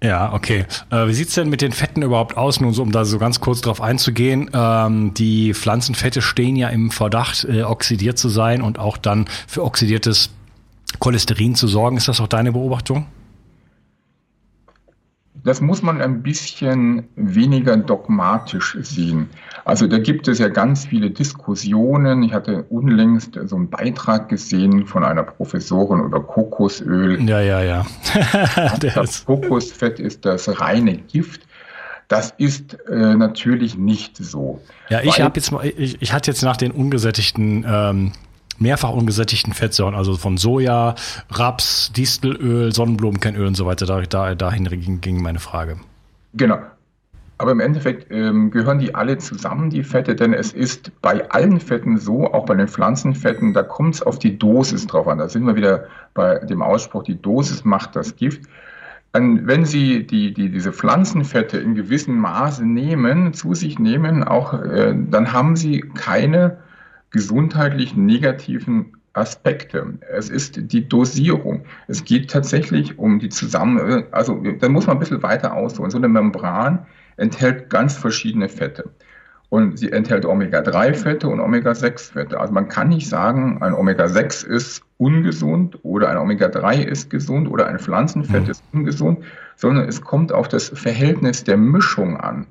Ja, 0.03 0.35
okay. 0.35 0.67
Äh, 0.91 1.07
wie 1.07 1.15
sieht's 1.15 1.35
denn 1.35 1.49
mit 1.49 1.63
den 1.63 1.73
Fetten 1.73 2.03
überhaupt 2.03 2.37
aus? 2.37 2.61
Nun, 2.61 2.75
so, 2.75 2.83
um 2.83 2.93
da 2.93 3.07
so 3.07 3.19
ganz 3.19 3.41
kurz 3.41 3.63
drauf 3.63 3.81
einzugehen. 3.81 4.51
Ähm, 4.53 5.15
die 5.15 5.55
Pflanzenfette 5.55 6.21
stehen 6.21 6.57
ja 6.57 6.69
im 6.69 6.91
Verdacht, 6.91 7.45
äh, 7.45 7.63
oxidiert 7.63 8.19
zu 8.19 8.29
sein 8.29 8.61
und 8.61 8.79
auch 8.79 8.99
dann 8.99 9.27
für 9.47 9.65
oxidiertes 9.65 10.31
Cholesterin 10.99 11.55
zu 11.55 11.67
sorgen. 11.67 11.97
Ist 11.97 12.09
das 12.09 12.21
auch 12.21 12.29
deine 12.29 12.53
Beobachtung? 12.53 13.07
Das 15.47 15.61
muss 15.61 15.81
man 15.81 16.01
ein 16.01 16.23
bisschen 16.23 17.05
weniger 17.15 17.77
dogmatisch 17.77 18.77
sehen. 18.81 19.31
Also 19.65 19.87
da 19.87 19.99
gibt 19.99 20.27
es 20.27 20.41
ja 20.41 20.49
ganz 20.49 20.87
viele 20.87 21.11
Diskussionen. 21.11 22.25
Ich 22.25 22.33
hatte 22.33 22.65
unlängst 22.65 23.39
so 23.45 23.55
einen 23.55 23.71
Beitrag 23.71 24.29
gesehen 24.29 24.87
von 24.87 25.05
einer 25.05 25.23
Professorin 25.23 26.01
über 26.01 26.21
Kokosöl. 26.21 27.23
Ja, 27.29 27.41
ja, 27.41 27.63
ja. 27.63 27.87
das 28.95 29.25
Kokosfett 29.25 30.01
ist 30.01 30.25
das 30.25 30.61
reine 30.61 30.97
Gift. 30.97 31.47
Das 32.09 32.35
ist 32.39 32.79
äh, 32.89 33.15
natürlich 33.15 33.79
nicht 33.79 34.17
so. 34.17 34.61
Ja, 34.89 35.01
ich 35.03 35.21
habe 35.21 35.37
jetzt 35.37 35.53
mal, 35.53 35.65
ich, 35.65 36.03
ich 36.03 36.13
hatte 36.13 36.31
jetzt 36.33 36.43
nach 36.43 36.57
den 36.57 36.73
ungesättigten 36.73 37.65
ähm, 37.69 38.13
mehrfach 38.59 38.91
ungesättigten 38.91 39.53
Fettsäuren, 39.53 39.95
also 39.95 40.17
von 40.17 40.37
Soja, 40.37 40.95
Raps, 41.31 41.93
Distelöl, 41.93 42.73
Sonnenblumenkernöl 42.73 43.47
und 43.47 43.57
so 43.57 43.67
weiter. 43.67 43.87
Da, 43.87 44.03
da, 44.03 44.35
dahin 44.35 45.01
ging, 45.01 45.23
meine 45.23 45.39
Frage. 45.39 45.79
Genau. 46.35 46.59
Aber 47.39 47.53
im 47.53 47.61
Endeffekt 47.61 48.11
ähm, 48.11 48.51
gehören 48.51 48.79
die 48.79 48.95
alle 48.95 49.19
zusammen, 49.19 49.69
die 49.69 49.83
Fette, 49.83 50.15
denn 50.15 50.33
es 50.33 50.55
ist 50.55 50.91
bei 51.03 51.29
allen 51.31 51.61
Fetten 51.61 51.99
so, 51.99 52.33
auch 52.33 52.47
bei 52.47 52.55
den 52.55 52.67
Pflanzenfetten, 52.67 53.53
da 53.53 53.63
kommt 53.63 53.97
es 53.97 54.03
auf 54.03 54.19
die 54.19 54.39
Dosis 54.39 54.87
drauf 54.87 55.07
an. 55.07 55.19
Da 55.19 55.29
sind 55.29 55.45
wir 55.45 55.55
wieder 55.55 55.85
bei 56.15 56.39
dem 56.39 56.63
Ausspruch, 56.63 57.03
die 57.03 57.21
Dosis 57.21 57.65
macht 57.65 57.95
das 57.95 58.17
Gift. 58.17 58.43
Und 59.13 59.47
wenn 59.47 59.67
Sie 59.67 60.07
die, 60.07 60.33
die, 60.33 60.51
diese 60.51 60.73
Pflanzenfette 60.73 61.59
in 61.59 61.75
gewissem 61.75 62.19
Maße 62.19 62.65
nehmen, 62.65 63.35
zu 63.35 63.55
sich 63.55 63.79
nehmen, 63.79 64.25
auch, 64.25 64.55
äh, 64.55 64.95
dann 65.11 65.33
haben 65.33 65.57
Sie 65.57 65.81
keine 65.81 66.59
gesundheitlich 67.11 67.97
negativen 67.97 68.93
Aspekte. 69.17 69.99
Es 70.13 70.29
ist 70.29 70.73
die 70.73 70.89
Dosierung. 70.89 71.65
Es 71.89 72.05
geht 72.05 72.31
tatsächlich 72.31 72.99
um 72.99 73.19
die 73.19 73.31
Zusammen, 73.31 74.05
also 74.13 74.43
da 74.61 74.69
muss 74.69 74.87
man 74.87 74.97
ein 74.97 75.01
bisschen 75.01 75.23
weiter 75.23 75.55
ausholen. 75.55 75.91
So 75.91 75.99
eine 75.99 76.09
Membran 76.09 76.87
enthält 77.17 77.71
ganz 77.71 77.97
verschiedene 77.97 78.49
Fette. 78.49 78.91
Und 79.49 79.79
sie 79.79 79.93
enthält 79.93 80.27
Omega-3-Fette 80.27 81.29
und 81.29 81.41
Omega-6-Fette. 81.41 82.39
Also 82.39 82.53
man 82.53 82.69
kann 82.69 82.89
nicht 82.89 83.09
sagen, 83.09 83.63
ein 83.63 83.75
Omega-6 83.75 84.45
ist 84.45 84.83
ungesund 84.99 85.79
oder 85.83 86.09
ein 86.09 86.19
Omega-3 86.19 86.83
ist 86.83 87.11
gesund 87.11 87.49
oder 87.49 87.67
ein 87.67 87.79
Pflanzenfett 87.79 88.45
mhm. 88.45 88.51
ist 88.51 88.65
ungesund, 88.73 89.25
sondern 89.55 89.89
es 89.89 90.01
kommt 90.01 90.33
auf 90.33 90.49
das 90.49 90.71
Verhältnis 90.71 91.45
der 91.45 91.57
Mischung 91.57 92.17
an. 92.17 92.47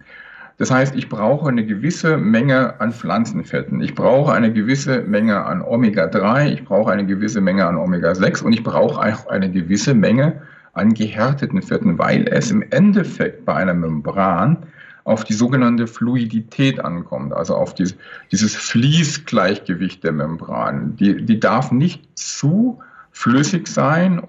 Das 0.57 0.71
heißt, 0.71 0.95
ich 0.95 1.09
brauche 1.09 1.49
eine 1.49 1.65
gewisse 1.65 2.17
Menge 2.17 2.79
an 2.79 2.93
Pflanzenfetten. 2.93 3.81
Ich 3.81 3.93
brauche 3.93 4.31
eine 4.31 4.53
gewisse 4.53 5.01
Menge 5.01 5.43
an 5.45 5.61
Omega-3, 5.61 6.53
ich 6.53 6.63
brauche 6.63 6.91
eine 6.91 7.05
gewisse 7.05 7.41
Menge 7.41 7.65
an 7.65 7.75
Omega-6 7.75 8.43
und 8.43 8.53
ich 8.53 8.63
brauche 8.63 8.99
auch 8.99 9.27
eine 9.27 9.51
gewisse 9.51 9.93
Menge 9.93 10.41
an 10.73 10.93
gehärteten 10.93 11.61
Fetten, 11.61 11.97
weil 11.97 12.27
es 12.27 12.51
im 12.51 12.61
Endeffekt 12.69 13.45
bei 13.45 13.55
einer 13.55 13.73
Membran 13.73 14.65
auf 15.03 15.23
die 15.23 15.33
sogenannte 15.33 15.87
Fluidität 15.87 16.83
ankommt, 16.83 17.33
also 17.33 17.55
auf 17.55 17.73
dieses, 17.73 17.95
dieses 18.31 18.55
Fließgleichgewicht 18.55 20.03
der 20.03 20.13
Membran. 20.13 20.95
Die, 20.95 21.23
die 21.23 21.39
darf 21.39 21.71
nicht 21.71 22.17
zu 22.17 22.79
flüssig 23.11 23.67
sein, 23.67 24.23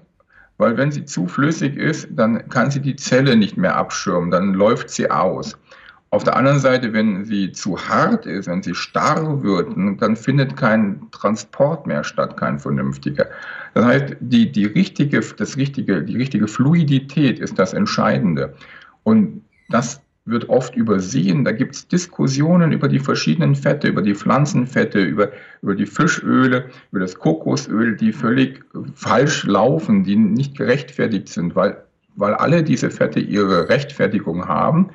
weil 0.57 0.77
wenn 0.77 0.91
sie 0.91 1.05
zu 1.05 1.27
flüssig 1.27 1.75
ist, 1.77 2.09
dann 2.11 2.49
kann 2.49 2.71
sie 2.71 2.79
die 2.79 2.95
Zelle 2.95 3.35
nicht 3.35 3.57
mehr 3.57 3.75
abschirmen, 3.75 4.31
dann 4.31 4.53
läuft 4.53 4.89
sie 4.89 5.09
aus. 5.09 5.57
Auf 6.17 6.23
der 6.23 6.35
anderen 6.35 6.57
Seite, 6.57 6.93
wenn 6.93 7.25
sie 7.25 7.51
zu 7.51 7.77
hart 7.77 8.25
ist, 8.25 8.47
wenn 8.47 8.63
sie 8.63 8.73
starr 8.73 9.43
wird, 9.43 9.77
dann 10.01 10.15
findet 10.15 10.57
kein 10.57 10.99
Transport 11.11 11.85
mehr 11.85 12.03
statt, 12.03 12.37
kein 12.37 12.57
vernünftiger. 12.57 13.27
Das 13.75 13.85
heißt, 13.85 14.15
die, 14.19 14.51
die, 14.51 14.65
richtige, 14.65 15.19
das 15.19 15.57
richtige, 15.57 16.01
die 16.01 16.17
richtige 16.17 16.47
Fluidität 16.47 17.37
ist 17.37 17.59
das 17.59 17.73
Entscheidende. 17.73 18.55
Und 19.03 19.43
das 19.69 20.01
wird 20.25 20.49
oft 20.49 20.75
übersehen. 20.75 21.45
Da 21.45 21.51
gibt 21.51 21.75
es 21.75 21.87
Diskussionen 21.87 22.71
über 22.71 22.87
die 22.87 22.97
verschiedenen 22.97 23.53
Fette, 23.53 23.87
über 23.87 24.01
die 24.01 24.15
Pflanzenfette, 24.15 24.99
über, 24.99 25.29
über 25.61 25.75
die 25.75 25.85
Fischöle, 25.85 26.65
über 26.91 26.99
das 26.99 27.13
Kokosöl, 27.19 27.95
die 27.95 28.11
völlig 28.11 28.63
falsch 28.95 29.43
laufen, 29.43 30.03
die 30.03 30.15
nicht 30.15 30.57
gerechtfertigt 30.57 31.29
sind, 31.29 31.55
weil, 31.55 31.77
weil 32.15 32.33
alle 32.33 32.63
diese 32.63 32.89
Fette 32.89 33.19
ihre 33.19 33.69
Rechtfertigung 33.69 34.47
haben 34.47 34.89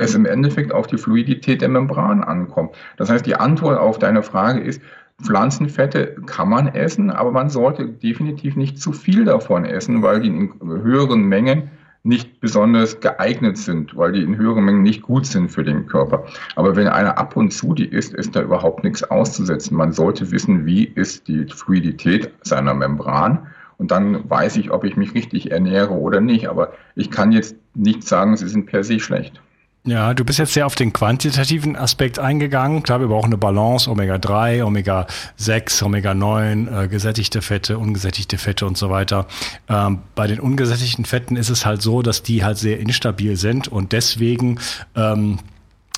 es 0.00 0.14
im 0.14 0.24
Endeffekt 0.24 0.72
auf 0.72 0.86
die 0.86 0.98
Fluidität 0.98 1.60
der 1.60 1.68
Membran 1.68 2.24
ankommt. 2.24 2.74
Das 2.96 3.10
heißt, 3.10 3.26
die 3.26 3.36
Antwort 3.36 3.78
auf 3.78 3.98
deine 3.98 4.22
Frage 4.22 4.60
ist, 4.60 4.80
Pflanzenfette 5.22 6.16
kann 6.24 6.48
man 6.48 6.68
essen, 6.68 7.10
aber 7.10 7.30
man 7.30 7.50
sollte 7.50 7.86
definitiv 7.86 8.56
nicht 8.56 8.80
zu 8.80 8.92
viel 8.92 9.26
davon 9.26 9.66
essen, 9.66 10.02
weil 10.02 10.20
die 10.20 10.28
in 10.28 10.54
höheren 10.60 11.24
Mengen 11.24 11.70
nicht 12.02 12.40
besonders 12.40 13.00
geeignet 13.00 13.58
sind, 13.58 13.94
weil 13.94 14.12
die 14.12 14.22
in 14.22 14.38
höheren 14.38 14.64
Mengen 14.64 14.82
nicht 14.82 15.02
gut 15.02 15.26
sind 15.26 15.50
für 15.50 15.64
den 15.64 15.86
Körper. 15.86 16.24
Aber 16.56 16.74
wenn 16.74 16.88
einer 16.88 17.18
ab 17.18 17.36
und 17.36 17.52
zu 17.52 17.74
die 17.74 17.84
isst, 17.84 18.14
ist 18.14 18.34
da 18.34 18.40
überhaupt 18.40 18.84
nichts 18.84 19.02
auszusetzen. 19.02 19.76
Man 19.76 19.92
sollte 19.92 20.30
wissen, 20.30 20.64
wie 20.64 20.84
ist 20.84 21.28
die 21.28 21.44
Fluidität 21.44 22.32
seiner 22.40 22.72
Membran 22.72 23.48
und 23.76 23.90
dann 23.90 24.28
weiß 24.30 24.56
ich, 24.56 24.70
ob 24.70 24.84
ich 24.84 24.96
mich 24.96 25.14
richtig 25.14 25.50
ernähre 25.50 25.92
oder 25.92 26.22
nicht. 26.22 26.48
Aber 26.48 26.72
ich 26.96 27.10
kann 27.10 27.32
jetzt 27.32 27.56
nicht 27.74 28.02
sagen, 28.08 28.34
sie 28.38 28.48
sind 28.48 28.64
per 28.64 28.82
se 28.82 28.98
schlecht. 28.98 29.42
Ja, 29.84 30.12
du 30.12 30.26
bist 30.26 30.38
jetzt 30.38 30.52
sehr 30.52 30.66
auf 30.66 30.74
den 30.74 30.92
quantitativen 30.92 31.74
Aspekt 31.74 32.18
eingegangen. 32.18 32.82
Klar, 32.82 33.00
wir 33.00 33.08
brauchen 33.08 33.28
eine 33.28 33.38
Balance, 33.38 33.90
Omega-3, 33.90 34.62
Omega-6, 34.62 35.82
Omega-9, 35.82 36.84
äh, 36.84 36.88
gesättigte 36.88 37.40
Fette, 37.40 37.78
ungesättigte 37.78 38.36
Fette 38.36 38.66
und 38.66 38.76
so 38.76 38.90
weiter. 38.90 39.26
Ähm, 39.70 40.00
bei 40.14 40.26
den 40.26 40.38
ungesättigten 40.38 41.06
Fetten 41.06 41.36
ist 41.36 41.48
es 41.48 41.64
halt 41.64 41.80
so, 41.80 42.02
dass 42.02 42.22
die 42.22 42.44
halt 42.44 42.58
sehr 42.58 42.78
instabil 42.78 43.36
sind 43.36 43.68
und 43.68 43.92
deswegen 43.92 44.60
ähm, 44.96 45.38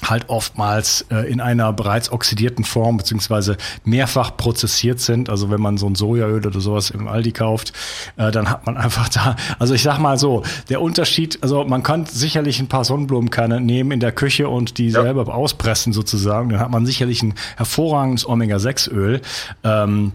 halt 0.09 0.29
oftmals 0.29 1.07
äh, 1.11 1.31
in 1.31 1.41
einer 1.41 1.73
bereits 1.73 2.11
oxidierten 2.13 2.65
Form 2.65 2.97
beziehungsweise 2.97 3.57
mehrfach 3.85 4.37
prozessiert 4.37 5.01
sind. 5.01 5.31
Also 5.31 5.51
wenn 5.51 5.61
man 5.61 5.79
so 5.79 5.87
ein 5.87 5.95
Sojaöl 5.95 6.47
oder 6.47 6.61
sowas 6.61 6.91
im 6.91 7.09
Aldi 7.09 7.33
kauft, 7.33 7.73
äh, 8.17 8.31
dann 8.31 8.51
hat 8.51 8.67
man 8.67 8.77
einfach 8.77 9.09
da, 9.09 9.37
also 9.59 9.75
ich 9.75 9.83
sag 9.83 9.99
mal 9.99 10.19
so, 10.19 10.43
der 10.69 10.81
Unterschied, 10.81 11.39
also 11.43 11.65
man 11.65 11.83
kann 11.83 12.07
sicherlich 12.07 12.61
ein 12.61 12.69
paar 12.69 12.85
Sonnenblumenkerne 12.85 13.61
nehmen 13.61 13.93
in 13.93 14.01
der 14.01 14.13
Küche 14.13 14.49
und 14.49 14.79
die 14.79 14.89
ja. 14.89 15.03
selber 15.03 15.33
auspressen 15.35 15.93
sozusagen, 15.93 16.51
dann 16.51 16.61
hat 16.61 16.71
man 16.71 16.87
sicherlich 16.87 17.23
ein 17.23 17.35
hervorragendes 17.57 18.29
Omega-6-Öl. 18.29 19.21
Ähm, 19.65 20.13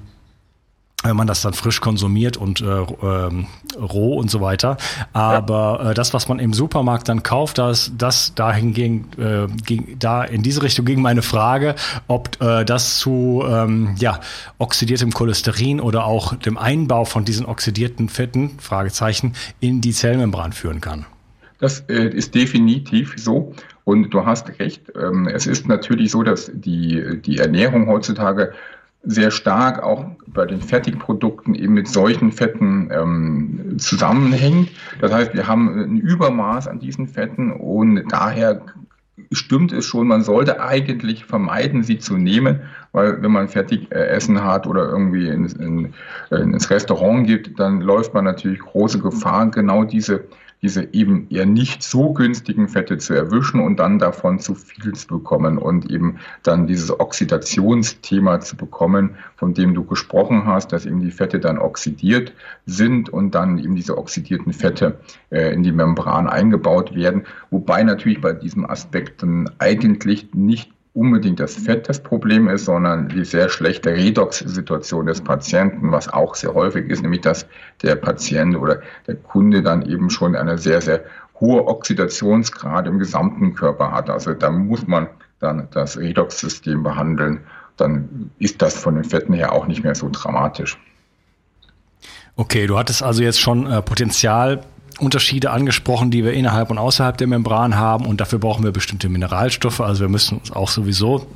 wenn 1.04 1.16
man 1.16 1.28
das 1.28 1.42
dann 1.42 1.54
frisch 1.54 1.80
konsumiert 1.80 2.38
und 2.38 2.62
äh, 2.62 2.66
ähm, 2.66 3.46
roh 3.80 4.16
und 4.16 4.32
so 4.32 4.42
weiter. 4.42 4.78
Aber 5.14 5.80
ja. 5.84 5.92
äh, 5.92 5.94
das, 5.94 6.14
was 6.14 6.28
man 6.28 6.40
im 6.40 6.54
Supermarkt 6.54 7.08
dann 7.08 7.22
kauft, 7.22 7.60
das, 7.60 7.92
das 7.96 8.34
dahingegen, 8.34 9.08
äh, 9.18 9.48
ging, 9.64 9.98
da 10.00 10.24
in 10.24 10.42
diese 10.42 10.64
Richtung 10.64 10.86
ging 10.86 11.02
meine 11.02 11.22
Frage, 11.22 11.76
ob 12.08 12.42
äh, 12.42 12.66
das 12.66 12.98
zu 12.98 13.44
ähm, 13.48 13.96
ja, 14.00 14.20
oxidiertem 14.58 15.12
Cholesterin 15.12 15.80
oder 15.80 16.06
auch 16.06 16.34
dem 16.34 16.58
Einbau 16.58 17.06
von 17.06 17.26
diesen 17.26 17.46
oxidierten 17.46 18.10
Fetten, 18.10 18.58
Fragezeichen, 18.60 19.34
in 19.60 19.82
die 19.82 19.92
Zellmembran 19.92 20.52
führen 20.52 20.82
kann. 20.82 21.06
Das 21.60 21.82
äh, 21.90 22.08
ist 22.10 22.34
definitiv 22.34 23.14
so. 23.18 23.54
Und 23.84 24.14
du 24.14 24.26
hast 24.26 24.60
recht. 24.60 24.92
Ähm, 25.00 25.28
es 25.28 25.48
ist 25.48 25.68
natürlich 25.68 26.12
so, 26.12 26.22
dass 26.24 26.52
die, 26.54 27.22
die 27.22 27.38
Ernährung 27.38 27.88
heutzutage 27.88 28.54
sehr 29.04 29.32
stark 29.32 29.84
auch 29.84 30.06
bei 30.28 30.46
den 30.46 30.62
Fertigprodukten 30.62 31.56
eben 31.56 31.74
mit 31.74 31.88
solchen 31.88 32.32
Fetten 32.32 32.90
ähm, 32.92 33.76
zusammenhängt. 33.78 34.70
Das 35.00 35.14
heißt, 35.14 35.34
wir 35.34 35.48
haben 35.48 35.80
ein 35.80 35.98
Übermaß 35.98 36.68
an 36.68 36.80
diesen 36.80 37.08
Fetten 37.08 37.52
und 37.52 38.04
daher 38.12 38.62
stimmt 39.32 39.72
es 39.72 39.86
schon, 39.86 40.08
man 40.08 40.22
sollte 40.22 40.62
eigentlich 40.62 41.26
vermeiden, 41.26 41.84
sie 41.84 42.00
zu 42.00 42.18
nehmen, 42.18 42.62
weil 42.92 43.22
wenn 43.22 43.32
man 43.32 43.48
fertig 43.48 43.92
äh, 43.92 44.08
Essen 44.08 44.44
hat 44.44 44.68
oder 44.68 44.88
irgendwie 44.88 45.28
ins, 45.28 45.54
in, 45.54 45.94
ins 46.30 46.70
Restaurant 46.70 47.28
geht, 47.28 47.60
dann 47.60 47.82
läuft 47.82 48.14
man 48.14 48.26
natürlich 48.26 48.60
große 48.60 49.00
Gefahr, 49.00 49.50
genau 49.52 49.84
diese 49.84 50.26
diese 50.62 50.94
eben 50.94 51.28
eher 51.30 51.46
nicht 51.46 51.84
so 51.84 52.14
günstigen 52.14 52.68
Fette 52.68 52.98
zu 52.98 53.14
erwischen 53.14 53.60
und 53.60 53.78
dann 53.80 54.00
davon 54.00 54.40
zu 54.40 54.56
viel 54.56 54.94
zu 54.94 55.08
bekommen 55.08 55.58
und 55.58 55.92
eben 55.92 56.18
dann 56.44 56.68
dieses 56.68 57.00
Oxidationsthema 57.00 58.40
zu 58.40 58.58
bekommen, 58.58 59.16
von 59.36 59.54
dem 59.54 59.74
du 59.74 59.84
gesprochen 59.84 60.46
hast, 60.46 60.72
dass 60.72 60.86
eben 60.86 61.00
die 61.00 61.12
Fette 61.12 61.40
dann 61.40 61.60
oxidiert 61.60 62.34
sind 62.66 63.10
und 63.10 63.36
dann 63.36 63.60
eben 63.60 63.76
diese 63.76 63.98
oxidierten 63.98 64.54
Fette 64.54 65.00
äh, 65.30 65.54
in 65.54 65.64
die 65.64 65.72
Membran 65.72 66.28
eingebaut 66.28 66.96
werden. 66.96 67.26
Wobei 67.52 67.84
natürlich 67.84 68.22
bei 68.22 68.34
diesem 68.34 68.70
Aspekt 68.70 69.22
dann 69.22 69.50
eigentlich 69.60 70.34
nicht 70.34 70.72
unbedingt 70.98 71.40
das 71.40 71.56
Fett 71.56 71.88
das 71.88 72.02
Problem 72.02 72.48
ist, 72.50 72.66
sondern 72.66 73.08
die 73.10 73.24
sehr 73.24 73.50
schlechte 73.50 73.92
Redox-Situation 73.92 75.06
des 75.06 75.22
Patienten, 75.22 75.92
was 75.92 76.10
auch 76.10 76.34
sehr 76.34 76.56
häufig 76.56 76.90
ist, 76.90 77.04
nämlich 77.04 77.22
dass 77.22 77.46
der 77.84 77.96
Patient 77.96 78.58
oder 78.58 78.82
der 79.06 79.16
Kunde 79.16 79.62
dann 79.62 79.84
eben 79.84 80.10
schon 80.10 80.36
eine 80.36 80.58
sehr, 80.58 80.82
sehr 80.82 81.04
hohe 81.40 81.68
Oxidationsgrad 81.68 82.88
im 82.88 82.98
gesamten 82.98 83.54
Körper 83.54 83.92
hat. 83.92 84.10
Also 84.10 84.34
da 84.34 84.50
muss 84.50 84.88
man 84.88 85.08
dann 85.40 85.68
das 85.72 86.00
Redox-System 86.00 86.82
behandeln. 86.82 87.42
Dann 87.78 88.32
ist 88.40 88.60
das 88.64 88.76
von 88.76 88.96
den 88.96 89.04
Fetten 89.04 89.34
her 89.34 89.54
auch 89.54 89.68
nicht 89.68 89.84
mehr 89.84 89.94
so 89.94 90.10
dramatisch. 90.12 90.80
Okay, 92.36 92.66
du 92.66 92.76
hattest 92.76 93.04
also 93.04 93.22
jetzt 93.22 93.40
schon 93.40 93.72
äh, 93.72 93.84
Potenzial 93.84 94.64
Unterschiede 95.00 95.52
angesprochen, 95.52 96.12
die 96.12 96.24
wir 96.24 96.34
innerhalb 96.34 96.72
und 96.72 96.78
außerhalb 96.78 97.18
der 97.18 97.28
Membran 97.28 97.76
haben 97.76 98.06
und 98.06 98.22
dafür 98.22 98.40
brauchen 98.40 98.64
wir 98.64 98.72
bestimmte 98.72 99.10
Mineralstoffe. 99.10 99.82
Also 99.82 100.02
wir 100.02 100.10
müssen 100.10 100.40
uns 100.40 100.52
auch 100.52 100.70
sowieso 100.70 101.28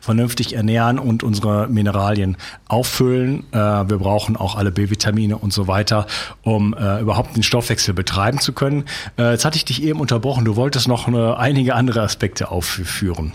vernünftig 0.00 0.54
ernähren 0.56 0.98
und 0.98 1.22
unsere 1.22 1.68
Mineralien 1.68 2.36
auffüllen. 2.68 3.44
Äh, 3.52 3.56
wir 3.56 3.98
brauchen 3.98 4.36
auch 4.36 4.56
alle 4.56 4.72
B-Vitamine 4.72 5.38
und 5.38 5.52
so 5.52 5.68
weiter, 5.68 6.06
um 6.42 6.74
äh, 6.74 7.00
überhaupt 7.00 7.36
den 7.36 7.42
Stoffwechsel 7.42 7.94
betreiben 7.94 8.38
zu 8.38 8.52
können. 8.52 8.84
Äh, 9.18 9.32
jetzt 9.32 9.44
hatte 9.44 9.56
ich 9.56 9.64
dich 9.64 9.82
eben 9.82 10.00
unterbrochen. 10.00 10.44
Du 10.44 10.56
wolltest 10.56 10.88
noch 10.88 11.06
eine, 11.06 11.38
einige 11.38 11.74
andere 11.74 12.02
Aspekte 12.02 12.50
aufführen. 12.50 13.32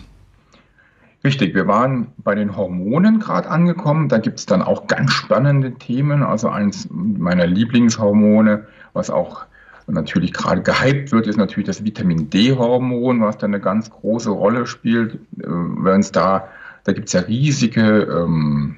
Richtig, 1.23 1.55
wir 1.55 1.67
waren 1.67 2.07
bei 2.17 2.35
den 2.35 2.55
Hormonen 2.55 3.19
gerade 3.19 3.49
angekommen. 3.49 4.09
Da 4.09 4.19
gibt 4.19 4.37
es 4.37 4.45
dann 4.45 4.61
auch 4.61 4.85
ganz 4.85 5.11
spannende 5.11 5.73
Themen. 5.73 6.21
Also 6.21 6.49
eins 6.49 6.87
meiner 6.91 7.47
Lieblingshormone, 7.47 8.67
was 8.95 9.09
auch 9.09 9.45
natürlich 9.87 10.33
gerade 10.33 10.61
gehypt 10.61 11.11
wird, 11.11 11.27
ist 11.27 11.37
natürlich 11.37 11.67
das 11.67 11.83
Vitamin 11.83 12.29
D-Hormon, 12.29 13.21
was 13.21 13.37
da 13.37 13.45
eine 13.45 13.59
ganz 13.59 13.89
große 13.89 14.31
Rolle 14.31 14.65
spielt. 14.65 15.15
Äh, 15.39 15.45
Wenn 15.45 16.01
es 16.01 16.11
da, 16.11 16.47
da 16.83 16.93
gibt 16.93 17.07
es 17.07 17.13
ja 17.13 17.21
riesige, 17.21 18.01
ähm, 18.03 18.77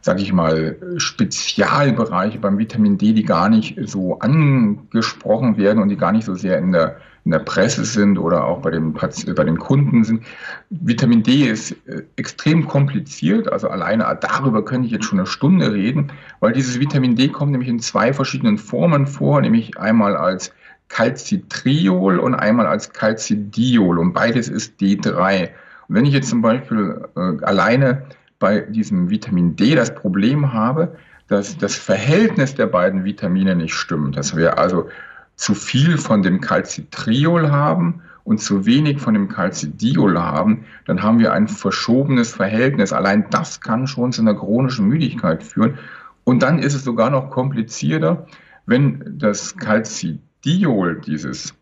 sage 0.00 0.22
ich 0.22 0.32
mal, 0.32 0.76
Spezialbereiche 0.96 2.38
beim 2.38 2.58
Vitamin 2.58 2.98
D, 2.98 3.12
die 3.12 3.24
gar 3.24 3.48
nicht 3.48 3.78
so 3.84 4.18
angesprochen 4.18 5.56
werden 5.56 5.82
und 5.82 5.90
die 5.90 5.96
gar 5.96 6.12
nicht 6.12 6.24
so 6.24 6.34
sehr 6.34 6.58
in 6.58 6.72
der 6.72 6.96
in 7.24 7.30
der 7.30 7.38
Presse 7.38 7.84
sind 7.84 8.18
oder 8.18 8.44
auch 8.44 8.62
bei 8.62 8.70
den, 8.70 8.92
bei 8.92 9.44
den 9.44 9.58
Kunden 9.58 10.04
sind. 10.04 10.24
Vitamin 10.70 11.22
D 11.22 11.48
ist 11.48 11.72
äh, 11.86 12.02
extrem 12.16 12.66
kompliziert, 12.66 13.50
also 13.52 13.68
alleine 13.68 14.18
darüber 14.20 14.64
könnte 14.64 14.86
ich 14.86 14.92
jetzt 14.92 15.04
schon 15.04 15.18
eine 15.18 15.26
Stunde 15.26 15.72
reden, 15.72 16.10
weil 16.40 16.52
dieses 16.52 16.80
Vitamin 16.80 17.14
D 17.14 17.28
kommt 17.28 17.52
nämlich 17.52 17.68
in 17.68 17.78
zwei 17.78 18.12
verschiedenen 18.12 18.58
Formen 18.58 19.06
vor, 19.06 19.40
nämlich 19.40 19.78
einmal 19.78 20.16
als 20.16 20.52
Calcitriol 20.88 22.18
und 22.18 22.34
einmal 22.34 22.66
als 22.66 22.92
Calcidiol 22.92 23.98
und 23.98 24.12
beides 24.12 24.48
ist 24.48 24.80
D3. 24.80 25.48
Und 25.88 25.94
wenn 25.94 26.04
ich 26.04 26.12
jetzt 26.12 26.28
zum 26.28 26.42
Beispiel 26.42 27.02
äh, 27.16 27.44
alleine 27.44 28.02
bei 28.38 28.60
diesem 28.60 29.08
Vitamin 29.08 29.54
D 29.54 29.74
das 29.76 29.94
Problem 29.94 30.52
habe, 30.52 30.96
dass 31.28 31.56
das 31.56 31.76
Verhältnis 31.76 32.56
der 32.56 32.66
beiden 32.66 33.04
Vitamine 33.04 33.54
nicht 33.54 33.74
stimmt, 33.74 34.16
dass 34.16 34.36
wir 34.36 34.58
also 34.58 34.88
zu 35.36 35.54
viel 35.54 35.98
von 35.98 36.22
dem 36.22 36.40
Calcitriol 36.40 37.50
haben 37.50 38.02
und 38.24 38.38
zu 38.38 38.66
wenig 38.66 39.00
von 39.00 39.14
dem 39.14 39.28
Calcidiol 39.28 40.18
haben, 40.20 40.64
dann 40.86 41.02
haben 41.02 41.18
wir 41.18 41.32
ein 41.32 41.48
verschobenes 41.48 42.32
Verhältnis. 42.32 42.92
Allein 42.92 43.26
das 43.30 43.60
kann 43.60 43.86
schon 43.86 44.12
zu 44.12 44.22
einer 44.22 44.34
chronischen 44.34 44.86
Müdigkeit 44.86 45.42
führen. 45.42 45.78
Und 46.24 46.42
dann 46.42 46.58
ist 46.58 46.74
es 46.74 46.84
sogar 46.84 47.10
noch 47.10 47.30
komplizierter, 47.30 48.26
wenn 48.66 49.18
das 49.18 49.56
Calcidiol, 49.56 51.00
dieses 51.00 51.54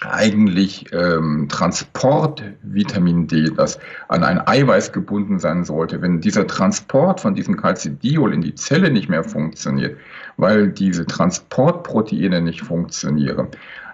eigentlich 0.00 0.86
ähm, 0.92 1.48
Transportvitamin 1.48 3.26
D, 3.26 3.50
das 3.56 3.78
an 4.08 4.22
ein 4.22 4.46
Eiweiß 4.46 4.92
gebunden 4.92 5.38
sein 5.38 5.64
sollte, 5.64 6.00
wenn 6.02 6.20
dieser 6.20 6.46
Transport 6.46 7.20
von 7.20 7.34
diesem 7.34 7.56
Calcidiol 7.56 8.32
in 8.32 8.42
die 8.42 8.54
Zelle 8.54 8.90
nicht 8.90 9.08
mehr 9.08 9.24
funktioniert, 9.24 9.98
weil 10.36 10.68
diese 10.68 11.06
Transportproteine 11.06 12.40
nicht 12.40 12.60
funktionieren, 12.60 13.48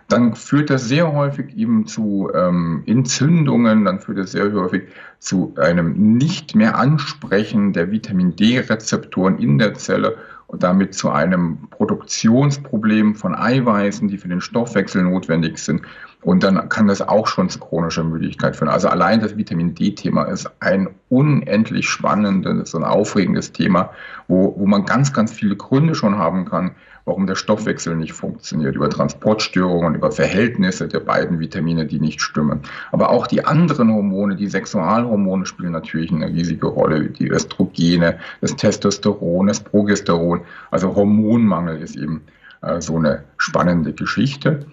dann 0.09 0.34
führt 0.34 0.70
das 0.70 0.86
sehr 0.86 1.12
häufig 1.12 1.57
eben 1.57 1.86
zu 1.86 2.30
ähm, 2.34 2.82
Entzündungen, 2.86 3.84
dann 3.84 4.00
führt 4.00 4.18
das 4.18 4.32
sehr 4.32 4.52
häufig 4.52 4.82
zu 5.18 5.55
einem 5.59 6.16
nicht 6.16 6.55
mehr 6.55 6.76
Ansprechen 6.76 7.72
der 7.72 7.90
Vitamin 7.90 8.36
D-Rezeptoren 8.36 9.38
in 9.38 9.59
der 9.59 9.74
Zelle 9.74 10.18
und 10.47 10.62
damit 10.62 10.95
zu 10.95 11.11
einem 11.11 11.68
Produktionsproblem 11.70 13.14
von 13.14 13.34
Eiweißen, 13.34 14.09
die 14.09 14.18
für 14.18 14.28
den 14.28 14.40
Stoffwechsel 14.40 15.03
notwendig 15.03 15.59
sind. 15.59 15.82
Und 16.25 16.43
dann 16.43 16.70
kann 16.70 16.87
das 16.87 17.03
auch 17.03 17.27
schon 17.27 17.51
zu 17.51 17.59
chronischer 17.59 18.03
Müdigkeit 18.03 18.57
führen. 18.57 18.70
Also 18.70 18.89
allein 18.89 19.20
das 19.20 19.37
Vitamin 19.37 19.75
D-Thema 19.75 20.25
ist 20.25 20.51
ein 20.61 20.89
unendlich 21.11 21.87
spannendes 21.89 22.75
und 22.75 22.83
aufregendes 22.83 23.53
Thema, 23.53 23.91
wo, 24.27 24.55
wo 24.57 24.66
man 24.66 24.87
ganz, 24.87 25.12
ganz 25.12 25.33
viele 25.33 25.55
Gründe 25.55 25.95
schon 25.95 26.16
haben 26.16 26.47
kann, 26.47 26.72
warum 27.05 27.27
der 27.27 27.35
Stoffwechsel 27.35 27.95
nicht 27.97 28.14
funktioniert, 28.14 28.75
über 28.75 28.89
Transportstörungen, 28.89 29.95
über 29.95 30.11
Verhältnisse 30.11 30.89
der 30.89 31.01
beiden 31.01 31.41
Vitamine, 31.41 31.85
die 31.85 32.01
nicht 32.01 32.22
stimmen. 32.22 32.61
Aber 32.91 33.11
auch 33.11 33.27
die 33.27 33.45
anderen 33.45 33.93
Hormone, 33.93 34.37
die 34.37 34.49
Sexualhormone 34.49 35.45
spielen 35.45 35.72
natürlich 35.72 36.11
eine 36.11 36.29
riesige 36.29 36.68
Rolle, 36.68 37.11
die 37.11 37.29
Östrogene, 37.31 38.18
das 38.41 38.57
Testosteron, 38.57 39.49
das 39.49 39.61
Progesteron. 39.61 40.41
Also 40.70 40.95
Hormonmangel 40.95 41.83
ist 41.83 41.97
eben 41.97 42.22
äh, 42.62 42.81
so 42.81 42.97
eine 42.97 43.25
spannende 43.37 43.93
Geschichte. 43.93 44.64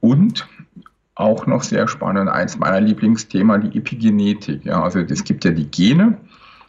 Und 0.00 0.46
auch 1.18 1.46
noch 1.46 1.64
sehr 1.64 1.88
spannend, 1.88 2.30
eins 2.30 2.58
meiner 2.58 2.80
Lieblingsthema, 2.80 3.58
die 3.58 3.76
Epigenetik. 3.76 4.64
Ja, 4.64 4.82
also 4.82 5.00
es 5.00 5.24
gibt 5.24 5.44
ja 5.44 5.50
die 5.50 5.68
Gene 5.68 6.16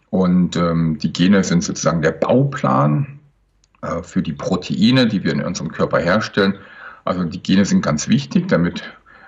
und 0.10 0.56
ähm, 0.56 0.98
die 0.98 1.14
Gene 1.14 1.44
sind 1.44 1.64
sozusagen 1.64 2.02
der 2.02 2.12
Bauplan 2.12 3.20
äh, 3.84 4.02
für 4.02 4.24
die 4.24 4.34
Proteine, 4.34 5.08
die 5.08 5.24
wir 5.24 5.34
in 5.34 5.44
unserem 5.44 5.72
Körper 5.72 6.00
herstellen. 6.00 6.56
Also 7.06 7.24
die 7.26 7.42
Gene 7.44 7.64
sind 7.64 7.82
ganz 7.82 8.08
wichtig, 8.08 8.48
damit, 8.48 8.82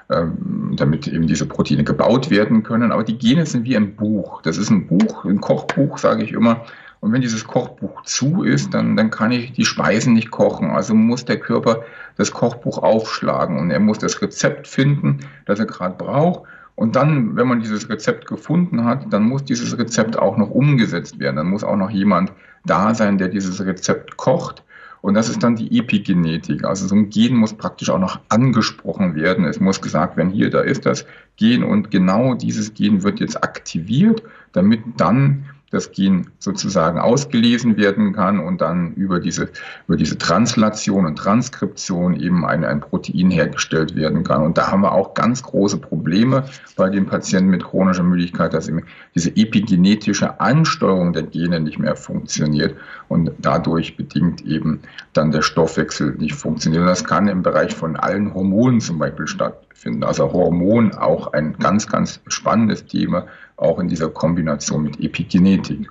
ähm, 0.09 0.73
damit 0.75 1.07
eben 1.07 1.27
diese 1.27 1.45
Proteine 1.45 1.83
gebaut 1.83 2.31
werden 2.31 2.63
können. 2.63 2.91
Aber 2.91 3.03
die 3.03 3.19
Gene 3.19 3.45
sind 3.45 3.63
wie 3.65 3.77
ein 3.77 3.95
Buch. 3.95 4.41
Das 4.41 4.57
ist 4.57 4.71
ein 4.71 4.87
Buch, 4.87 5.23
ein 5.23 5.39
Kochbuch, 5.39 5.99
sage 5.99 6.23
ich 6.23 6.31
immer. 6.31 6.65
Und 7.01 7.11
wenn 7.11 7.21
dieses 7.21 7.45
Kochbuch 7.45 8.03
zu 8.03 8.43
ist, 8.43 8.75
dann, 8.75 8.95
dann 8.95 9.09
kann 9.09 9.31
ich 9.31 9.53
die 9.53 9.65
Speisen 9.65 10.13
nicht 10.13 10.29
kochen. 10.29 10.69
Also 10.69 10.93
muss 10.93 11.25
der 11.25 11.39
Körper 11.39 11.83
das 12.15 12.31
Kochbuch 12.31 12.77
aufschlagen 12.77 13.57
und 13.57 13.71
er 13.71 13.79
muss 13.79 13.97
das 13.97 14.21
Rezept 14.21 14.67
finden, 14.67 15.21
das 15.45 15.59
er 15.59 15.65
gerade 15.65 15.95
braucht. 15.95 16.43
Und 16.75 16.95
dann, 16.95 17.35
wenn 17.35 17.47
man 17.47 17.59
dieses 17.59 17.89
Rezept 17.89 18.27
gefunden 18.27 18.85
hat, 18.85 19.11
dann 19.11 19.23
muss 19.23 19.43
dieses 19.43 19.77
Rezept 19.77 20.17
auch 20.17 20.37
noch 20.37 20.51
umgesetzt 20.51 21.19
werden. 21.19 21.37
Dann 21.37 21.49
muss 21.49 21.63
auch 21.63 21.75
noch 21.75 21.89
jemand 21.89 22.31
da 22.65 22.93
sein, 22.93 23.17
der 23.17 23.29
dieses 23.29 23.63
Rezept 23.65 24.17
kocht. 24.17 24.63
Und 25.01 25.15
das 25.15 25.29
ist 25.29 25.41
dann 25.41 25.55
die 25.55 25.79
Epigenetik. 25.79 26.63
Also 26.63 26.87
so 26.87 26.95
ein 26.95 27.09
Gen 27.09 27.35
muss 27.35 27.53
praktisch 27.53 27.89
auch 27.89 27.99
noch 27.99 28.19
angesprochen 28.29 29.15
werden. 29.15 29.45
Es 29.45 29.59
muss 29.59 29.81
gesagt 29.81 30.17
werden, 30.17 30.29
hier, 30.29 30.51
da 30.51 30.61
ist 30.61 30.85
das 30.85 31.05
Gen 31.37 31.63
und 31.63 31.89
genau 31.89 32.35
dieses 32.35 32.75
Gen 32.75 33.01
wird 33.01 33.19
jetzt 33.19 33.43
aktiviert, 33.43 34.21
damit 34.53 34.81
dann 34.97 35.45
das 35.71 35.91
Gen 35.91 36.27
sozusagen 36.37 36.99
ausgelesen 36.99 37.77
werden 37.77 38.13
kann 38.13 38.39
und 38.39 38.61
dann 38.61 38.93
über 38.93 39.19
diese, 39.19 39.49
über 39.87 39.97
diese 39.97 40.17
Translation 40.17 41.05
und 41.05 41.15
Transkription 41.15 42.15
eben 42.15 42.45
ein, 42.45 42.65
ein 42.65 42.81
Protein 42.81 43.31
hergestellt 43.31 43.95
werden 43.95 44.23
kann. 44.23 44.43
Und 44.43 44.57
da 44.57 44.69
haben 44.69 44.81
wir 44.81 44.91
auch 44.91 45.13
ganz 45.13 45.41
große 45.41 45.77
Probleme 45.77 46.43
bei 46.75 46.89
den 46.89 47.05
Patienten 47.05 47.49
mit 47.49 47.63
chronischer 47.63 48.03
Müdigkeit, 48.03 48.53
dass 48.53 48.67
eben 48.67 48.83
diese 49.15 49.29
epigenetische 49.29 50.39
Ansteuerung 50.41 51.13
der 51.13 51.23
Gene 51.23 51.61
nicht 51.61 51.79
mehr 51.79 51.95
funktioniert 51.95 52.75
und 53.07 53.31
dadurch 53.39 53.95
bedingt 53.95 54.45
eben 54.45 54.81
dann 55.13 55.31
der 55.31 55.41
Stoffwechsel 55.41 56.15
nicht 56.15 56.35
funktioniert. 56.35 56.81
Und 56.81 56.87
das 56.87 57.05
kann 57.05 57.29
im 57.29 57.43
Bereich 57.43 57.73
von 57.73 57.95
allen 57.95 58.33
Hormonen 58.33 58.81
zum 58.81 58.99
Beispiel 58.99 59.27
stattfinden. 59.71 60.03
Also 60.03 60.31
Hormon 60.31 60.93
auch 60.93 61.33
ein 61.33 61.57
ganz, 61.57 61.87
ganz 61.87 62.19
spannendes 62.27 62.85
Thema, 62.85 63.27
auch 63.57 63.79
in 63.79 63.87
dieser 63.87 64.09
Kombination 64.09 64.83
mit 64.83 64.99
Epigenetik. 64.99 65.89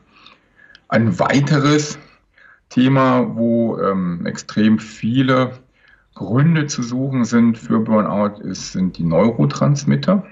Ein 0.89 1.19
weiteres 1.19 1.99
Thema, 2.69 3.37
wo 3.37 3.79
ähm, 3.79 4.27
extrem 4.27 4.79
viele 4.79 5.53
Gründe 6.15 6.67
zu 6.67 6.83
suchen 6.83 7.25
sind 7.25 7.59
für 7.59 7.81
Burnout, 7.81 8.41
ist, 8.43 8.73
sind 8.73 8.99
die 8.99 9.05
Neurotransmitter 9.05 10.25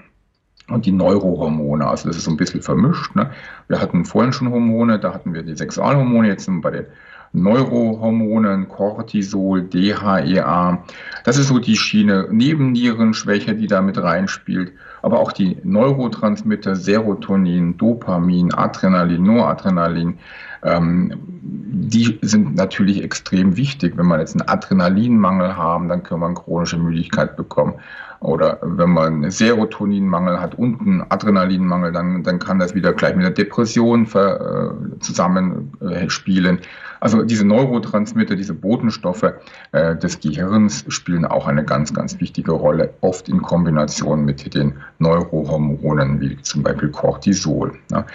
und 0.67 0.85
die 0.85 0.91
Neurohormone. 0.91 1.87
Also 1.87 2.07
das 2.07 2.17
ist 2.17 2.25
so 2.25 2.31
ein 2.31 2.37
bisschen 2.37 2.61
vermischt. 2.61 3.15
Ne? 3.15 3.31
Wir 3.67 3.81
hatten 3.81 4.05
vorhin 4.05 4.33
schon 4.33 4.51
Hormone, 4.51 4.99
da 4.99 5.13
hatten 5.13 5.33
wir 5.33 5.43
die 5.43 5.55
Sexualhormone, 5.55 6.27
jetzt 6.27 6.45
sind 6.45 6.57
wir 6.57 6.61
bei 6.61 6.71
den 6.71 6.85
Neurohormonen, 7.33 8.67
Cortisol, 8.67 9.61
DHEA. 9.61 10.83
Das 11.23 11.37
ist 11.37 11.47
so 11.47 11.59
die 11.59 11.77
Schiene 11.77 12.27
Nebennierenschwäche, 12.31 13.55
die 13.55 13.67
da 13.67 13.81
mit 13.81 13.97
reinspielt. 13.97 14.73
Aber 15.01 15.19
auch 15.19 15.31
die 15.31 15.57
Neurotransmitter, 15.63 16.75
Serotonin, 16.75 17.77
Dopamin, 17.77 18.53
Adrenalin, 18.53 19.23
Noradrenalin, 19.23 20.17
ähm, 20.63 21.13
die 21.21 22.19
sind 22.21 22.55
natürlich 22.55 23.03
extrem 23.03 23.55
wichtig. 23.55 23.97
Wenn 23.97 24.07
wir 24.07 24.19
jetzt 24.19 24.39
einen 24.39 24.49
Adrenalinmangel 24.49 25.55
haben, 25.55 25.87
dann 25.87 26.03
können 26.03 26.21
wir 26.21 26.33
chronische 26.33 26.77
Müdigkeit 26.77 27.37
bekommen. 27.37 27.75
Oder 28.21 28.59
wenn 28.61 28.89
man 28.89 29.31
Serotoninmangel 29.31 30.41
hat 30.41 30.55
und 30.55 30.81
einen 30.81 31.05
Adrenalinmangel, 31.09 31.91
dann, 31.93 32.23
dann 32.23 32.39
kann 32.39 32.59
das 32.59 32.75
wieder 32.75 32.91
gleich 32.93 33.15
mit 33.15 33.23
der 33.23 33.31
Depression 33.31 34.05
ver, 34.05 34.73
äh, 34.73 34.99
zusammenspielen. 34.99 36.57
Äh, 36.57 36.61
also 36.99 37.23
diese 37.23 37.47
Neurotransmitter, 37.47 38.35
diese 38.35 38.53
Botenstoffe 38.53 39.33
äh, 39.71 39.95
des 39.95 40.19
Gehirns 40.19 40.83
spielen 40.89 41.25
auch 41.25 41.47
eine 41.47 41.63
ganz, 41.63 41.93
ganz 41.93 42.19
wichtige 42.19 42.51
Rolle, 42.51 42.93
oft 42.99 43.29
in 43.29 43.41
Kombination 43.41 44.25
mit 44.25 44.53
den 44.53 44.73
Neurohormonen 44.99 46.19
wie 46.19 46.41
zum 46.41 46.63
Beispiel 46.63 46.89
Cortisol. 46.89 47.73
Ja. 47.89 48.05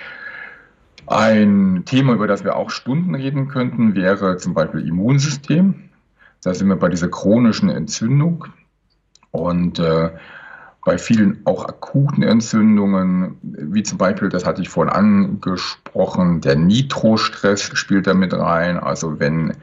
Ein 1.06 1.82
Thema, 1.86 2.14
über 2.14 2.26
das 2.26 2.44
wir 2.44 2.56
auch 2.56 2.70
Stunden 2.70 3.14
reden 3.14 3.48
könnten, 3.48 3.94
wäre 3.94 4.36
zum 4.36 4.54
Beispiel 4.54 4.86
Immunsystem. 4.86 5.74
Da 6.42 6.52
sind 6.52 6.68
wir 6.68 6.76
bei 6.76 6.88
dieser 6.88 7.08
chronischen 7.08 7.70
Entzündung. 7.70 8.46
Und 9.34 9.80
äh, 9.80 10.10
bei 10.84 10.96
vielen 10.96 11.40
auch 11.44 11.66
akuten 11.66 12.22
Entzündungen, 12.22 13.36
wie 13.42 13.82
zum 13.82 13.98
Beispiel, 13.98 14.28
das 14.28 14.46
hatte 14.46 14.62
ich 14.62 14.68
vorhin 14.68 14.92
angesprochen, 14.92 16.40
der 16.40 16.54
Nitrostress 16.54 17.62
spielt 17.74 18.06
da 18.06 18.14
mit 18.14 18.32
rein. 18.32 18.78
Also 18.78 19.18
wenn 19.18 19.54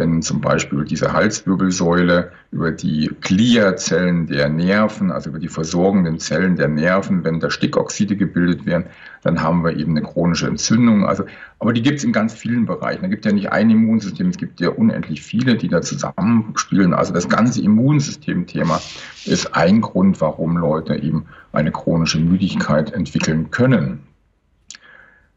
wenn 0.00 0.22
zum 0.22 0.40
Beispiel 0.40 0.84
diese 0.84 1.12
Halswirbelsäule 1.12 2.32
über 2.50 2.72
die 2.72 3.10
Gliazellen 3.20 4.26
der 4.26 4.48
Nerven, 4.48 5.12
also 5.12 5.28
über 5.28 5.38
die 5.38 5.48
versorgenden 5.48 6.18
Zellen 6.18 6.56
der 6.56 6.68
Nerven, 6.68 7.22
wenn 7.22 7.38
da 7.38 7.50
Stickoxide 7.50 8.16
gebildet 8.16 8.64
werden, 8.64 8.86
dann 9.22 9.42
haben 9.42 9.62
wir 9.62 9.76
eben 9.76 9.94
eine 9.94 10.06
chronische 10.06 10.46
Entzündung. 10.46 11.04
Also, 11.04 11.24
aber 11.58 11.74
die 11.74 11.82
gibt 11.82 11.98
es 11.98 12.04
in 12.04 12.12
ganz 12.12 12.32
vielen 12.32 12.64
Bereichen. 12.64 13.02
Da 13.02 13.08
gibt 13.08 13.26
ja 13.26 13.32
nicht 13.32 13.52
ein 13.52 13.68
Immunsystem, 13.68 14.30
es 14.30 14.38
gibt 14.38 14.58
ja 14.58 14.70
unendlich 14.70 15.20
viele, 15.20 15.56
die 15.56 15.68
da 15.68 15.82
zusammenspielen. 15.82 16.94
Also 16.94 17.12
das 17.12 17.28
ganze 17.28 17.60
Immunsystemthema 17.60 18.80
ist 19.26 19.54
ein 19.54 19.82
Grund, 19.82 20.18
warum 20.22 20.56
Leute 20.56 20.96
eben 20.96 21.26
eine 21.52 21.72
chronische 21.72 22.18
Müdigkeit 22.18 22.94
entwickeln 22.94 23.50
können. 23.50 24.00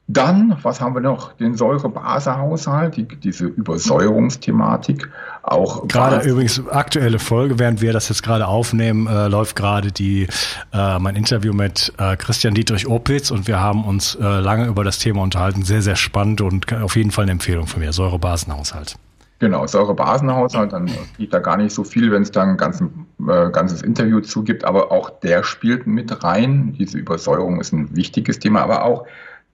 Dann, 0.08 0.58
was 0.64 0.82
haben 0.82 0.96
wir 0.96 1.02
noch? 1.02 1.32
Den 1.34 1.56
Säure-Base-Haushalt, 1.56 2.98
die, 2.98 3.08
diese 3.08 3.46
Übersäuerungsthematik. 3.46 5.10
Auch 5.44 5.88
gerade 5.88 6.18
Bas 6.18 6.26
übrigens 6.26 6.68
aktuelle 6.68 7.20
Folge, 7.20 7.58
während 7.58 7.82
wir 7.82 7.94
das 7.94 8.10
jetzt 8.10 8.22
gerade 8.22 8.48
aufnehmen, 8.48 9.08
äh, 9.08 9.30
läuft 9.30 9.56
gerade 9.56 9.94
die 9.94 10.28
äh, 10.74 11.00
mein 11.00 11.16
Interview 11.16 11.54
mit 11.54 11.94
äh, 11.98 12.18
Christian 12.18 12.54
Dietrich 12.54 12.86
Opitz 12.86 13.32
und 13.32 13.48
wir 13.48 13.62
haben 13.62 13.86
uns 13.86 14.16
äh, 14.16 14.24
lange 14.24 14.68
über 14.68 14.84
das 14.84 15.00
Thema 15.00 15.22
unterhalten. 15.22 15.64
Sehr, 15.64 15.82
sehr 15.82 15.96
spannend 15.96 16.42
und 16.42 16.72
auf 16.74 16.98
jeden 16.98 17.12
Fall 17.12 17.24
eine 17.24 17.32
Empfehlung 17.32 17.68
von 17.68 17.80
mir. 17.82 17.94
Säure-Basen-Haushalt. 17.94 18.96
Genau, 19.40 19.66
Säure-Basen-Haushalt, 19.68 20.74
dann 20.74 20.90
gibt 21.18 21.34
da 21.34 21.40
gar 21.40 21.58
nicht 21.58 21.74
so 21.74 21.84
viel, 21.84 22.12
wenn 22.12 22.24
es 22.24 22.32
da 22.32 22.44
ein 22.44 22.58
ganzes, 22.58 22.88
äh, 23.28 23.50
ganzes 23.52 23.82
Interview 23.82 24.20
zugibt, 24.20 24.66
aber 24.66 24.92
auch 24.92 25.10
der 25.22 25.44
spielt 25.44 25.88
mit 25.88 26.24
rein. 26.24 26.76
Diese 26.78 26.98
Übersäuerung 26.98 27.60
ist 27.60 27.72
ein 27.74 27.96
wichtiges 27.96 28.40
Thema, 28.40 28.62
aber 28.62 28.84
auch 28.84 29.06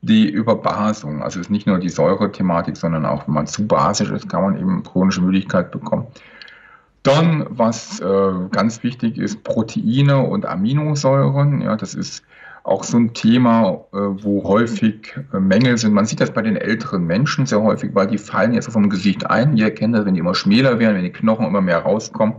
die 0.02 0.30
Überbasung. 0.30 1.22
Also 1.22 1.39
es 1.39 1.47
ist 1.47 1.52
nicht 1.52 1.68
nur 1.68 1.80
die 1.80 1.89
Säure-Thematik, 1.89 2.78
sondern 2.78 3.06
auch, 3.06 3.28
wenn 3.28 3.34
man 3.34 3.47
zu 3.47 3.68
basisch 3.68 4.10
ist, 4.12 4.30
kann 4.30 4.43
man 4.43 4.58
eben 4.58 4.84
chronische 4.84 5.22
Müdigkeit 5.22 5.72
bekommen. 5.72 6.08
Dann, 7.04 7.45
was 7.50 8.00
äh, 8.00 8.32
ganz 8.52 8.84
wichtig 8.84 9.18
ist, 9.18 9.43
Proteine 9.43 10.20
und 10.20 10.45
Aminosäuren. 10.45 11.62
Ja, 11.62 11.76
das 11.76 11.95
ist 11.95 12.24
auch 12.64 12.84
so 12.84 12.97
ein 12.97 13.14
Thema, 13.14 13.86
äh, 13.93 13.97
wo 13.97 14.43
häufig 14.43 15.18
äh, 15.34 15.39
Mängel 15.39 15.78
sind. 15.78 15.93
Man 15.93 16.06
sieht 16.06 16.20
das 16.20 16.32
bei 16.32 16.41
den 16.41 16.58
älteren 16.58 17.06
Menschen 17.06 17.45
sehr 17.45 17.62
häufig, 17.62 17.91
weil 17.93 18.08
die 18.08 18.18
fallen 18.18 18.54
jetzt 18.54 18.72
vom 18.72 18.89
Gesicht 18.89 19.30
ein. 19.30 19.56
Ihr 19.56 19.74
kennt 19.74 19.95
das, 19.95 20.06
wenn 20.06 20.14
die 20.14 20.20
immer 20.20 20.36
schmäler 20.36 20.78
werden, 20.80 20.95
wenn 20.95 21.04
die 21.04 21.12
Knochen 21.12 21.45
immer 21.45 21.62
mehr 21.62 21.80
rauskommen. 21.80 22.36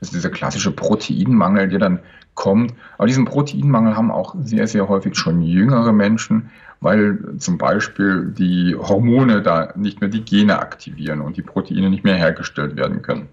Das 0.00 0.08
ist 0.08 0.14
dieser 0.14 0.30
klassische 0.30 0.70
Proteinmangel, 0.70 1.68
der 1.68 1.78
dann 1.78 1.98
kommt. 2.36 2.74
Aber 2.96 3.08
diesen 3.08 3.24
Proteinmangel 3.24 3.96
haben 3.96 4.12
auch 4.12 4.36
sehr, 4.40 4.68
sehr 4.68 4.88
häufig 4.88 5.16
schon 5.16 5.42
jüngere 5.42 5.92
Menschen, 5.92 6.50
weil 6.80 7.18
zum 7.38 7.58
Beispiel 7.58 8.32
die 8.38 8.76
Hormone 8.78 9.42
da 9.42 9.72
nicht 9.74 10.00
mehr 10.00 10.10
die 10.10 10.24
Gene 10.24 10.60
aktivieren 10.60 11.20
und 11.20 11.36
die 11.36 11.42
Proteine 11.42 11.90
nicht 11.90 12.04
mehr 12.04 12.14
hergestellt 12.14 12.76
werden 12.76 13.02
können. 13.02 13.28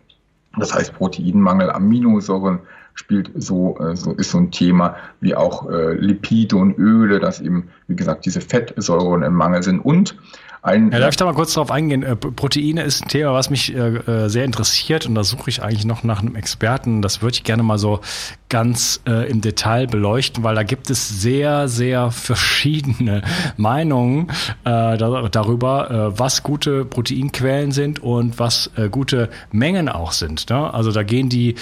Das 0.57 0.73
heißt, 0.73 0.93
Proteinmangel, 0.95 1.71
Aminosäuren 1.71 2.59
spielt 2.95 3.31
so, 3.35 3.77
äh, 3.79 3.95
so 3.95 4.13
ist 4.13 4.31
so 4.31 4.37
ein 4.37 4.51
Thema, 4.51 4.95
wie 5.19 5.35
auch 5.35 5.69
äh, 5.69 5.93
Lipide 5.93 6.55
und 6.55 6.77
Öle, 6.77 7.19
dass 7.19 7.41
eben, 7.41 7.69
wie 7.87 7.95
gesagt, 7.95 8.25
diese 8.25 8.41
Fettsäuren 8.41 9.23
im 9.23 9.33
Mangel 9.33 9.63
sind. 9.63 9.79
Und 9.79 10.15
ein, 10.63 10.91
ja, 10.93 10.99
darf 10.99 11.09
ich 11.09 11.17
da 11.17 11.25
mal 11.25 11.33
kurz 11.33 11.53
drauf 11.53 11.71
eingehen? 11.71 12.03
Äh, 12.03 12.15
Proteine 12.15 12.83
ist 12.83 13.03
ein 13.03 13.09
Thema, 13.09 13.33
was 13.33 13.49
mich 13.49 13.75
äh, 13.75 13.79
äh, 13.79 14.29
sehr 14.29 14.45
interessiert 14.45 15.05
und 15.05 15.13
da 15.13 15.25
suche 15.25 15.49
ich 15.49 15.61
eigentlich 15.61 15.83
noch 15.83 16.03
nach 16.03 16.21
einem 16.21 16.35
Experten. 16.35 17.01
Das 17.01 17.21
würde 17.21 17.35
ich 17.35 17.43
gerne 17.43 17.63
mal 17.63 17.77
so 17.77 17.99
ganz 18.47 19.01
äh, 19.05 19.29
im 19.29 19.41
Detail 19.41 19.87
beleuchten, 19.87 20.43
weil 20.43 20.55
da 20.55 20.63
gibt 20.63 20.89
es 20.89 21.21
sehr, 21.21 21.67
sehr 21.67 22.11
verschiedene 22.11 23.23
Meinungen 23.57 24.29
äh, 24.63 24.97
darüber, 24.97 25.91
äh, 25.91 26.19
was 26.19 26.43
gute 26.43 26.85
Proteinquellen 26.85 27.71
sind 27.71 27.99
und 27.99 28.39
was 28.39 28.71
gute 28.91 29.29
Mengen 29.51 29.89
auch 29.89 30.13
sind. 30.13 30.49
Ne? 30.49 30.73
Also 30.73 30.91
da 30.91 31.03
gehen 31.03 31.27
die, 31.27 31.55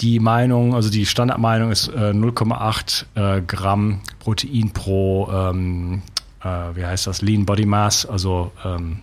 die 0.00 0.20
Meinung, 0.20 0.74
also 0.74 0.90
die 0.90 1.06
Standardmeinung 1.06 1.70
ist 1.70 1.88
äh, 1.88 2.10
0,8 2.10 3.04
äh, 3.14 3.42
Gramm 3.42 4.00
Protein 4.18 4.72
pro 4.72 5.30
ähm, 5.32 6.02
äh, 6.44 6.76
wie 6.76 6.84
heißt 6.84 7.06
das, 7.06 7.22
Lean 7.22 7.46
Body 7.46 7.66
Mass, 7.66 8.06
also 8.06 8.52
ähm, 8.64 8.98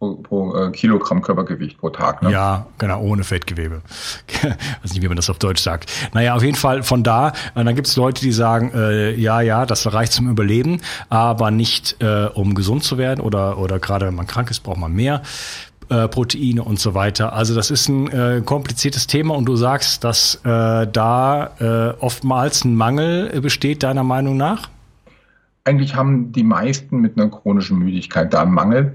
pro, 0.00 0.14
pro 0.16 0.56
äh, 0.56 0.70
Kilogramm 0.72 1.22
Körpergewicht 1.22 1.78
pro 1.78 1.90
Tag. 1.90 2.22
Ne? 2.22 2.32
Ja, 2.32 2.66
genau, 2.78 3.00
ohne 3.02 3.22
Fettgewebe. 3.22 3.82
weiß 4.82 4.92
nicht, 4.92 5.02
wie 5.02 5.08
man 5.08 5.16
das 5.16 5.30
auf 5.30 5.38
Deutsch 5.38 5.62
sagt. 5.62 5.90
Naja, 6.14 6.34
auf 6.34 6.42
jeden 6.42 6.56
Fall 6.56 6.82
von 6.82 7.04
da. 7.04 7.32
Und 7.54 7.66
dann 7.66 7.76
gibt 7.76 7.86
es 7.86 7.96
Leute, 7.96 8.22
die 8.22 8.32
sagen, 8.32 8.72
äh, 8.74 9.14
ja, 9.14 9.40
ja, 9.40 9.66
das 9.66 9.92
reicht 9.92 10.12
zum 10.12 10.28
Überleben, 10.28 10.80
aber 11.08 11.50
nicht 11.50 12.02
äh, 12.02 12.26
um 12.34 12.54
gesund 12.54 12.82
zu 12.82 12.98
werden 12.98 13.20
oder, 13.20 13.58
oder 13.58 13.78
gerade 13.78 14.06
wenn 14.06 14.14
man 14.14 14.26
krank 14.26 14.50
ist, 14.50 14.60
braucht 14.60 14.78
man 14.78 14.92
mehr. 14.92 15.22
Äh, 15.90 16.08
Proteine 16.08 16.62
und 16.62 16.78
so 16.78 16.94
weiter. 16.94 17.32
Also 17.32 17.54
das 17.54 17.70
ist 17.70 17.88
ein 17.88 18.08
äh, 18.10 18.42
kompliziertes 18.44 19.06
Thema 19.06 19.34
und 19.34 19.44
du 19.46 19.56
sagst, 19.56 20.04
dass 20.04 20.36
äh, 20.44 20.86
da 20.86 21.50
äh, 21.58 22.00
oftmals 22.00 22.64
ein 22.64 22.76
Mangel 22.76 23.40
besteht, 23.40 23.82
deiner 23.82 24.04
Meinung 24.04 24.36
nach? 24.36 24.68
Eigentlich 25.64 25.94
haben 25.94 26.32
die 26.32 26.44
meisten 26.44 27.00
mit 27.00 27.18
einer 27.18 27.30
chronischen 27.30 27.78
Müdigkeit 27.78 28.32
da 28.32 28.42
einen 28.42 28.52
Mangel, 28.52 28.94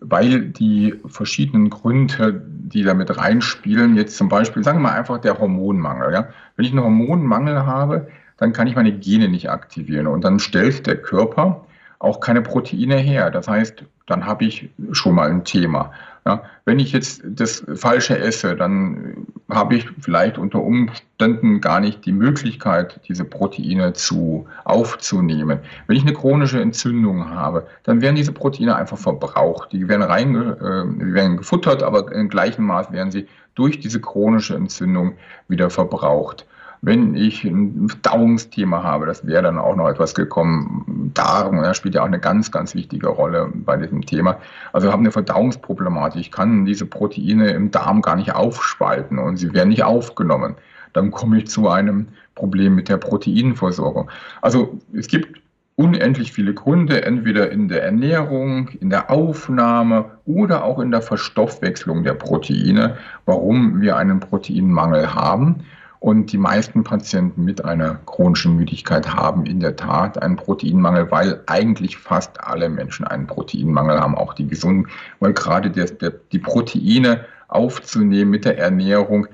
weil 0.00 0.46
die 0.46 0.94
verschiedenen 1.06 1.70
Gründe, 1.70 2.42
die 2.46 2.82
damit 2.82 3.16
reinspielen, 3.16 3.96
jetzt 3.96 4.16
zum 4.16 4.28
Beispiel, 4.28 4.62
sagen 4.62 4.78
wir 4.78 4.90
mal 4.90 4.98
einfach 4.98 5.18
der 5.18 5.38
Hormonmangel. 5.38 6.12
Ja? 6.12 6.28
Wenn 6.56 6.66
ich 6.66 6.72
einen 6.72 6.82
Hormonmangel 6.82 7.64
habe, 7.64 8.08
dann 8.36 8.52
kann 8.52 8.66
ich 8.66 8.76
meine 8.76 8.92
Gene 8.92 9.28
nicht 9.28 9.50
aktivieren 9.50 10.06
und 10.06 10.24
dann 10.24 10.38
stellt 10.38 10.86
der 10.86 11.00
Körper 11.00 11.64
auch 11.98 12.20
keine 12.20 12.42
Proteine 12.42 12.96
her. 12.96 13.30
Das 13.30 13.48
heißt, 13.48 13.84
dann 14.06 14.26
habe 14.26 14.44
ich 14.44 14.68
schon 14.92 15.14
mal 15.14 15.30
ein 15.30 15.44
Thema. 15.44 15.92
Ja, 16.26 16.42
wenn 16.64 16.78
ich 16.78 16.92
jetzt 16.92 17.22
das 17.26 17.64
Falsche 17.74 18.18
esse, 18.18 18.56
dann 18.56 19.26
habe 19.50 19.76
ich 19.76 19.86
vielleicht 20.00 20.38
unter 20.38 20.62
Umständen 20.62 21.60
gar 21.60 21.80
nicht 21.80 22.06
die 22.06 22.12
Möglichkeit, 22.12 22.98
diese 23.06 23.26
Proteine 23.26 23.92
zu 23.92 24.46
aufzunehmen. 24.64 25.58
Wenn 25.86 25.96
ich 25.96 26.02
eine 26.02 26.14
chronische 26.14 26.62
Entzündung 26.62 27.28
habe, 27.28 27.66
dann 27.82 28.00
werden 28.00 28.16
diese 28.16 28.32
Proteine 28.32 28.74
einfach 28.74 28.96
verbraucht. 28.96 29.72
Die 29.72 29.86
werden 29.86 30.00
rein, 30.00 30.34
äh, 30.34 31.14
werden 31.14 31.36
gefuttert, 31.36 31.82
aber 31.82 32.10
im 32.10 32.30
gleichen 32.30 32.64
Maß 32.64 32.90
werden 32.90 33.10
sie 33.10 33.28
durch 33.54 33.80
diese 33.80 34.00
chronische 34.00 34.54
Entzündung 34.54 35.12
wieder 35.48 35.68
verbraucht. 35.68 36.46
Wenn 36.86 37.14
ich 37.14 37.44
ein 37.44 37.88
Verdauungsthema 37.88 38.82
habe, 38.82 39.06
das 39.06 39.26
wäre 39.26 39.42
dann 39.42 39.56
auch 39.56 39.74
noch 39.74 39.88
etwas 39.88 40.14
gekommen. 40.14 41.10
Darm 41.14 41.56
ja, 41.56 41.72
spielt 41.72 41.94
ja 41.94 42.02
auch 42.02 42.06
eine 42.06 42.20
ganz, 42.20 42.50
ganz 42.50 42.74
wichtige 42.74 43.08
Rolle 43.08 43.50
bei 43.54 43.78
diesem 43.78 44.04
Thema. 44.04 44.36
Also 44.74 44.88
wir 44.88 44.92
haben 44.92 45.00
eine 45.00 45.10
Verdauungsproblematik. 45.10 46.20
Ich 46.20 46.30
kann 46.30 46.66
diese 46.66 46.84
Proteine 46.84 47.52
im 47.52 47.70
Darm 47.70 48.02
gar 48.02 48.16
nicht 48.16 48.34
aufspalten 48.34 49.18
und 49.18 49.38
sie 49.38 49.54
werden 49.54 49.70
nicht 49.70 49.82
aufgenommen. 49.82 50.56
Dann 50.92 51.10
komme 51.10 51.38
ich 51.38 51.46
zu 51.46 51.70
einem 51.70 52.08
Problem 52.34 52.74
mit 52.74 52.90
der 52.90 52.98
Proteinversorgung. 52.98 54.10
Also 54.42 54.78
es 54.92 55.06
gibt 55.06 55.40
unendlich 55.76 56.32
viele 56.32 56.52
Gründe, 56.52 57.02
entweder 57.02 57.50
in 57.50 57.68
der 57.68 57.82
Ernährung, 57.82 58.68
in 58.80 58.90
der 58.90 59.10
Aufnahme 59.10 60.18
oder 60.26 60.64
auch 60.64 60.78
in 60.80 60.90
der 60.90 61.00
Verstoffwechslung 61.00 62.04
der 62.04 62.14
Proteine, 62.14 62.98
warum 63.24 63.80
wir 63.80 63.96
einen 63.96 64.20
Proteinmangel 64.20 65.14
haben. 65.14 65.64
Und 66.04 66.32
die 66.32 66.36
meisten 66.36 66.84
Patienten 66.84 67.44
mit 67.44 67.64
einer 67.64 67.94
chronischen 68.04 68.56
Müdigkeit 68.56 69.14
haben 69.14 69.46
in 69.46 69.60
der 69.60 69.74
Tat 69.74 70.22
einen 70.22 70.36
Proteinmangel, 70.36 71.10
weil 71.10 71.40
eigentlich 71.46 71.96
fast 71.96 72.44
alle 72.44 72.68
Menschen 72.68 73.06
einen 73.06 73.26
Proteinmangel 73.26 73.98
haben, 73.98 74.14
auch 74.14 74.34
die 74.34 74.46
gesunden, 74.46 74.88
weil 75.20 75.32
gerade 75.32 75.70
der, 75.70 75.86
der, 75.86 76.12
die 76.30 76.40
Proteine 76.40 77.24
aufzunehmen 77.48 78.30
mit 78.30 78.44
der 78.44 78.58
Ernährung 78.58 79.28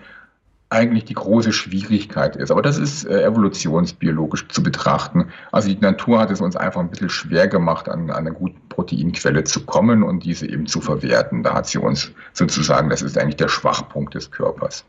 eigentlich 0.68 1.06
die 1.06 1.14
große 1.14 1.52
Schwierigkeit 1.52 2.36
ist. 2.36 2.52
Aber 2.52 2.62
das 2.62 2.78
ist 2.78 3.04
äh, 3.04 3.24
evolutionsbiologisch 3.24 4.46
zu 4.46 4.62
betrachten. 4.62 5.30
Also 5.50 5.70
die 5.70 5.80
Natur 5.80 6.20
hat 6.20 6.30
es 6.30 6.40
uns 6.40 6.54
einfach 6.54 6.80
ein 6.80 6.90
bisschen 6.90 7.10
schwer 7.10 7.48
gemacht, 7.48 7.88
an, 7.88 8.10
an 8.10 8.28
eine 8.28 8.32
gute 8.32 8.54
Proteinquelle 8.68 9.42
zu 9.42 9.66
kommen 9.66 10.04
und 10.04 10.22
diese 10.22 10.48
eben 10.48 10.68
zu 10.68 10.80
verwerten. 10.80 11.42
Da 11.42 11.52
hat 11.52 11.66
sie 11.66 11.78
uns 11.78 12.12
sozusagen, 12.32 12.90
das 12.90 13.02
ist 13.02 13.18
eigentlich 13.18 13.34
der 13.34 13.48
Schwachpunkt 13.48 14.14
des 14.14 14.30
Körpers. 14.30 14.84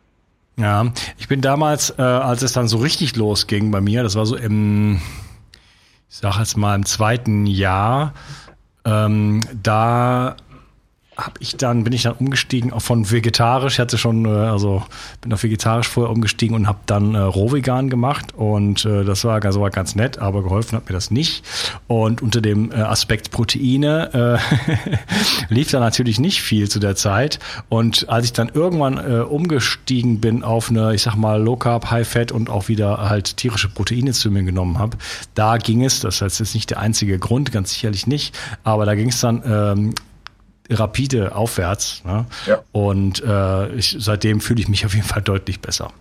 Ja, 0.61 0.85
ich 1.17 1.27
bin 1.27 1.41
damals, 1.41 1.89
äh, 1.97 2.03
als 2.03 2.43
es 2.43 2.53
dann 2.53 2.67
so 2.67 2.77
richtig 2.77 3.15
losging 3.15 3.71
bei 3.71 3.81
mir, 3.81 4.03
das 4.03 4.13
war 4.13 4.27
so 4.27 4.35
im, 4.35 5.01
ich 6.07 6.17
sag 6.17 6.37
jetzt 6.37 6.55
mal 6.55 6.75
im 6.75 6.85
zweiten 6.85 7.47
Jahr, 7.47 8.13
ähm, 8.85 9.41
da 9.63 10.35
habe 11.17 11.33
ich 11.39 11.57
dann 11.57 11.83
bin 11.83 11.91
ich 11.91 12.03
dann 12.03 12.13
umgestiegen 12.13 12.71
auch 12.71 12.81
von 12.81 13.11
vegetarisch. 13.11 13.73
Ich 13.73 13.79
hatte 13.79 13.97
schon 13.97 14.25
äh, 14.25 14.29
also 14.29 14.83
bin 15.19 15.33
auf 15.33 15.43
vegetarisch 15.43 15.89
vorher 15.89 16.09
umgestiegen 16.09 16.55
und 16.55 16.67
habe 16.67 16.79
dann 16.85 17.15
äh, 17.15 17.19
rohvegan 17.19 17.89
gemacht 17.89 18.33
und 18.33 18.85
äh, 18.85 19.03
das 19.03 19.25
war 19.25 19.41
ganz 19.41 19.57
war 19.57 19.69
ganz 19.71 19.95
nett, 19.95 20.19
aber 20.19 20.41
geholfen 20.41 20.77
hat 20.77 20.87
mir 20.87 20.93
das 20.93 21.11
nicht. 21.11 21.43
Und 21.87 22.21
unter 22.21 22.39
dem 22.39 22.71
äh, 22.71 22.75
Aspekt 22.75 23.31
Proteine 23.31 24.39
äh, 25.49 25.49
lief 25.53 25.69
da 25.69 25.81
natürlich 25.81 26.19
nicht 26.19 26.41
viel 26.41 26.69
zu 26.69 26.79
der 26.79 26.95
Zeit. 26.95 27.39
Und 27.67 28.07
als 28.07 28.25
ich 28.25 28.33
dann 28.33 28.49
irgendwann 28.49 28.97
äh, 28.97 29.19
umgestiegen 29.19 30.21
bin 30.21 30.43
auf 30.43 30.69
eine, 30.69 30.95
ich 30.95 31.01
sag 31.01 31.15
mal 31.15 31.41
Low 31.41 31.57
Carb, 31.57 31.91
High 31.91 32.07
Fat 32.07 32.31
und 32.31 32.49
auch 32.49 32.69
wieder 32.69 33.09
halt 33.09 33.35
tierische 33.35 33.67
Proteine 33.67 34.13
zu 34.13 34.31
mir 34.31 34.43
genommen 34.43 34.79
habe, 34.79 34.97
da 35.35 35.57
ging 35.57 35.83
es. 35.83 35.99
Das 35.99 36.21
heißt, 36.21 36.39
das 36.39 36.49
ist 36.49 36.55
nicht 36.55 36.69
der 36.69 36.79
einzige 36.79 37.19
Grund, 37.19 37.51
ganz 37.51 37.73
sicherlich 37.73 38.07
nicht, 38.07 38.37
aber 38.63 38.85
da 38.85 38.95
ging 38.95 39.09
es 39.09 39.19
dann 39.19 39.43
ähm, 39.45 39.95
rapide 40.69 41.35
aufwärts. 41.35 42.03
Ne? 42.05 42.25
Ja. 42.45 42.59
Und 42.71 43.23
äh, 43.23 43.73
ich, 43.75 43.97
seitdem 43.99 44.41
fühle 44.41 44.61
ich 44.61 44.67
mich 44.67 44.85
auf 44.85 44.93
jeden 44.93 45.07
Fall 45.07 45.21
deutlich 45.21 45.59
besser. 45.59 45.91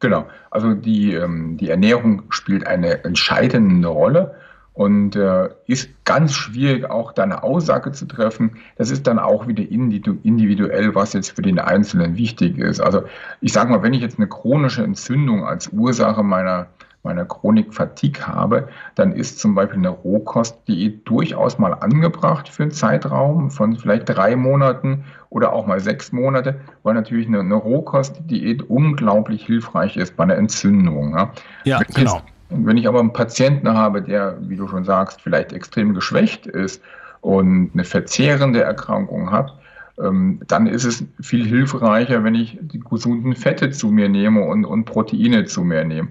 Genau, 0.00 0.26
also 0.50 0.74
die, 0.74 1.14
ähm, 1.14 1.56
die 1.56 1.70
Ernährung 1.70 2.24
spielt 2.28 2.66
eine 2.66 3.04
entscheidende 3.04 3.88
Rolle 3.88 4.34
und 4.74 5.16
äh, 5.16 5.48
ist 5.66 5.88
ganz 6.04 6.34
schwierig 6.34 6.90
auch 6.90 7.12
da 7.12 7.22
eine 7.22 7.42
Aussage 7.42 7.92
zu 7.92 8.04
treffen. 8.04 8.58
Das 8.76 8.90
ist 8.90 9.06
dann 9.06 9.18
auch 9.18 9.46
wieder 9.46 9.62
individuell, 9.62 10.94
was 10.94 11.14
jetzt 11.14 11.30
für 11.30 11.40
den 11.40 11.58
Einzelnen 11.58 12.18
wichtig 12.18 12.58
ist. 12.58 12.80
Also 12.80 13.04
ich 13.40 13.54
sage 13.54 13.70
mal, 13.70 13.82
wenn 13.82 13.94
ich 13.94 14.02
jetzt 14.02 14.18
eine 14.18 14.28
chronische 14.28 14.84
Entzündung 14.84 15.46
als 15.46 15.68
Ursache 15.68 16.22
meiner 16.22 16.66
meiner 17.06 17.24
Chronik 17.24 17.72
Fatigue 17.72 18.26
habe, 18.26 18.68
dann 18.94 19.12
ist 19.12 19.38
zum 19.38 19.54
Beispiel 19.54 19.78
eine 19.78 19.88
Rohkostdiät 19.88 21.08
durchaus 21.08 21.58
mal 21.58 21.72
angebracht 21.72 22.48
für 22.48 22.64
einen 22.64 22.72
Zeitraum 22.72 23.50
von 23.50 23.76
vielleicht 23.76 24.08
drei 24.08 24.36
Monaten 24.36 25.04
oder 25.30 25.52
auch 25.52 25.66
mal 25.66 25.80
sechs 25.80 26.12
Monate, 26.12 26.60
weil 26.82 26.94
natürlich 26.94 27.26
eine, 27.26 27.40
eine 27.40 27.54
Rohkostdiät 27.54 28.62
unglaublich 28.68 29.46
hilfreich 29.46 29.96
ist 29.96 30.16
bei 30.16 30.24
einer 30.24 30.36
Entzündung. 30.36 31.14
Ja, 31.14 31.32
ja 31.64 31.80
wenn 31.80 31.94
genau. 31.94 32.22
Wenn 32.48 32.76
ich 32.76 32.86
aber 32.86 33.00
einen 33.00 33.12
Patienten 33.12 33.68
habe, 33.68 34.02
der, 34.02 34.36
wie 34.40 34.56
du 34.56 34.68
schon 34.68 34.84
sagst, 34.84 35.20
vielleicht 35.20 35.52
extrem 35.52 35.94
geschwächt 35.94 36.46
ist 36.46 36.80
und 37.20 37.70
eine 37.74 37.82
verzehrende 37.82 38.62
Erkrankung 38.62 39.32
hat, 39.32 39.52
ähm, 39.98 40.40
dann 40.46 40.66
ist 40.66 40.84
es 40.84 41.04
viel 41.20 41.44
hilfreicher, 41.46 42.22
wenn 42.22 42.34
ich 42.34 42.58
die 42.60 42.80
gesunden 42.80 43.34
Fette 43.34 43.70
zu 43.70 43.90
mir 43.90 44.08
nehme 44.08 44.42
und, 44.42 44.64
und 44.64 44.84
Proteine 44.84 45.44
zu 45.46 45.64
mir 45.64 45.84
nehme. 45.84 46.08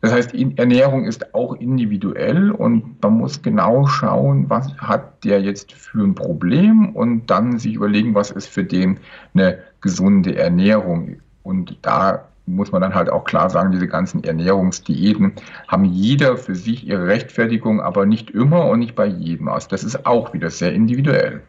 Das 0.00 0.12
heißt, 0.12 0.34
Ernährung 0.56 1.04
ist 1.04 1.34
auch 1.34 1.54
individuell 1.56 2.50
und 2.50 3.02
man 3.02 3.18
muss 3.18 3.42
genau 3.42 3.86
schauen, 3.86 4.48
was 4.48 4.74
hat 4.78 5.24
der 5.24 5.42
jetzt 5.42 5.72
für 5.72 6.02
ein 6.02 6.14
Problem 6.14 6.94
und 6.96 7.26
dann 7.26 7.58
sich 7.58 7.74
überlegen, 7.74 8.14
was 8.14 8.30
ist 8.30 8.48
für 8.48 8.64
den 8.64 8.98
eine 9.34 9.58
gesunde 9.82 10.36
Ernährung. 10.36 11.16
Und 11.42 11.76
da 11.82 12.26
muss 12.46 12.72
man 12.72 12.80
dann 12.80 12.94
halt 12.94 13.10
auch 13.10 13.24
klar 13.24 13.50
sagen, 13.50 13.72
diese 13.72 13.88
ganzen 13.88 14.24
Ernährungsdiäten 14.24 15.32
haben 15.68 15.84
jeder 15.84 16.38
für 16.38 16.54
sich 16.54 16.86
ihre 16.86 17.06
Rechtfertigung, 17.06 17.80
aber 17.80 18.06
nicht 18.06 18.30
immer 18.30 18.66
und 18.66 18.80
nicht 18.80 18.94
bei 18.94 19.06
jedem 19.06 19.48
aus. 19.48 19.68
Das 19.68 19.84
ist 19.84 20.06
auch 20.06 20.32
wieder 20.32 20.48
sehr 20.48 20.72
individuell. 20.72 21.42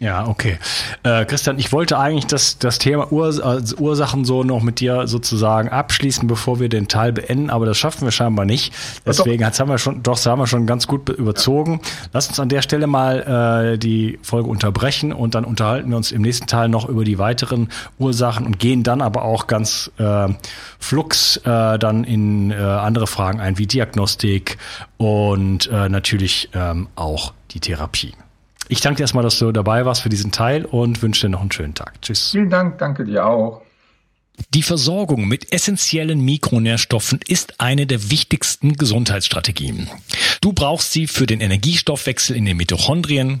Ja, 0.00 0.28
okay. 0.28 0.58
Äh, 1.02 1.24
Christian, 1.24 1.58
ich 1.58 1.72
wollte 1.72 1.98
eigentlich 1.98 2.26
das, 2.26 2.58
das 2.58 2.78
Thema 2.78 3.12
Urs 3.12 3.40
also 3.40 3.76
Ursachen 3.78 4.24
so 4.24 4.44
noch 4.44 4.62
mit 4.62 4.78
dir 4.78 5.08
sozusagen 5.08 5.70
abschließen, 5.70 6.28
bevor 6.28 6.60
wir 6.60 6.68
den 6.68 6.86
Teil 6.86 7.12
beenden, 7.12 7.50
aber 7.50 7.66
das 7.66 7.78
schaffen 7.78 8.02
wir 8.02 8.12
scheinbar 8.12 8.44
nicht. 8.44 8.72
Deswegen 9.04 9.42
jetzt 9.42 9.58
haben 9.58 9.68
wir 9.68 9.78
schon, 9.78 10.04
doch, 10.04 10.24
haben 10.24 10.38
wir 10.38 10.46
schon 10.46 10.66
ganz 10.66 10.86
gut 10.86 11.08
überzogen. 11.08 11.80
Lass 12.12 12.28
uns 12.28 12.38
an 12.38 12.48
der 12.48 12.62
Stelle 12.62 12.86
mal 12.86 13.72
äh, 13.74 13.78
die 13.78 14.20
Folge 14.22 14.48
unterbrechen 14.48 15.12
und 15.12 15.34
dann 15.34 15.44
unterhalten 15.44 15.90
wir 15.90 15.96
uns 15.96 16.12
im 16.12 16.22
nächsten 16.22 16.46
Teil 16.46 16.68
noch 16.68 16.88
über 16.88 17.02
die 17.02 17.18
weiteren 17.18 17.68
Ursachen 17.98 18.46
und 18.46 18.60
gehen 18.60 18.84
dann 18.84 19.02
aber 19.02 19.24
auch 19.24 19.48
ganz 19.48 19.90
äh, 19.98 20.28
flux 20.78 21.38
äh, 21.38 21.76
dann 21.76 22.04
in 22.04 22.52
äh, 22.52 22.54
andere 22.54 23.08
Fragen 23.08 23.40
ein, 23.40 23.58
wie 23.58 23.66
Diagnostik 23.66 24.58
und 24.96 25.66
äh, 25.72 25.88
natürlich 25.88 26.50
ähm, 26.54 26.86
auch 26.94 27.32
die 27.50 27.58
Therapie. 27.58 28.12
Ich 28.68 28.80
danke 28.80 28.98
dir 28.98 29.04
erstmal, 29.04 29.24
dass 29.24 29.38
du 29.38 29.50
dabei 29.50 29.84
warst 29.84 30.02
für 30.02 30.08
diesen 30.08 30.30
Teil 30.30 30.64
und 30.64 31.02
wünsche 31.02 31.26
dir 31.26 31.30
noch 31.30 31.40
einen 31.40 31.52
schönen 31.52 31.74
Tag. 31.74 32.00
Tschüss. 32.02 32.30
Vielen 32.32 32.50
Dank, 32.50 32.78
danke 32.78 33.04
dir 33.04 33.26
auch. 33.26 33.62
Die 34.54 34.62
Versorgung 34.62 35.26
mit 35.26 35.52
essentiellen 35.52 36.20
Mikronährstoffen 36.20 37.20
ist 37.26 37.60
eine 37.60 37.86
der 37.86 38.10
wichtigsten 38.10 38.74
Gesundheitsstrategien. 38.74 39.88
Du 40.40 40.52
brauchst 40.52 40.92
sie 40.92 41.06
für 41.06 41.26
den 41.26 41.40
Energiestoffwechsel 41.40 42.36
in 42.36 42.44
den 42.44 42.56
Mitochondrien, 42.56 43.40